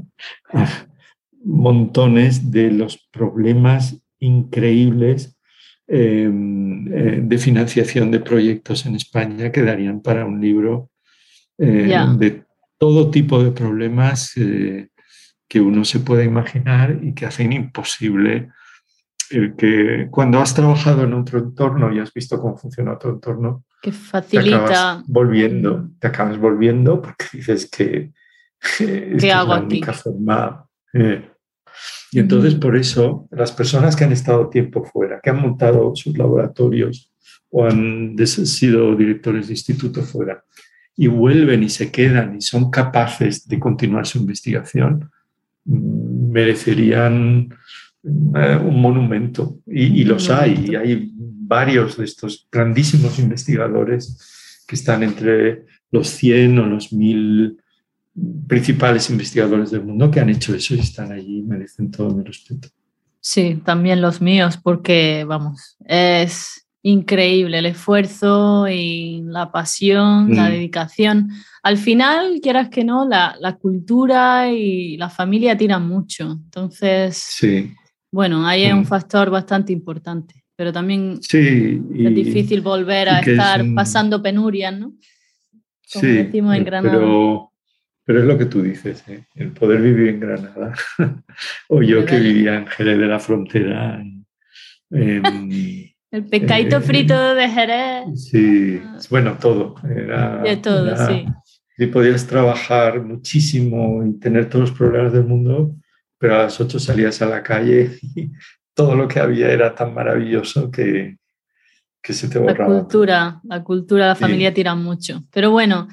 montones 1.44 2.52
de 2.52 2.72
los 2.72 3.10
problemas 3.12 3.98
increíbles 4.20 5.38
em, 5.88 6.88
eh, 6.94 7.22
de 7.24 7.38
financiación 7.38 8.12
de 8.12 8.20
proyectos 8.20 8.86
en 8.86 8.96
España 8.96 9.52
que 9.52 9.64
darían 9.64 10.02
para 10.02 10.26
un 10.26 10.40
libro 10.40 10.92
eh, 11.58 11.96
de 12.18 12.44
todo 12.82 13.12
tipo 13.12 13.44
de 13.44 13.52
problemas 13.52 14.36
eh, 14.38 14.90
que 15.48 15.62
uno 15.62 15.86
se 15.86 16.00
puede 16.00 16.26
imaginar 16.26 16.98
y 17.00 17.14
que 17.14 17.28
hacen 17.28 17.54
imposible 17.54 18.50
el 19.30 19.56
que 19.56 20.08
cuando 20.10 20.40
has 20.40 20.56
trabajado 20.56 21.04
en 21.04 21.14
otro 21.14 21.38
entorno 21.38 21.94
y 21.94 22.00
has 22.00 22.12
visto 22.12 22.40
cómo 22.40 22.58
funciona 22.58 22.94
otro 22.94 23.12
entorno, 23.12 23.66
que 23.84 23.92
facilita. 23.92 24.66
Te 24.66 24.74
acabas 24.74 25.04
volviendo, 25.06 25.90
te 26.00 26.08
acabas 26.08 26.40
volviendo 26.40 27.00
porque 27.00 27.26
dices 27.34 27.70
que, 27.70 28.14
es 28.80 29.24
la 29.24 29.60
única 29.60 29.94
forma 29.94 30.66
eh, 30.94 31.30
y 32.12 32.20
entonces 32.20 32.56
por 32.56 32.76
eso 32.76 33.28
las 33.30 33.52
personas 33.52 33.96
que 33.96 34.06
han 34.06 34.12
estado 34.12 34.50
tiempo 34.50 34.84
fuera, 34.84 35.20
que 35.22 35.30
han 35.30 35.40
montado 35.40 35.96
sus 35.96 36.18
laboratorios 36.18 37.14
o 37.52 37.64
han 37.64 38.16
sido 38.26 38.96
directores 38.96 39.48
de 39.48 39.54
instituto 39.54 40.02
fuera 40.02 40.44
y 40.96 41.08
vuelven 41.08 41.64
y 41.64 41.70
se 41.70 41.92
quedan 41.92 42.36
y 42.36 42.42
son 42.42 42.70
capaces 42.70 43.48
de 43.48 43.60
continuar 43.60 44.06
su 44.06 44.20
investigación, 44.20 45.10
merecerían 45.66 47.50
eh, 48.04 48.60
un 48.64 48.82
monumento. 48.82 49.60
Y, 49.66 50.04
los 50.04 50.30
hay, 50.30 50.66
y 50.70 50.76
hay 50.76 51.12
varios 51.16 51.98
de 51.98 52.06
estos 52.06 52.48
grandísimos 52.52 53.20
investigadores 53.20 54.64
que 54.68 54.76
están 54.76 55.04
entre 55.04 55.66
los 55.92 56.10
100 56.10 56.60
o 56.60 56.66
los 56.66 56.94
1000 56.94 57.58
principales 58.48 59.10
investigadores 59.10 59.72
del 59.72 59.84
mundo 59.84 60.12
que 60.12 60.20
han 60.20 60.30
hecho 60.30 60.54
eso 60.54 60.76
y 60.76 60.80
están 60.80 61.12
allí 61.12 61.40
y 61.40 61.44
merecen 61.44 61.92
todo 61.92 62.14
mi 62.14 62.24
respeto. 62.24 62.70
Sí, 63.20 63.62
también 63.64 64.02
los 64.02 64.20
míos, 64.20 64.60
porque 64.62 65.26
vamos, 65.28 65.78
es 65.86 66.61
increíble 66.84 67.60
el 67.60 67.68
esfuerzo 67.68 68.68
y 68.68 69.22
la 69.26 69.52
pasión, 69.52 70.36
la 70.36 70.50
mm. 70.50 70.52
dedicación. 70.52 71.30
Al 71.64 71.78
final, 71.78 72.40
quieras 72.42 72.70
que 72.70 72.84
no, 72.84 73.08
la, 73.08 73.36
la, 73.40 73.56
cultura 73.58 74.52
y 74.52 74.98
la 74.98 75.10
familia 75.10 75.56
tiran 75.56 75.88
mucho. 75.88 76.32
Entonces, 76.32 77.18
sí. 77.18 77.72
bueno, 78.12 78.48
ahí 78.48 78.72
un 78.72 78.82
mm. 78.82 78.86
factor 78.86 79.30
bastante 79.30 79.72
importante, 79.72 80.44
pero 80.56 80.74
también 80.74 81.20
sí, 81.22 81.82
es 81.96 82.16
difícil 82.16 82.62
volver 82.62 83.10
a 83.10 83.20
estar 83.20 83.64
pasando 83.76 84.22
penurias, 84.22 84.78
¿no? 84.78 84.94
Como 85.94 86.06
sí, 86.06 86.12
decimos 86.14 86.56
en 86.56 86.64
Granada. 86.64 86.98
Pero 86.98 87.52
pero 88.04 88.20
es 88.20 88.26
lo 88.26 88.38
que 88.38 88.46
tú 88.46 88.62
dices, 88.62 89.04
¿eh? 89.08 89.24
el 89.36 89.52
poder 89.52 89.82
vivir 89.82 90.10
en 90.10 90.20
Granada. 90.20 90.74
o 91.70 91.82
yo 91.82 92.06
que 92.06 92.20
vivía 92.20 92.56
en 92.56 92.68
Jerez 92.68 92.98
de 92.98 93.08
la 93.08 93.20
Frontera. 93.20 94.04
el 96.12 96.26
pescadito 96.26 96.78
eh, 96.78 96.82
frito 96.82 97.36
de 97.36 97.50
Jerez. 97.50 98.30
Sí, 98.30 98.82
bueno, 99.10 99.38
todo. 99.40 99.76
Era, 99.90 100.42
de 100.44 100.58
todo, 100.58 100.96
sí. 101.08 101.26
Y 101.78 101.88
podías 101.88 102.28
trabajar 102.28 103.02
muchísimo 103.02 104.06
y 104.06 104.20
tener 104.20 104.50
todos 104.50 104.70
los 104.70 104.78
problemas 104.78 105.14
del 105.14 105.24
mundo, 105.24 105.74
pero 106.18 106.36
a 106.36 106.44
las 106.44 106.60
ocho 106.60 106.80
salías 106.80 107.22
a 107.22 107.28
la 107.28 107.42
calle 107.42 107.98
y 108.16 108.32
todo 108.74 108.96
lo 108.96 109.08
que 109.08 109.20
había 109.20 109.52
era 109.52 109.74
tan 109.74 109.94
maravilloso 109.94 110.70
que, 110.70 111.18
que 112.02 112.14
se 112.14 112.28
te 112.28 112.40
borraba. 112.40 112.74
La 112.74 112.80
cultura, 112.82 113.42
la 113.44 113.64
cultura, 113.64 114.08
la 114.08 114.16
familia 114.16 114.54
tira 114.54 114.76
mucho. 114.76 115.24
Pero 115.32 115.52
bueno, 115.52 115.88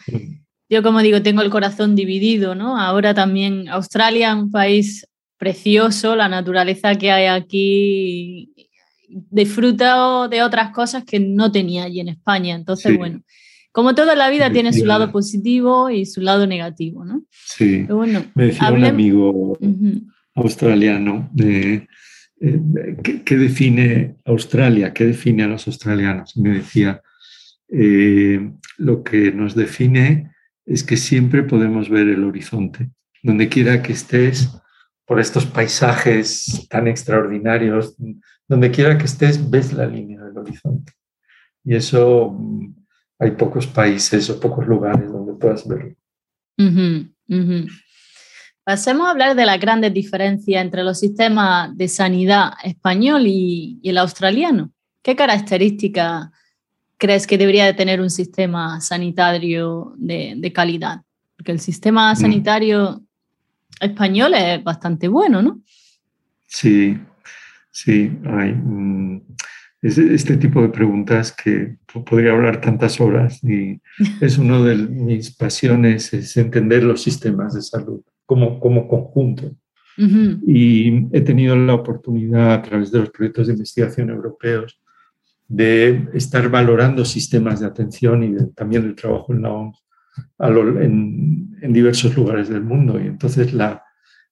yo 0.69 0.83
como 0.83 1.01
digo, 1.01 1.23
tengo 1.23 1.43
el 1.43 1.51
corazón 1.51 1.95
dividido, 1.95 2.55
¿no? 2.55 2.79
Ahora 2.79 3.15
también 3.15 3.69
Australia, 3.69 4.35
un 4.35 4.51
país 4.51 5.07
precioso, 5.39 6.17
la 6.17 6.29
naturaleza 6.29 6.97
que 6.97 7.13
hay 7.13 7.27
aquí, 7.27 8.53
disfruto 9.09 10.29
de 10.29 10.43
otras 10.43 10.71
cosas 10.71 11.05
que 11.05 11.19
no 11.21 11.51
tenía 11.51 11.85
allí 11.85 12.01
en 12.01 12.09
España. 12.09 12.55
Entonces, 12.55 12.97
bueno, 12.97 13.23
como 13.73 13.95
toda 13.95 14.15
la 14.15 14.31
vida 14.31 14.51
tiene 14.51 14.73
su 14.73 14.85
lado 14.85 15.11
positivo 15.13 15.91
y 15.91 16.07
su 16.07 16.21
lado 16.21 16.47
negativo, 16.47 17.05
¿no? 17.05 17.23
Sí. 17.31 17.83
bueno, 17.83 18.25
Me 18.35 18.47
decía 18.47 18.73
un 18.73 18.85
amigo 18.85 19.59
australiano 20.35 21.31
eh, 22.41 22.97
¿qué, 23.25 23.37
define 23.37 24.17
Australia? 24.25 24.93
¿Qué 24.93 25.07
define 25.07 25.45
a 25.45 25.49
los 25.49 25.67
australianos? 25.67 26.37
Me 26.37 26.51
decía, 26.51 27.03
eh, 27.69 28.53
lo 28.77 29.03
que 29.03 29.33
nos 29.33 29.55
define 29.55 30.33
es 30.65 30.85
que 30.85 30.97
siempre 30.97 31.43
podemos 31.43 31.89
ver 31.89 32.09
el 32.09 32.25
horizonte. 32.25 32.91
Donde 33.23 33.49
quiera 33.49 33.83
que 33.83 33.93
estés, 33.93 34.49
por 35.05 35.19
estos 35.19 35.47
paisajes 35.47 36.67
tan 36.69 36.87
extraordinarios, 36.87 37.97
donde 38.49 38.71
quiera 38.71 38.97
que 38.97 39.05
estés, 39.05 39.51
ves 39.51 39.73
la 39.73 39.87
línea 39.87 40.23
del 40.23 40.39
horizonte. 40.39 40.93
Y 41.65 41.75
eso 41.77 42.31
mm, 42.31 42.75
hay 43.19 43.33
pocos 43.33 43.67
países 43.67 44.29
o 44.31 44.41
pocos 44.41 44.67
lugares 44.67 45.13
donde 45.13 45.35
puedas 45.35 45.69
verlo. 45.69 45.95
Pasemos 48.65 49.07
a 49.07 49.11
hablar 49.11 49.37
de 49.37 49.47
la 49.47 49.59
grandes 49.59 49.95
diferencia 49.95 50.61
entre 50.61 50.83
los 50.83 50.99
sistemas 50.99 51.77
de 51.77 51.89
sanidad 51.89 52.53
español 52.65 53.27
y, 53.27 53.79
y 53.83 53.91
el 53.91 53.99
australiano. 53.99 54.73
¿Qué 55.03 55.15
características 55.15 56.31
crees 56.99 57.27
que 57.27 57.39
debería 57.39 57.65
de 57.65 57.75
tener 57.75 58.01
un 58.01 58.11
sistema 58.11 58.81
sanitario 58.81 59.95
de, 59.97 60.53
calidad? 60.55 61.03
Porque 61.37 61.53
el 61.53 61.61
sistema 61.61 62.13
mm. 62.13 62.17
sanitario 62.17 63.03
español 63.81 64.35
es 64.35 64.63
bastante 64.63 65.09
bueno, 65.09 65.41
¿no? 65.41 65.61
Sí, 66.47 66.99
sí, 67.83 68.11
hay 68.25 68.53
mm, 68.53 69.21
este 69.83 70.37
tipo 70.37 70.61
de 70.61 70.71
preguntas 70.71 71.33
que 71.33 71.77
podría 72.05 72.33
hablar 72.33 72.61
tantas 72.61 73.01
horas 73.01 73.43
y 73.45 73.81
es 74.21 74.39
una 74.39 74.61
de 74.63 74.77
mis 74.77 75.35
pasiones, 75.35 76.13
es 76.13 76.37
entender 76.37 76.83
los 76.83 77.03
sistemas 77.03 77.55
de 77.55 77.63
salud 77.63 78.03
como, 78.27 78.61
como 78.61 78.89
conjunto. 78.89 79.55
Y 80.47 81.09
he 81.11 81.23
tenido 81.23 81.57
la 81.57 81.75
oportunidad 81.75 82.53
a 82.53 82.63
través 82.63 82.93
de 82.93 83.01
los 83.01 83.11
proyectos 83.11 83.49
de 83.49 83.55
investigación 83.55 84.11
europeos 84.11 84.81
de 85.49 86.09
estar 86.13 86.49
valorando 86.49 87.05
sistemas 87.05 87.59
de 87.59 87.67
atención 87.67 88.23
y 88.23 88.37
también 88.55 88.83
del 88.83 88.95
trabajo 88.95 89.33
en 89.33 89.43
la 89.43 89.51
OMS 89.51 89.83
en, 90.39 91.73
diversos 91.73 92.17
lugares 92.17 92.49
del 92.49 92.63
mundo. 92.63 93.01
Y 93.01 93.09
entonces 93.09 93.53
la, 93.53 93.83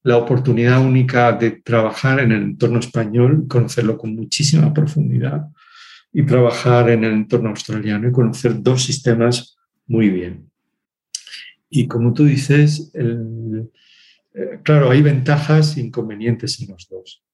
la 0.06 0.16
oportunidad 0.18 0.80
única 0.80 1.32
de 1.32 1.50
trabajar 1.50 2.20
en 2.20 2.30
el 2.30 2.42
entorno 2.42 2.78
español, 2.78 3.46
conocerlo 3.48 3.98
con 3.98 4.14
muchísima 4.14 4.72
profundidad, 4.72 5.48
y 6.12 6.22
trabajar 6.22 6.90
en 6.90 7.02
el 7.02 7.12
entorno 7.12 7.50
australiano 7.50 8.08
y 8.08 8.12
conocer 8.12 8.62
dos 8.62 8.84
sistemas 8.84 9.56
muy 9.86 10.08
bien. 10.08 10.48
Y 11.68 11.88
como 11.88 12.14
tú 12.14 12.24
dices, 12.24 12.92
eh, 12.94 13.68
claro, 14.62 14.90
hay 14.90 15.02
ventajas 15.02 15.76
e 15.76 15.80
inconvenientes 15.80 16.60
en 16.62 16.68
los 16.68 16.88
dos. 16.88 17.24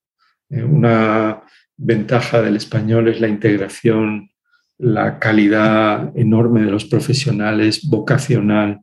Eh, 0.48 0.64
una, 0.64 1.42
ventaja 1.76 2.40
del 2.40 2.56
español 2.56 3.08
es 3.08 3.20
la 3.20 3.28
integración, 3.28 4.30
la 4.78 5.18
calidad 5.18 6.10
enorme 6.16 6.62
de 6.62 6.70
los 6.70 6.84
profesionales, 6.84 7.88
vocacional, 7.88 8.80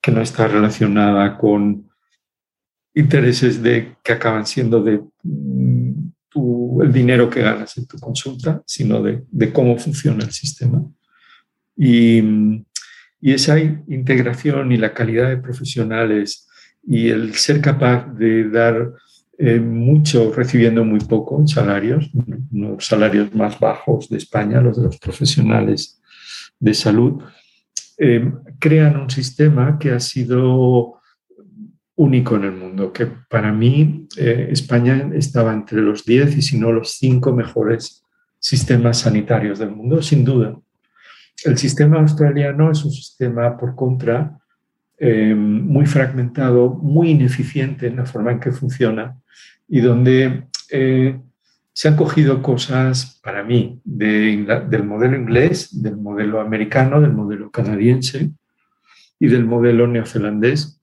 que 0.00 0.12
no 0.12 0.20
está 0.20 0.46
relacionada 0.46 1.36
con 1.38 1.90
intereses 2.94 3.62
de, 3.62 3.96
que 4.02 4.12
acaban 4.12 4.46
siendo 4.46 4.82
de 4.82 5.00
mm, 5.22 6.82
el 6.82 6.92
dinero 6.92 7.30
que 7.30 7.42
ganas 7.42 7.76
en 7.78 7.86
tu 7.86 7.98
consulta, 7.98 8.62
sino 8.66 9.02
de, 9.02 9.52
cómo 9.52 9.78
funciona 9.78 10.24
el 10.24 10.32
sistema. 10.32 10.84
Y, 11.76 12.22
y, 13.20 13.32
esa 13.32 13.58
integración 13.58 14.72
y 14.72 14.76
la 14.76 14.92
calidad 14.92 15.28
de 15.28 15.36
profesionales 15.36 16.48
y 16.86 17.08
el 17.08 17.34
ser 17.34 17.60
capaz 17.60 18.06
de 18.14 18.48
dar 18.50 18.92
eh, 19.38 19.58
muchos 19.58 20.34
recibiendo 20.36 20.84
muy 20.84 21.00
poco 21.00 21.40
en 21.40 21.48
salarios, 21.48 22.08
los 22.52 22.86
salarios 22.86 23.34
más 23.34 23.58
bajos 23.58 24.08
de 24.08 24.18
España, 24.18 24.60
los 24.60 24.76
de 24.76 24.84
los 24.84 24.98
profesionales 24.98 26.00
de 26.60 26.74
salud, 26.74 27.22
eh, 27.98 28.30
crean 28.60 28.96
un 28.96 29.10
sistema 29.10 29.76
que 29.78 29.90
ha 29.90 29.98
sido 29.98 31.00
único 31.96 32.36
en 32.36 32.44
el 32.44 32.52
mundo, 32.52 32.92
que 32.92 33.06
para 33.06 33.52
mí 33.52 34.08
eh, 34.16 34.48
España 34.50 35.10
estaba 35.14 35.52
entre 35.52 35.80
los 35.80 36.04
10 36.04 36.36
y 36.36 36.42
si 36.42 36.58
no 36.58 36.72
los 36.72 36.92
5 36.92 37.32
mejores 37.32 38.04
sistemas 38.38 38.98
sanitarios 38.98 39.58
del 39.58 39.70
mundo, 39.70 40.02
sin 40.02 40.24
duda. 40.24 40.58
El 41.44 41.56
sistema 41.58 41.98
australiano 41.98 42.70
es 42.70 42.84
un 42.84 42.90
sistema, 42.90 43.56
por 43.56 43.74
contra, 43.74 44.38
eh, 44.98 45.34
muy 45.34 45.86
fragmentado, 45.86 46.70
muy 46.70 47.10
ineficiente 47.10 47.86
en 47.86 47.96
la 47.96 48.06
forma 48.06 48.32
en 48.32 48.40
que 48.40 48.52
funciona 48.52 49.16
y 49.68 49.80
donde 49.80 50.46
eh, 50.70 51.18
se 51.72 51.88
han 51.88 51.96
cogido 51.96 52.42
cosas, 52.42 53.20
para 53.22 53.42
mí, 53.42 53.80
del 53.84 54.84
modelo 54.84 55.16
inglés, 55.16 55.82
del 55.82 55.96
modelo 55.96 56.40
americano, 56.40 57.00
del 57.00 57.12
modelo 57.12 57.50
canadiense 57.50 58.30
y 59.18 59.26
del 59.26 59.44
modelo 59.44 59.86
neozelandés, 59.86 60.80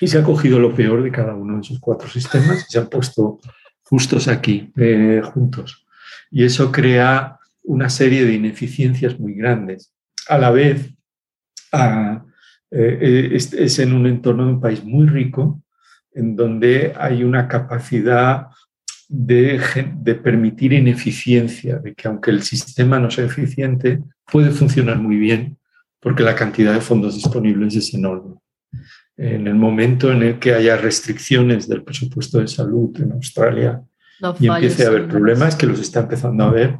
y 0.00 0.06
se 0.06 0.18
ha 0.18 0.22
cogido 0.22 0.58
lo 0.58 0.74
peor 0.74 1.02
de 1.02 1.10
cada 1.10 1.34
uno 1.34 1.56
de 1.56 1.60
esos 1.60 1.78
cuatro 1.78 2.08
sistemas 2.08 2.64
y 2.66 2.72
se 2.72 2.78
han 2.78 2.88
puesto 2.88 3.38
justos 3.82 4.28
aquí, 4.28 4.72
eh, 4.76 5.20
juntos. 5.22 5.86
Y 6.30 6.44
eso 6.44 6.72
crea 6.72 7.38
una 7.64 7.90
serie 7.90 8.24
de 8.24 8.34
ineficiencias 8.34 9.18
muy 9.18 9.34
grandes. 9.34 9.92
A 10.28 10.38
la 10.38 10.50
vez, 10.50 10.94
eh, 11.72 13.30
es, 13.32 13.78
en 13.78 13.92
un 13.92 14.06
entorno 14.06 14.46
de 14.46 14.52
un 14.52 14.60
país 14.60 14.82
muy 14.82 15.06
rico, 15.06 15.62
en 16.12 16.34
donde 16.34 16.94
hay 16.96 17.22
una 17.22 17.46
capacidad 17.46 18.46
de, 19.08 19.60
de, 19.96 20.14
permitir 20.14 20.72
ineficiencia, 20.72 21.78
de 21.78 21.94
que 21.94 22.08
aunque 22.08 22.30
el 22.30 22.42
sistema 22.42 22.98
no 22.98 23.10
sea 23.10 23.26
eficiente, 23.26 24.00
puede 24.30 24.50
funcionar 24.50 24.98
muy 24.98 25.16
bien 25.16 25.58
porque 26.00 26.22
la 26.22 26.34
cantidad 26.34 26.72
de 26.72 26.80
fondos 26.80 27.14
disponibles 27.14 27.76
es 27.76 27.92
enorme. 27.92 28.36
En 29.22 29.46
el 29.46 29.54
momento 29.54 30.10
en 30.10 30.22
el 30.22 30.38
que 30.38 30.54
haya 30.54 30.78
restricciones 30.78 31.68
del 31.68 31.82
presupuesto 31.82 32.38
de 32.38 32.48
salud 32.48 32.90
en 33.02 33.12
Australia 33.12 33.82
y 34.38 34.46
empiece 34.46 34.86
a 34.86 34.88
haber 34.88 35.08
problemas, 35.08 35.56
que 35.56 35.66
los 35.66 35.78
está 35.78 36.00
empezando 36.00 36.44
a 36.44 36.50
ver, 36.50 36.78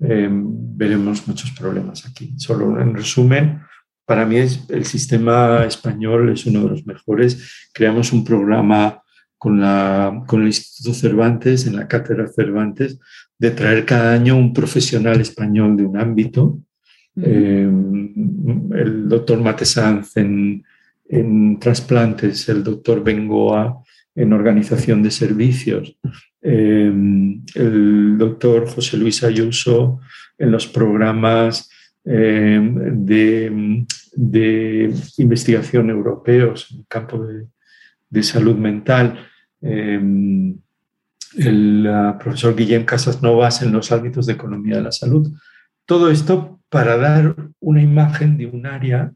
eh, 0.00 0.30
veremos 0.30 1.28
muchos 1.28 1.50
problemas 1.50 2.06
aquí. 2.06 2.32
Solo 2.38 2.80
en 2.80 2.94
resumen, 2.94 3.60
para 4.06 4.24
mí 4.24 4.36
es, 4.36 4.64
el 4.70 4.86
sistema 4.86 5.62
español 5.66 6.30
es 6.30 6.46
uno 6.46 6.62
de 6.62 6.70
los 6.70 6.86
mejores. 6.86 7.68
Creamos 7.74 8.14
un 8.14 8.24
programa 8.24 9.02
con, 9.36 9.60
la, 9.60 10.22
con 10.26 10.40
el 10.40 10.46
Instituto 10.46 10.94
Cervantes, 10.94 11.66
en 11.66 11.76
la 11.76 11.86
Cátedra 11.86 12.26
Cervantes, 12.28 12.98
de 13.38 13.50
traer 13.50 13.84
cada 13.84 14.14
año 14.14 14.38
un 14.38 14.54
profesional 14.54 15.20
español 15.20 15.76
de 15.76 15.84
un 15.84 15.98
ámbito. 15.98 16.60
Eh, 17.20 17.70
el 18.74 19.06
doctor 19.06 19.42
Matesanz 19.42 20.16
en, 20.16 20.64
en 21.08 21.58
trasplantes, 21.58 22.48
el 22.48 22.64
doctor 22.64 23.02
Bengoa 23.02 23.82
en 24.14 24.32
organización 24.32 25.02
de 25.02 25.10
servicios, 25.10 25.96
eh, 26.40 26.92
el 27.54 28.18
doctor 28.18 28.68
José 28.68 28.96
Luis 28.96 29.24
Ayuso 29.24 30.00
en 30.38 30.52
los 30.52 30.66
programas 30.66 31.70
eh, 32.04 32.60
de, 32.92 33.74
investigación 35.18 35.90
europeos 35.90 36.68
en 36.70 36.78
el 36.80 36.86
campo 36.86 37.26
de, 37.26 38.22
salud 38.22 38.56
mental, 38.56 39.18
eh, 39.60 40.00
el 41.36 41.88
profesor 42.20 42.54
Guillén 42.54 42.84
Casas 42.84 43.22
Novas 43.22 43.62
en 43.62 43.72
los 43.72 43.90
ámbitos 43.90 44.26
de 44.26 44.34
economía 44.34 44.76
de 44.76 44.82
la 44.82 44.92
salud. 44.92 45.32
Todo 45.84 46.10
esto 46.10 46.60
para 46.68 46.96
dar 46.96 47.36
una 47.60 47.82
imagen 47.82 48.36
de 48.36 48.46
un 48.46 48.66
área 48.66 49.12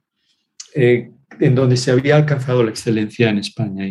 eh, 0.75 1.11
en 1.41 1.55
donde 1.55 1.77
se 1.77 1.91
había 1.91 2.17
alcanzado 2.17 2.63
la 2.63 2.71
excelencia 2.71 3.29
en 3.31 3.39
España. 3.39 3.87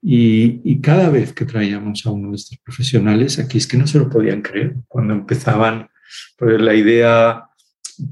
Y, 0.00 0.80
cada 0.80 1.10
vez 1.10 1.32
que 1.32 1.44
traíamos 1.44 2.06
a 2.06 2.10
uno 2.10 2.30
de 2.30 2.36
estos 2.36 2.58
profesionales, 2.58 3.38
aquí 3.38 3.58
es 3.58 3.66
que 3.66 3.76
no 3.76 3.86
se 3.86 3.98
lo 3.98 4.08
podían 4.08 4.42
creer. 4.42 4.76
Cuando 4.86 5.14
empezaban, 5.14 5.88
pues 6.36 6.60
la 6.60 6.74
idea 6.74 7.44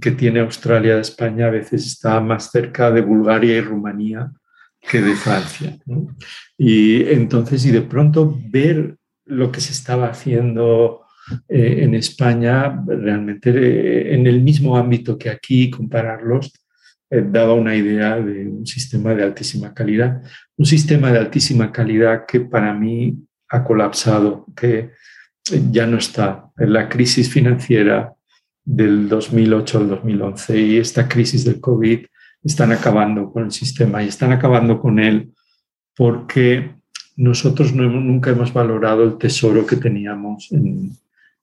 que 0.01 0.11
tiene 0.11 0.41
Australia 0.41 0.97
de 0.97 1.03
España 1.03 1.47
a 1.47 1.51
veces 1.51 1.87
está 1.87 2.21
más 2.21 2.51
cerca 2.51 2.91
de 2.91 3.03
Bulgaria 3.03 3.57
y 3.57 3.61
Rumanía 3.61 4.33
que 4.81 5.01
de 5.01 5.15
Francia. 5.15 5.79
Y 6.59 7.05
entonces, 7.05 7.65
y 7.67 7.71
de 7.71 7.83
pronto 7.83 8.39
ver 8.51 8.97
lo 9.25 9.51
que 9.51 9.61
se 9.61 9.73
estaba 9.73 10.09
haciendo 10.09 11.03
eh, 11.49 11.79
en 11.83 11.95
España, 11.95 12.83
realmente 12.87 13.51
eh, 13.51 14.15
en 14.15 14.27
el 14.27 14.41
mismo 14.43 14.77
ámbito 14.77 15.19
que 15.19 15.31
aquí, 15.31 15.71
compararlos, 15.71 16.53
eh, 17.11 17.25
daba 17.25 17.55
una 17.55 17.75
idea 17.75 18.17
de 18.17 18.49
un 18.49 18.67
sistema 18.67 19.15
de 19.15 19.23
altísima 19.23 19.73
calidad. 19.73 20.23
Un 20.57 20.67
sistema 20.67 21.13
de 21.13 21.19
altísima 21.19 21.71
calidad 21.73 22.27
que 22.27 22.41
para 22.41 22.75
mí 22.75 23.17
ha 23.49 23.63
colapsado, 23.63 24.47
que 24.57 24.91
ya 25.71 25.87
no 25.87 25.99
está. 25.99 26.51
En 26.59 26.73
la 26.73 26.89
crisis 26.89 27.31
financiera 27.31 28.13
del 28.65 29.09
2008 29.09 29.79
al 29.79 29.89
2011 29.89 30.59
y 30.59 30.77
esta 30.79 31.09
crisis 31.09 31.45
del 31.45 31.61
COVID 31.61 32.07
están 32.43 32.73
acabando 32.73 33.31
con 33.33 33.45
el 33.45 33.53
sistema 33.53 34.03
y 34.03 34.09
están 34.09 34.33
acabando 34.33 34.81
con 34.81 34.99
él 34.99 35.33
porque 35.97 36.75
nosotros 37.17 37.73
no 37.73 37.89
nunca 37.89 38.31
hemos 38.31 38.53
valorado 38.53 39.05
el 39.05 39.19
tesoro 39.19 39.65
que 39.67 39.77
teníamos 39.77 40.51
en, 40.53 40.91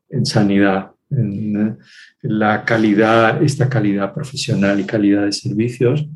en 0.09 0.26
sanidad, 0.26 0.91
en, 1.18 1.78
la 2.22 2.66
calidad, 2.66 3.43
esta 3.43 3.70
calidad 3.70 4.14
profesional 4.14 4.80
y 4.80 4.86
calidad 4.86 5.26
de 5.26 5.32
servicios. 5.32 6.07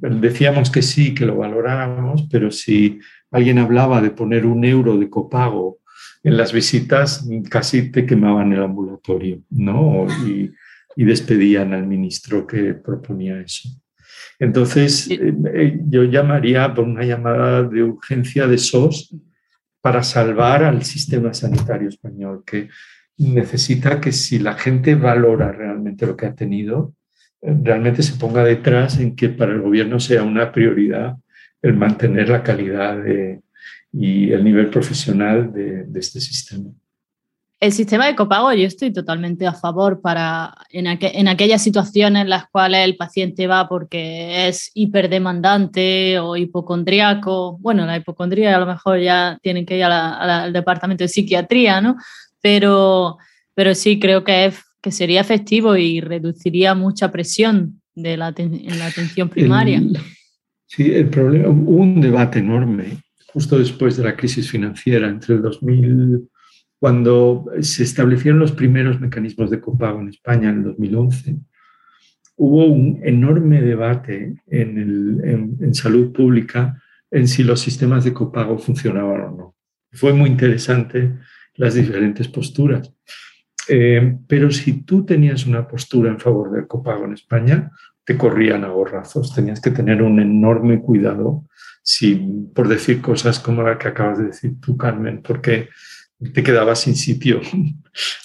Decíamos 0.00 0.70
que 0.70 0.82
sí, 0.82 1.14
que 1.14 1.26
lo 1.26 1.36
valorábamos, 1.36 2.26
pero 2.30 2.50
si 2.50 2.98
alguien 3.30 3.58
hablaba 3.58 4.00
de 4.00 4.10
poner 4.10 4.46
un 4.46 4.64
euro 4.64 4.96
de 4.96 5.10
copago 5.10 5.80
en 6.22 6.36
las 6.36 6.52
visitas 6.52 7.26
casi 7.48 7.90
te 7.90 8.06
quemaban 8.06 8.52
el 8.52 8.62
ambulatorio, 8.62 9.42
¿no? 9.50 10.06
Y, 10.26 10.52
despedían 10.96 11.72
al 11.72 11.86
ministro 11.86 12.46
que 12.46 12.74
proponía 12.74 13.40
eso. 13.40 13.70
Entonces, 14.38 15.10
eh, 15.10 15.32
eh, 15.54 15.80
yo 15.86 16.04
llamaría 16.04 16.74
por 16.74 16.84
una 16.84 17.04
llamada 17.04 17.62
de 17.62 17.82
urgencia 17.82 18.46
de 18.46 18.58
SOS 18.58 19.16
para 19.80 20.02
salvar 20.02 20.62
al 20.62 20.84
sistema 20.84 21.32
sanitario 21.32 21.88
español, 21.88 22.42
que 22.44 22.68
necesita 23.28 24.00
que 24.00 24.12
si 24.12 24.38
la 24.38 24.54
gente 24.54 24.94
valora 24.94 25.52
realmente 25.52 26.06
lo 26.06 26.16
que 26.16 26.26
ha 26.26 26.34
tenido, 26.34 26.94
eh, 27.42 27.54
realmente 27.62 28.02
se 28.02 28.18
ponga 28.18 28.44
detrás 28.44 28.98
en 28.98 29.14
que 29.14 29.28
para 29.28 29.52
el 29.52 29.60
gobierno 29.60 30.00
sea 30.00 30.22
una 30.22 30.52
prioridad 30.52 31.16
el 31.62 31.76
mantener 31.76 32.28
la 32.28 32.42
calidad 32.42 32.96
de, 32.96 33.42
y 33.92 34.32
el 34.32 34.44
nivel 34.44 34.70
profesional 34.70 35.52
de, 35.52 35.86
este 35.94 36.20
sistema. 36.20 36.70
El 37.58 37.72
sistema 37.72 38.06
de 38.06 38.16
copago 38.16 38.50
yo 38.54 38.66
estoy 38.66 38.90
totalmente 38.90 39.46
a 39.46 39.52
favor 39.52 40.00
para 40.00 40.54
en, 40.70 40.86
en, 40.86 41.28
aquellas 41.28 41.62
situaciones 41.62 42.22
en 42.22 42.30
las 42.30 42.48
cuales 42.48 42.86
el 42.86 42.96
paciente 42.96 43.46
va 43.46 43.68
porque 43.68 44.48
es 44.48 44.70
hiperdemandante 44.72 46.18
o 46.20 46.36
hipocondriaco. 46.38 47.58
Bueno, 47.58 47.84
la 47.84 47.98
hipocondría 47.98 48.56
a 48.56 48.60
lo 48.60 48.64
mejor 48.64 48.98
ya 49.00 49.38
tienen 49.42 49.66
que 49.66 49.76
ir 49.76 49.84
al 49.84 50.54
departamento 50.54 51.04
de 51.04 51.08
psiquiatría, 51.08 51.82
¿no? 51.82 51.96
Pero, 52.42 53.18
pero 53.54 53.74
sí 53.74 53.98
creo 53.98 54.24
que, 54.24 54.46
es, 54.46 54.60
que 54.80 54.90
sería 54.90 55.20
efectivo 55.20 55.76
y 55.76 56.00
reduciría 56.00 56.74
mucha 56.74 57.10
presión 57.10 57.80
de 57.94 58.16
la, 58.16 58.32
en 58.36 58.78
la 58.78 58.86
atención 58.86 59.28
primaria. 59.28 59.82
sí, 60.66 60.92
el 60.92 61.08
problema, 61.08 61.48
hubo 61.48 61.82
un 61.82 62.00
debate 62.00 62.38
enorme 62.38 62.98
justo 63.32 63.58
después 63.58 63.96
de 63.96 64.04
la 64.04 64.16
crisis 64.16 64.50
financiera, 64.50 65.08
entre 65.08 65.36
el 65.36 65.42
2000, 65.42 66.28
cuando 66.78 67.46
se 67.60 67.82
establecieron 67.82 68.40
los 68.40 68.52
primeros 68.52 69.00
mecanismos 69.00 69.50
de 69.50 69.60
copago 69.60 70.00
en 70.00 70.08
España 70.08 70.50
en 70.50 70.58
el 70.58 70.64
2011, 70.64 71.36
hubo 72.36 72.64
un 72.66 73.00
enorme 73.04 73.60
debate 73.60 74.34
en, 74.46 75.58
en, 75.60 75.74
salud 75.74 76.12
pública 76.12 76.82
en 77.10 77.28
si 77.28 77.42
los 77.42 77.60
sistemas 77.60 78.04
de 78.04 78.14
copago 78.14 78.58
funcionaban 78.58 79.20
o 79.20 79.30
no. 79.30 79.54
Fue 79.92 80.12
muy 80.12 80.30
interesante 80.30 81.12
las 81.54 81.74
diferentes 81.74 82.28
posturas. 82.28 82.92
Eh, 83.68 84.18
pero 84.26 84.50
si 84.50 84.82
tú 84.82 85.04
tenías 85.04 85.46
una 85.46 85.68
postura 85.68 86.10
en 86.10 86.18
favor 86.18 86.52
del 86.52 86.66
copago 86.66 87.04
en 87.04 87.12
España, 87.12 87.70
te 88.04 88.16
corrían 88.16 88.64
a 88.64 88.68
gorrazos. 88.68 89.34
Tenías 89.34 89.60
que 89.60 89.70
tener 89.70 90.02
un 90.02 90.20
enorme 90.20 90.80
cuidado 90.80 91.44
si, 91.82 92.14
por 92.54 92.68
decir 92.68 93.00
cosas 93.00 93.38
como 93.38 93.62
la 93.62 93.78
que 93.78 93.88
acabas 93.88 94.18
de 94.18 94.26
decir 94.26 94.60
tú, 94.60 94.76
Carmen, 94.76 95.22
porque 95.22 95.68
te 96.34 96.42
quedabas 96.42 96.80
sin 96.80 96.96
sitio. 96.96 97.40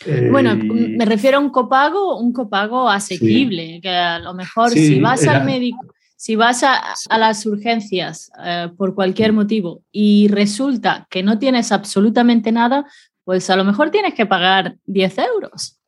Eh, 0.05 0.29
bueno, 0.31 0.55
me 0.55 1.05
refiero 1.05 1.37
a 1.37 1.39
un 1.39 1.49
copago, 1.49 2.19
un 2.19 2.31
copago 2.31 2.87
asequible, 2.87 3.79
que 3.81 3.89
a 3.89 4.19
lo 4.19 4.35
mejor 4.35 4.69
si 4.69 4.99
vas 4.99 5.27
al 5.27 5.43
médico, 5.43 5.87
si 6.15 6.35
vas 6.35 6.63
a, 6.63 6.93
las 7.17 7.43
urgencias 7.47 8.31
eh, 8.43 8.69
por 8.77 8.93
cualquier 8.93 9.33
motivo 9.33 9.81
y 9.91 10.27
resulta 10.27 11.07
que 11.09 11.23
no 11.23 11.39
tienes 11.39 11.71
absolutamente 11.71 12.51
nada, 12.51 12.85
pues 13.25 13.49
a 13.49 13.55
lo 13.57 13.65
mejor 13.65 13.89
tienes 13.89 14.13
que 14.13 14.25
pagar 14.25 14.77
10 14.85 15.17
euros, 15.17 15.79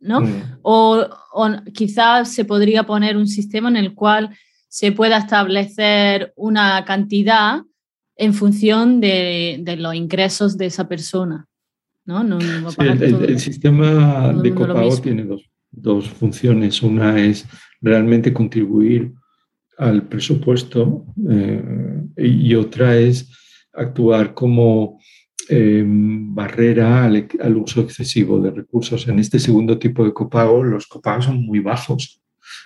¿no? 0.00 0.22
Mm. 0.22 0.42
O, 0.62 1.06
quizás 1.72 2.32
se 2.32 2.44
podría 2.44 2.84
poner 2.84 3.16
un 3.16 3.28
sistema 3.28 3.68
en 3.68 3.76
el 3.76 3.94
cual 3.94 4.30
se 4.68 4.90
pueda 4.90 5.18
establecer 5.18 6.32
una 6.36 6.84
cantidad 6.84 7.62
en 8.16 8.34
función 8.34 9.00
de, 9.00 9.62
los 9.78 9.94
ingresos 9.94 10.56
de 10.56 10.66
esa 10.66 10.88
persona. 10.88 11.46
¿no? 12.06 12.38
el, 12.38 13.38
sistema 13.38 14.32
de 14.32 14.52
copago 14.52 14.96
tiene 15.00 15.28
dos, 15.70 16.08
funciones. 16.08 16.82
Una 16.82 17.20
es 17.20 17.46
realmente 17.80 18.32
contribuir 18.32 19.12
al 19.78 20.02
presupuesto 20.08 21.06
eh, 21.28 21.62
y 22.16 22.54
otra 22.54 22.96
es 22.96 23.30
actuar 23.72 24.34
como 24.34 24.99
Em, 25.52 26.32
barrera 26.32 27.06
al, 27.06 27.56
uso 27.56 27.80
excesivo 27.80 28.40
de 28.40 28.52
recursos. 28.52 29.08
En 29.08 29.18
este 29.18 29.40
segundo 29.40 29.80
tipo 29.80 30.04
de 30.04 30.12
copago, 30.12 30.62
los 30.62 30.86
copagos 30.86 31.24
son 31.24 31.44
muy 31.44 31.58
bajos. 31.58 32.22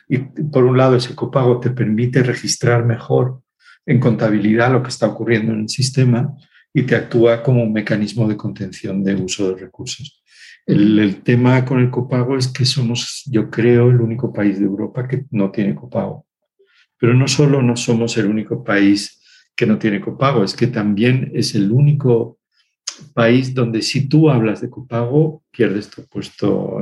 Y 0.06 0.18
por 0.18 0.64
un 0.64 0.76
lado, 0.76 0.94
ese 0.94 1.14
copago 1.14 1.60
te 1.60 1.70
permite 1.70 2.22
registrar 2.22 2.84
mejor 2.84 3.40
en 3.86 4.00
contabilidad 4.00 4.70
lo 4.70 4.82
que 4.82 4.90
está 4.90 5.06
ocurriendo 5.06 5.52
en 5.52 5.60
el 5.60 5.68
sistema 5.70 6.36
y 6.74 6.82
te 6.82 6.94
actúa 6.94 7.42
como 7.42 7.62
un 7.62 7.72
mecanismo 7.72 8.28
de 8.28 8.36
contención 8.36 9.02
de 9.02 9.14
uso 9.14 9.48
de 9.48 9.62
recursos. 9.62 10.22
El, 10.66 10.98
el, 10.98 11.22
tema 11.22 11.64
con 11.64 11.80
el 11.80 11.88
copago 11.88 12.36
es 12.36 12.48
que 12.48 12.66
somos, 12.66 13.22
yo 13.24 13.48
creo, 13.48 13.88
el 13.88 14.02
único 14.02 14.30
país 14.30 14.58
de 14.58 14.66
Europa 14.66 15.08
que 15.08 15.24
no 15.30 15.50
tiene 15.50 15.74
copago. 15.74 16.26
Pero 16.98 17.14
no 17.14 17.28
solo 17.28 17.62
no 17.62 17.76
somos 17.76 18.18
el 18.18 18.26
único 18.26 18.62
país 18.62 19.22
que 19.56 19.64
no 19.64 19.78
tiene 19.78 20.02
copago, 20.02 20.44
es 20.44 20.52
que 20.52 20.66
también 20.66 21.30
es 21.34 21.54
el 21.54 21.72
único 21.72 22.40
país 23.12 23.54
donde 23.54 23.82
si 23.82 24.08
tú 24.08 24.30
hablas 24.30 24.60
de 24.60 24.70
copago, 24.70 25.42
pierdes 25.50 25.90
tu 25.90 26.06
puesto, 26.06 26.78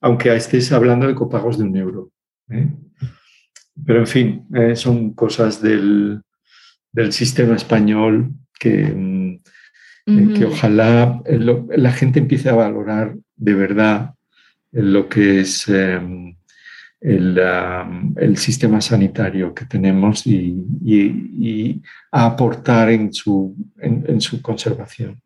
aunque 0.00 0.34
estés 0.34 0.72
hablando 0.72 1.06
de 1.06 1.14
copagos 1.14 1.58
de 1.58 1.64
un 1.64 1.76
euro. 1.76 2.10
¿eh? 2.50 2.68
Pero 3.84 4.00
en 4.00 4.06
fin, 4.06 4.46
eh, 4.54 4.76
son 4.76 5.14
cosas 5.14 5.62
del, 5.62 6.22
sistema 7.10 7.54
español 7.54 8.32
que, 8.58 8.82
mm, 8.84 9.40
eh, 10.06 10.34
que 10.36 10.44
ojalá 10.44 11.22
la 11.24 11.92
gente 11.92 12.18
empiece 12.18 12.48
a 12.48 12.54
valorar 12.54 13.16
de 13.36 13.54
verdad 13.54 14.14
lo 14.72 15.08
que 15.08 15.40
es 15.40 15.68
em, 15.68 16.36
el, 17.00 18.36
sistema 18.36 18.80
sanitario 18.80 19.54
que 19.54 19.64
tenemos 19.64 20.26
y, 20.26 21.80
a 22.12 22.26
aportar 22.26 22.90
en 22.90 23.12
su, 23.12 23.54
en, 23.78 24.20
su 24.20 24.42
conservación. 24.42 25.20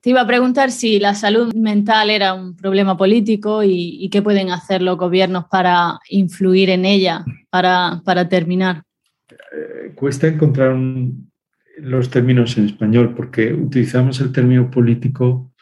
Te 0.00 0.10
iba 0.10 0.20
a 0.20 0.26
preguntar 0.26 0.70
si 0.70 1.00
la 1.00 1.14
salud 1.14 1.52
mental 1.54 2.10
era 2.10 2.34
un 2.34 2.54
problema 2.54 2.96
político 2.96 3.62
y, 3.64 4.08
qué 4.10 4.22
pueden 4.22 4.50
hacer 4.50 4.80
los 4.82 4.96
gobiernos 4.96 5.46
para 5.50 5.98
influir 6.08 6.70
en 6.70 6.84
ella, 6.84 7.24
para, 7.50 8.00
para 8.04 8.28
terminar. 8.28 8.82
Eh, 9.30 9.92
cuesta 9.94 10.28
encontrar 10.28 10.76
los 11.78 12.10
términos 12.10 12.56
en 12.58 12.66
español 12.66 13.14
porque 13.14 13.52
utilizamos 13.52 14.20
el 14.20 14.32
término 14.32 14.70
político 14.70 15.52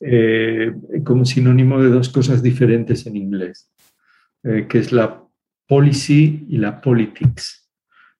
eh, 0.00 0.72
como 1.04 1.24
sinónimo 1.24 1.80
de 1.80 1.88
dos 1.88 2.08
cosas 2.08 2.42
diferentes 2.42 3.06
en 3.06 3.16
inglés. 3.16 3.70
Eh, 4.44 4.66
que 4.68 4.78
es 4.78 4.90
la 4.90 5.22
policy 5.68 6.46
y 6.48 6.58
la 6.58 6.80
politics. 6.80 7.70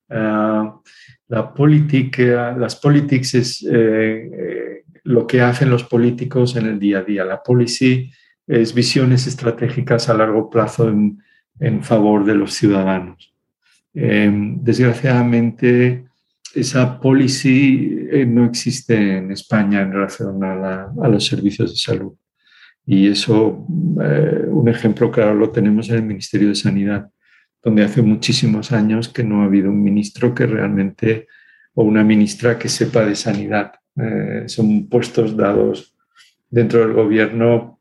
Ah, 0.09 0.79
la 1.27 1.53
política, 1.53 2.55
las 2.57 2.77
politics 2.77 3.33
es 3.33 3.61
eh, 3.63 4.29
eh, 4.31 4.83
lo 5.03 5.27
que 5.27 5.41
hacen 5.41 5.69
los 5.69 5.83
políticos 5.83 6.55
en 6.55 6.67
el 6.67 6.79
día 6.79 6.99
a 6.99 7.03
día. 7.03 7.25
La 7.25 7.43
policy 7.43 8.09
es 8.47 8.73
visiones 8.73 9.27
estratégicas 9.27 10.07
a 10.07 10.13
largo 10.13 10.49
plazo 10.49 10.87
en, 10.87 11.21
en 11.59 11.83
favor 11.83 12.23
de 12.23 12.35
los 12.35 12.53
ciudadanos. 12.53 13.33
desgraciadamente, 13.93 16.05
esa 16.55 16.99
policy 16.99 18.07
no 18.27 18.45
existe 18.45 19.17
en 19.17 19.31
España 19.31 19.81
en 19.81 19.91
relación 19.91 20.43
a, 20.43 20.91
a 21.01 21.07
los 21.09 21.25
servicios 21.25 21.71
de 21.71 21.77
salud. 21.77 22.13
Y 22.85 23.07
eso, 23.07 23.65
eh, 24.01 24.45
un 24.49 24.67
ejemplo 24.67 25.09
claro 25.11 25.35
lo 25.35 25.51
tenemos 25.51 25.89
en 25.89 25.95
el 25.95 26.03
Ministerio 26.03 26.49
de 26.49 26.55
Sanidad, 26.55 27.09
donde 27.63 27.83
hace 27.83 28.01
muchísimos 28.01 28.71
años 28.71 29.07
que 29.07 29.23
no 29.23 29.41
ha 29.41 29.45
habido 29.45 29.69
un 29.69 29.81
ministro 29.81 30.35
que 30.35 30.45
realmente, 30.45 31.27
o 31.73 31.83
una 31.83 32.03
ministra 32.03 32.59
que 32.59 32.67
sepa 32.67 33.05
de 33.05 33.15
sanidad. 33.15 33.71
Eh, 33.95 34.43
son 34.47 34.89
puestos 34.89 35.37
dados 35.37 35.95
dentro 36.49 36.81
del 36.81 36.93
gobierno 36.93 37.79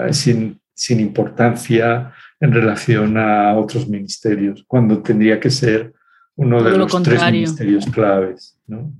eh, 0.00 0.12
sin, 0.12 0.60
sin, 0.74 1.00
importancia 1.00 2.12
en 2.38 2.52
relación 2.52 3.16
a 3.16 3.56
otros 3.56 3.88
ministerios, 3.88 4.64
cuando 4.66 5.00
tendría 5.00 5.40
que 5.40 5.50
ser 5.50 5.92
uno 6.36 6.62
de 6.62 6.76
los 6.76 7.02
tres 7.02 7.22
ministerios 7.22 7.86
claves. 7.86 8.58
¿no? 8.66 8.92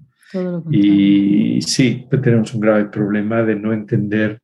y 0.71 1.61
sí, 1.61 2.07
tenemos 2.23 2.55
un 2.55 2.61
grave 2.61 2.87
problema 2.87 3.43
de 3.43 3.55
no 3.55 3.73
entender 3.73 4.41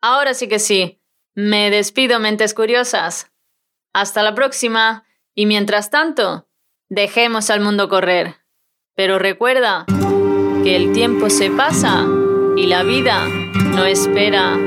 Ahora 0.00 0.34
sí 0.34 0.48
que 0.48 0.58
sí, 0.58 0.99
me 1.34 1.70
despido, 1.70 2.20
mentes 2.20 2.54
curiosas. 2.54 3.30
Hasta 3.92 4.22
la 4.22 4.34
próxima. 4.34 5.04
Y 5.34 5.46
mientras 5.46 5.90
tanto, 5.90 6.48
dejemos 6.88 7.50
al 7.50 7.60
mundo 7.60 7.88
correr. 7.88 8.36
Pero 8.94 9.18
recuerda 9.18 9.86
que 10.62 10.76
el 10.76 10.92
tiempo 10.92 11.30
se 11.30 11.50
pasa 11.50 12.04
y 12.56 12.66
la 12.66 12.82
vida 12.82 13.26
no 13.26 13.84
espera. 13.84 14.58